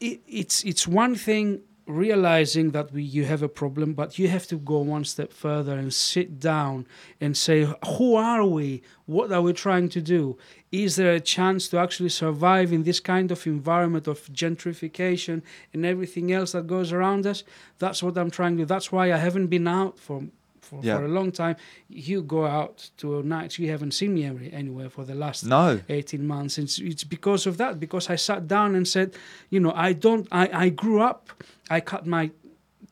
it, 0.00 0.20
it's 0.28 0.62
it's 0.64 0.86
one 0.86 1.16
thing 1.16 1.62
realizing 1.86 2.70
that 2.72 2.92
we, 2.92 3.02
you 3.02 3.24
have 3.24 3.42
a 3.42 3.48
problem, 3.48 3.94
but 3.94 4.18
you 4.18 4.28
have 4.28 4.46
to 4.48 4.56
go 4.56 4.78
one 4.78 5.04
step 5.04 5.32
further 5.32 5.72
and 5.78 5.92
sit 5.94 6.40
down 6.40 6.86
and 7.20 7.36
say, 7.36 7.72
who 7.96 8.16
are 8.16 8.44
we? 8.44 8.82
What 9.06 9.30
are 9.32 9.40
we 9.42 9.52
trying 9.52 9.88
to 9.90 10.00
do? 10.00 10.36
Is 10.72 10.96
there 10.96 11.12
a 11.12 11.20
chance 11.20 11.68
to 11.68 11.78
actually 11.78 12.08
survive 12.08 12.72
in 12.72 12.82
this 12.82 12.98
kind 13.00 13.30
of 13.30 13.46
environment 13.46 14.08
of 14.08 14.20
gentrification 14.32 15.42
and 15.72 15.86
everything 15.86 16.32
else 16.32 16.52
that 16.52 16.66
goes 16.66 16.92
around 16.92 17.26
us? 17.26 17.44
That's 17.78 18.02
what 18.02 18.18
I'm 18.18 18.30
trying 18.30 18.56
to 18.56 18.62
do. 18.62 18.66
That's 18.66 18.90
why 18.90 19.12
I 19.12 19.16
haven't 19.16 19.46
been 19.46 19.68
out 19.68 19.98
for. 19.98 20.24
For, 20.62 20.80
Yeah. 20.82 20.96
for 20.98 21.04
a 21.04 21.08
long 21.08 21.30
time, 21.30 21.54
you 21.88 22.22
go 22.22 22.44
out 22.44 22.90
to 22.96 23.22
nights. 23.22 23.56
You 23.56 23.70
haven't 23.70 23.92
seen 23.92 24.14
me 24.14 24.26
every, 24.26 24.52
anywhere 24.52 24.90
for 24.90 25.04
the 25.04 25.14
last 25.14 25.44
No. 25.44 25.78
18 25.88 26.26
months. 26.26 26.58
It's, 26.58 26.80
it's 26.80 27.04
because 27.04 27.46
of 27.46 27.56
that, 27.58 27.78
because 27.78 28.10
I 28.10 28.16
sat 28.16 28.48
down 28.48 28.74
and 28.74 28.88
said, 28.88 29.14
you 29.48 29.60
know, 29.60 29.72
I 29.76 29.92
don't, 29.92 30.26
I, 30.32 30.64
I 30.64 30.68
grew 30.70 31.00
up, 31.00 31.30
I 31.70 31.80
cut 31.80 32.06
my 32.06 32.30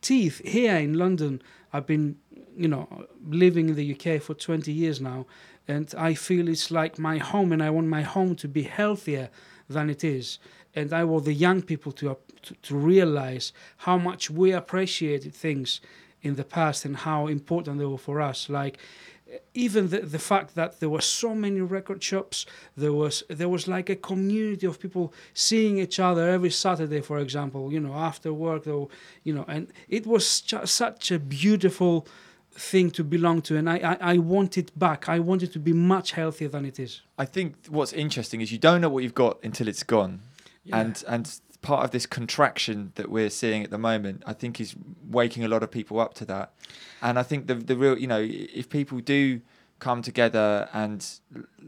teeth 0.01 0.41
here 0.45 0.75
in 0.75 0.93
London. 0.93 1.41
I've 1.73 1.85
been, 1.85 2.17
you 2.55 2.67
know, 2.67 3.05
living 3.27 3.69
in 3.69 3.75
the 3.75 3.95
UK 3.95 4.21
for 4.21 4.33
20 4.33 4.71
years 4.71 5.01
now, 5.01 5.25
and 5.67 5.93
I 5.97 6.13
feel 6.13 6.47
it's 6.47 6.71
like 6.71 6.99
my 6.99 7.17
home, 7.17 7.51
and 7.51 7.63
I 7.63 7.69
want 7.69 7.87
my 7.87 8.01
home 8.01 8.35
to 8.35 8.47
be 8.47 8.63
healthier 8.63 9.29
than 9.69 9.89
it 9.89 10.03
is. 10.03 10.39
And 10.75 10.93
I 10.93 11.05
want 11.05 11.25
the 11.25 11.33
young 11.33 11.61
people 11.61 11.91
to, 11.93 12.17
to, 12.43 12.53
to 12.53 12.75
realize 12.75 13.53
how 13.77 13.97
much 13.97 14.29
we 14.29 14.51
appreciated 14.51 15.33
things 15.33 15.81
in 16.21 16.35
the 16.35 16.43
past 16.43 16.85
and 16.85 16.97
how 16.97 17.27
important 17.27 17.79
they 17.79 17.85
were 17.85 17.97
for 17.97 18.19
us. 18.19 18.49
Like 18.49 18.77
even 19.53 19.89
the, 19.89 19.99
the 19.99 20.19
fact 20.19 20.55
that 20.55 20.79
there 20.79 20.89
were 20.89 21.01
so 21.01 21.33
many 21.35 21.61
record 21.61 22.01
shops 22.01 22.45
there 22.75 22.93
was 22.93 23.23
there 23.29 23.49
was 23.49 23.67
like 23.67 23.89
a 23.89 23.95
community 23.95 24.65
of 24.67 24.79
people 24.79 25.13
seeing 25.33 25.77
each 25.77 25.99
other 25.99 26.29
every 26.29 26.49
saturday 26.49 27.01
for 27.01 27.19
example 27.19 27.71
you 27.71 27.79
know 27.79 27.93
after 27.93 28.33
work 28.33 28.67
or 28.67 28.87
you 29.23 29.33
know 29.33 29.45
and 29.47 29.71
it 29.89 30.05
was 30.05 30.41
ju- 30.41 30.65
such 30.65 31.11
a 31.11 31.19
beautiful 31.19 32.07
thing 32.51 32.89
to 32.89 33.03
belong 33.03 33.41
to 33.41 33.57
and 33.57 33.69
I, 33.69 33.77
I 33.77 34.13
i 34.13 34.17
want 34.17 34.57
it 34.57 34.77
back. 34.79 35.09
I 35.09 35.19
want 35.19 35.43
it 35.43 35.51
to 35.53 35.59
be 35.59 35.73
much 35.73 36.13
healthier 36.13 36.47
than 36.47 36.65
it 36.65 36.79
is. 36.79 37.01
I 37.17 37.25
think 37.25 37.55
what's 37.69 37.93
interesting 37.93 38.41
is 38.41 38.51
you 38.51 38.57
don't 38.57 38.79
know 38.81 38.89
what 38.89 39.03
you've 39.03 39.13
got 39.13 39.43
until 39.43 39.67
it's 39.67 39.83
gone, 39.83 40.21
and 40.71 41.03
and 41.07 41.39
part 41.65 41.83
of 41.83 41.89
this 41.89 42.05
contraction 42.05 42.91
that 42.93 43.09
we're 43.09 43.31
seeing 43.31 43.63
at 43.63 43.71
the 43.71 43.79
moment, 43.79 44.21
I 44.27 44.33
think, 44.33 44.61
is 44.61 44.75
waking 45.09 45.43
a 45.43 45.47
lot 45.47 45.63
of 45.63 45.71
people 45.71 45.99
up 45.99 46.13
to 46.15 46.25
that. 46.25 46.53
And 47.01 47.17
I 47.17 47.23
think 47.23 47.47
the 47.47 47.55
the 47.55 47.75
real, 47.75 47.97
you 47.97 48.07
know, 48.07 48.21
if 48.21 48.69
people 48.69 48.99
do 48.99 49.41
come 49.79 50.01
together 50.03 50.69
and 50.73 51.05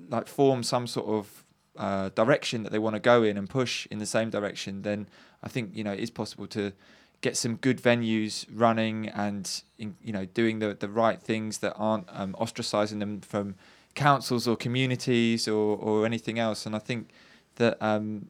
like 0.09 0.27
form 0.27 0.61
some 0.63 0.85
sort 0.85 1.07
of 1.07 1.43
uh, 1.77 2.09
direction 2.09 2.63
that 2.63 2.71
they 2.71 2.79
want 2.79 2.95
to 2.95 2.99
go 2.99 3.23
in 3.23 3.37
and 3.37 3.49
push 3.49 3.87
in 3.89 3.97
the 3.97 4.05
same 4.05 4.29
direction, 4.29 4.83
then 4.83 5.07
I 5.41 5.49
think 5.49 5.71
you 5.73 5.83
know 5.83 5.93
it 5.93 5.99
is 5.99 6.11
possible 6.11 6.47
to 6.47 6.73
get 7.21 7.35
some 7.35 7.55
good 7.55 7.81
venues 7.81 8.45
running 8.53 9.09
and 9.09 9.63
you 9.77 10.13
know 10.13 10.25
doing 10.25 10.59
the 10.59 10.75
the 10.75 10.89
right 10.89 11.19
things 11.19 11.57
that 11.57 11.73
aren't 11.75 12.07
um, 12.11 12.35
ostracizing 12.39 12.99
them 12.99 13.21
from 13.21 13.55
councils 13.95 14.47
or 14.47 14.55
communities 14.55 15.47
or 15.47 15.75
or 15.77 16.05
anything 16.05 16.37
else. 16.37 16.67
And 16.67 16.75
I 16.75 16.79
think 16.79 17.09
that 17.55 17.81
um, 17.81 18.27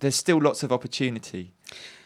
there's 0.00 0.16
still 0.16 0.38
lots 0.40 0.62
of 0.62 0.72
opportunity. 0.72 1.52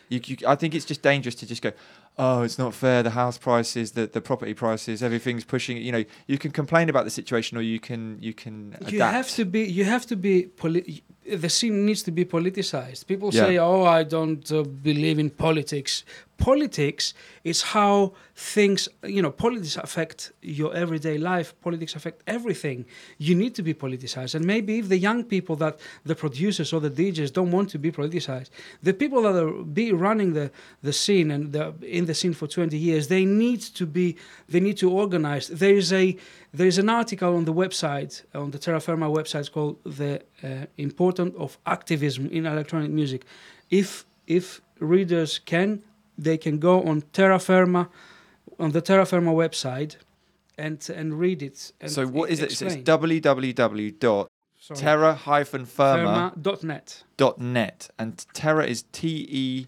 You, 0.09 0.21
you, 0.27 0.37
I 0.47 0.57
think 0.57 0.75
it's 0.75 0.85
just 0.85 1.03
dangerous 1.03 1.35
to 1.37 1.47
just 1.47 1.63
go, 1.63 1.73
oh, 2.19 2.43
it's 2.43 2.59
not 2.59 2.75
fair. 2.75 3.03
The 3.03 3.11
house 3.11 3.39
prices, 3.39 3.93
the, 3.93 4.07
the 4.07 4.21
property 4.21 4.53
prices, 4.53 5.03
everything's 5.03 5.45
pushing. 5.45 5.79
You 5.79 5.93
know, 5.93 6.05
you 6.27 6.37
can 6.39 6.51
complain 6.51 6.91
about 6.91 7.05
the 7.05 7.11
situation, 7.11 7.57
or 7.57 7.63
you 7.63 7.81
can 7.81 8.19
you 8.21 8.35
can 8.35 8.75
adapt. 8.77 8.93
you 8.93 9.01
have 9.01 9.31
to 9.31 9.45
be 9.47 9.63
you 9.65 9.85
have 9.85 10.05
to 10.07 10.17
be 10.17 10.43
poli- 10.47 11.03
the 11.27 11.49
scene 11.49 11.87
needs 11.87 12.03
to 12.03 12.11
be 12.11 12.25
politicized 12.25 13.07
people 13.07 13.31
Yeah. 13.33 13.45
say 13.47 13.57
oh 13.59 13.85
i 13.85 14.03
don't 14.03 14.51
uh, 14.51 14.65
believe 14.65 15.21
in 15.21 15.31
politics 15.31 16.05
politics 16.43 17.15
is 17.45 17.63
how 17.63 18.13
things 18.35 18.89
you 19.05 19.23
know 19.23 19.31
politics 19.31 19.77
affect 19.77 20.33
your 20.43 20.75
everyday 20.75 21.17
life. 21.17 21.55
Politics 21.61 21.95
affect 21.95 22.23
everything. 22.27 22.85
You 23.19 23.35
need 23.35 23.55
to 23.55 23.63
be 23.63 23.75
politicized. 23.75 24.35
And 24.35 24.45
maybe 24.45 24.79
if 24.81 24.89
the 24.89 24.99
young 24.99 25.23
people 25.25 25.55
that 25.57 25.79
the 26.05 26.17
producers 26.17 26.73
or 26.73 26.81
the 26.81 26.91
djs 26.91 27.33
don't 27.33 27.53
want 27.53 27.69
to 27.71 27.79
be 27.79 27.91
politicized 27.93 28.51
the 28.83 28.93
people 28.93 29.23
that 29.23 29.37
are 29.43 29.51
be 29.81 29.93
running 29.93 30.33
the 30.33 30.51
the 30.83 30.93
scene 30.93 31.31
and 31.31 31.53
the, 31.53 31.75
in 31.99 32.07
the 32.07 32.15
scene 32.15 32.35
for 32.35 32.47
20 32.47 32.77
years 32.77 33.09
they 33.09 33.25
need 33.25 33.61
to 33.61 33.87
be 33.87 34.17
they 34.49 34.61
need 34.61 34.77
to 34.79 34.91
organize. 34.91 35.49
There 35.49 35.75
is 35.75 35.93
a 35.93 36.17
there 36.53 36.67
is 36.67 36.79
an 36.79 36.89
article 36.89 37.37
on 37.37 37.45
the 37.45 37.55
website 37.55 38.23
on 38.35 38.51
the 38.51 38.59
terra 38.59 38.81
firma 38.81 39.09
website 39.09 39.51
called 39.53 39.77
the 39.85 40.23
uh, 40.43 40.67
importance 40.77 41.35
of 41.39 41.59
activism 41.67 42.29
in 42.31 42.47
electronic 42.47 42.91
music. 42.91 43.25
If 43.71 44.05
if 44.27 44.61
readers 44.81 45.39
can 45.39 45.83
they 46.23 46.37
can 46.39 46.59
go 46.59 46.83
on 46.83 47.03
terra 47.13 47.39
firma 47.39 47.89
on 48.59 48.73
the 48.73 48.81
terra 48.81 49.05
firma 49.07 49.33
website 49.33 49.97
and 50.59 50.89
and 50.95 51.19
read 51.19 51.43
it 51.43 51.73
and 51.81 51.91
so 51.91 52.07
what 52.07 52.31
is 52.31 52.41
it? 52.41 52.53
So 52.53 52.67
it's 52.67 52.73
explain. 52.75 52.85
Sorry. 52.85 53.21
www.terra-firma 53.21 55.67
Firma.net. 55.67 57.05
dot 57.17 57.41
net 57.41 57.91
and 57.99 58.25
Terra 58.33 58.65
is 58.67 58.85
T 58.93 59.27
E 59.29 59.67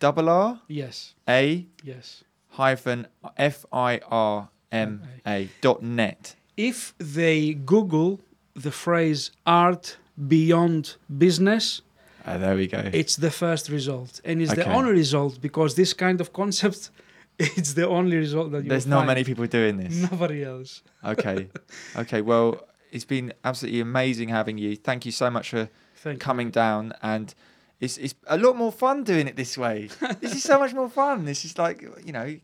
double 0.00 0.28
R 0.28 0.60
Yes. 0.68 1.14
A 1.28 1.66
Yes. 1.82 2.24
hyphen 2.50 3.06
F 3.36 3.64
I 3.72 4.00
R 4.08 4.48
M 4.70 5.02
A 5.26 5.48
dot 5.60 5.82
net. 5.82 6.36
if 6.56 6.94
they 6.98 7.54
Google 7.54 8.20
the 8.54 8.70
phrase 8.72 9.30
art 9.46 9.96
beyond 10.26 10.96
business, 11.16 11.80
Ah, 12.28 12.38
there 12.38 12.56
we 12.56 12.66
go. 12.66 12.82
it's 12.92 13.16
the 13.16 13.30
first 13.30 13.68
result. 13.68 14.20
And 14.24 14.40
it's 14.42 14.54
the 14.54 14.70
only 14.78 14.92
result 14.92 15.40
because 15.40 15.74
this 15.74 15.92
kind 15.94 16.20
of 16.20 16.32
concept, 16.32 16.90
it's 17.38 17.72
the 17.74 17.86
only 17.88 18.16
result 18.16 18.50
that 18.52 18.62
you 18.64 18.68
There's 18.70 18.86
not 18.86 18.98
find. 19.00 19.06
many 19.08 19.24
people 19.24 19.46
doing 19.46 19.76
this. 19.78 19.94
Nobody 20.10 20.44
else. 20.44 20.82
Okay. 21.12 21.48
okay. 21.96 22.20
Well, 22.22 22.48
it's 22.90 23.04
been 23.04 23.32
absolutely 23.44 23.80
amazing 23.80 24.28
having 24.30 24.58
you. 24.58 24.76
Thank 24.76 25.04
you 25.06 25.12
so 25.12 25.30
much 25.30 25.50
for 25.50 25.68
Thank 25.96 26.14
you. 26.16 26.18
coming 26.28 26.50
down 26.50 26.92
and 27.02 27.34
it's 27.80 27.96
it's 27.98 28.14
a 28.26 28.36
lot 28.36 28.56
more 28.56 28.72
fun 28.72 29.04
doing 29.04 29.28
it 29.28 29.36
this 29.36 29.56
way. 29.56 29.88
this 30.20 30.34
is 30.34 30.42
so 30.42 30.58
much 30.58 30.74
more 30.74 30.90
fun. 30.90 31.24
This 31.24 31.44
is 31.44 31.56
like 31.58 31.78
you 32.04 32.12
know 32.12 32.36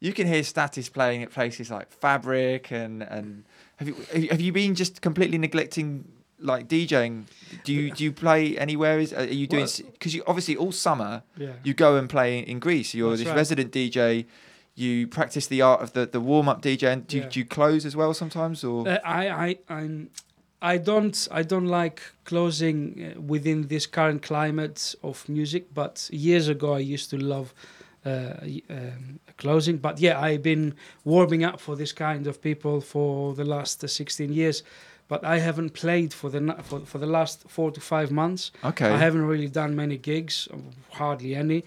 you 0.00 0.12
can 0.12 0.26
hear 0.26 0.42
Stathis 0.42 0.92
playing 0.92 1.22
at 1.24 1.30
places 1.32 1.70
like 1.70 1.90
Fabric 1.90 2.70
and 2.70 3.02
and 3.02 3.44
have 3.78 3.88
you- 3.88 4.28
have 4.30 4.40
you 4.40 4.52
been 4.52 4.74
just 4.74 5.00
completely 5.00 5.38
neglecting 5.38 6.04
like 6.44 6.68
DJing? 6.68 7.24
Do 7.64 7.72
you 7.72 7.90
do 7.90 8.04
you 8.04 8.12
play 8.12 8.56
anywhere? 8.58 8.98
Is 9.00 9.12
are 9.12 9.24
you 9.24 9.46
doing 9.46 9.66
because 9.92 10.14
you 10.14 10.22
obviously 10.26 10.56
all 10.56 10.72
summer 10.72 11.22
Yeah. 11.36 11.52
you 11.64 11.74
go 11.74 11.96
and 11.96 12.08
play 12.08 12.38
in 12.40 12.58
Greece. 12.58 12.94
You're 12.94 13.10
That's 13.10 13.20
this 13.22 13.28
right. 13.28 13.36
resident 13.36 13.72
DJ. 13.72 14.26
You 14.76 15.06
practice 15.06 15.46
the 15.46 15.62
art 15.62 15.80
of 15.82 15.92
the, 15.92 16.04
the 16.06 16.20
warm 16.20 16.48
up 16.48 16.60
DJ. 16.62 16.92
And 16.92 17.06
do, 17.06 17.16
you 17.16 17.22
Yeah. 17.22 17.28
do 17.30 17.38
you 17.40 17.46
close 17.46 17.86
as 17.86 17.94
well 17.96 18.12
sometimes 18.12 18.64
or? 18.64 18.88
Uh, 18.88 18.98
I, 19.04 19.28
I, 19.28 19.58
I'm, 19.68 20.10
I 20.60 20.78
don't, 20.78 21.28
I 21.30 21.42
don't 21.42 21.66
like 21.66 22.02
closing 22.24 23.14
uh, 23.16 23.20
within 23.20 23.68
this 23.68 23.86
current 23.86 24.22
climate 24.22 24.94
of 25.02 25.28
music. 25.28 25.72
But 25.72 26.08
years 26.12 26.48
ago, 26.48 26.74
I 26.74 26.80
used 26.80 27.08
to 27.10 27.18
love 27.18 27.54
uh, 28.04 28.34
um, 28.68 29.20
closing. 29.38 29.76
But 29.78 30.00
yeah, 30.00 30.20
I've 30.20 30.42
been 30.42 30.74
warming 31.04 31.44
up 31.44 31.60
for 31.60 31.76
this 31.76 31.92
kind 31.92 32.26
of 32.26 32.40
people 32.42 32.80
for 32.80 33.32
the 33.34 33.44
last 33.44 33.84
uh, 33.84 33.86
16 33.86 34.32
years. 34.32 34.64
But 35.08 35.22
I 35.24 35.38
haven't 35.38 35.70
played 35.74 36.14
for 36.14 36.30
the 36.30 36.40
for, 36.62 36.80
for 36.80 36.98
the 36.98 37.06
last 37.06 37.44
four 37.48 37.70
to 37.72 37.80
five 37.80 38.10
months. 38.10 38.50
Okay. 38.64 38.88
I 38.88 38.96
haven't 38.96 39.26
really 39.26 39.48
done 39.48 39.76
many 39.76 39.98
gigs, 39.98 40.48
hardly 40.92 41.34
any, 41.34 41.64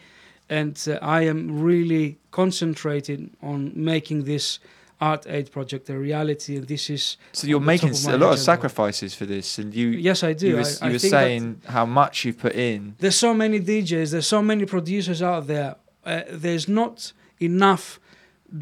and 0.50 0.76
uh, 0.88 0.98
I 1.02 1.22
am 1.28 1.62
really 1.62 2.18
concentrated 2.32 3.30
on 3.42 3.72
making 3.76 4.24
this 4.24 4.60
art 5.00 5.26
aid 5.30 5.52
project 5.52 5.90
a 5.90 5.98
reality. 5.98 6.58
And 6.58 6.68
this 6.68 6.90
is 6.90 7.18
So 7.32 7.46
you're 7.48 7.60
on 7.60 7.66
the 7.66 7.78
top 7.78 7.84
making 7.84 7.90
of 7.90 7.96
s- 7.96 8.06
my 8.08 8.14
a 8.14 8.18
lot 8.18 8.34
of 8.34 8.40
sacrifices 8.40 9.14
for 9.14 9.26
this, 9.28 9.60
and 9.60 9.74
you. 9.74 9.90
Yes, 9.90 10.24
I 10.24 10.34
do. 10.34 10.48
You 10.48 10.56
were, 10.56 10.62
I- 10.62 10.86
I 10.86 10.88
you 10.88 10.94
were 10.94 11.00
saying 11.00 11.62
how 11.68 11.86
much 11.86 12.26
you've 12.26 12.40
put 12.40 12.56
in. 12.56 12.96
There's 13.00 13.16
so 13.16 13.34
many 13.34 13.60
DJs. 13.60 14.12
There's 14.12 14.28
so 14.28 14.42
many 14.42 14.66
producers 14.66 15.22
out 15.22 15.46
there. 15.48 15.76
Uh, 16.06 16.22
there's 16.32 16.68
not 16.68 17.14
enough 17.40 18.00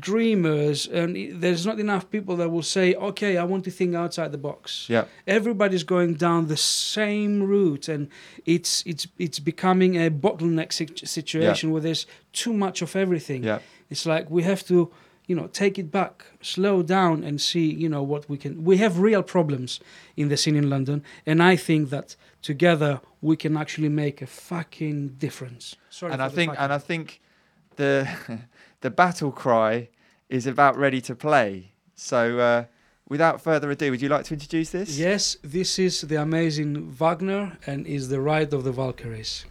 dreamers, 0.09 0.87
and 0.87 1.41
there's 1.41 1.65
not 1.65 1.79
enough 1.79 2.09
people 2.09 2.35
that 2.37 2.49
will 2.49 2.63
say, 2.63 2.93
"Okay, 2.95 3.37
I 3.37 3.43
want 3.43 3.63
to 3.65 3.71
think 3.71 3.95
outside 3.95 4.31
the 4.31 4.37
box." 4.37 4.87
Yeah. 4.89 5.05
Everybody's 5.27 5.83
going 5.83 6.15
down 6.15 6.47
the 6.47 6.57
same 6.57 7.43
route, 7.43 7.87
and 7.87 8.07
it's 8.45 8.83
it's 8.85 9.07
it's 9.17 9.39
becoming 9.39 9.95
a 9.95 10.09
bottleneck 10.09 10.71
sit- 10.73 11.07
situation 11.07 11.71
where 11.71 11.81
there's 11.81 12.05
too 12.33 12.53
much 12.53 12.81
of 12.81 12.95
everything. 12.95 13.43
Yeah. 13.43 13.59
It's 13.89 14.05
like 14.05 14.29
we 14.29 14.43
have 14.43 14.63
to, 14.67 14.91
you 15.27 15.35
know, 15.35 15.47
take 15.47 15.77
it 15.79 15.91
back, 15.91 16.25
slow 16.41 16.81
down, 16.83 17.23
and 17.23 17.39
see, 17.39 17.67
you 17.83 17.89
know, 17.89 18.03
what 18.03 18.27
we 18.29 18.37
can. 18.37 18.63
We 18.63 18.77
have 18.77 18.99
real 18.99 19.23
problems 19.23 19.79
in 20.15 20.29
the 20.29 20.37
scene 20.37 20.55
in 20.55 20.69
London, 20.69 21.03
and 21.25 21.41
I 21.43 21.55
think 21.57 21.89
that 21.89 22.15
together 22.41 23.01
we 23.21 23.35
can 23.35 23.57
actually 23.57 23.89
make 23.89 24.21
a 24.21 24.27
fucking 24.27 25.09
difference. 25.19 25.75
Sorry 25.89 26.13
and 26.13 26.21
I 26.21 26.29
think 26.29 26.51
fucking- 26.51 26.63
and 26.63 26.73
I 26.73 26.77
think 26.79 27.21
the 27.75 28.07
the 28.85 28.91
battle 28.91 29.31
cry 29.31 29.89
is 30.29 30.45
about 30.45 30.77
ready 30.77 31.01
to 31.01 31.15
play. 31.15 31.71
So 31.95 32.37
uh, 32.37 32.65
without 33.09 33.41
further 33.41 33.71
ado, 33.71 33.89
would 33.89 33.99
you 33.99 34.09
like 34.09 34.25
to 34.25 34.35
introduce 34.35 34.69
this? 34.69 34.95
Yes, 34.95 35.37
this 35.41 35.79
is 35.79 36.01
the 36.01 36.21
amazing 36.21 36.91
Wagner 36.91 37.57
and 37.65 37.87
is 37.87 38.09
the 38.09 38.21
Ride 38.21 38.53
of 38.53 38.63
the 38.63 38.71
Valkyries. 38.71 39.45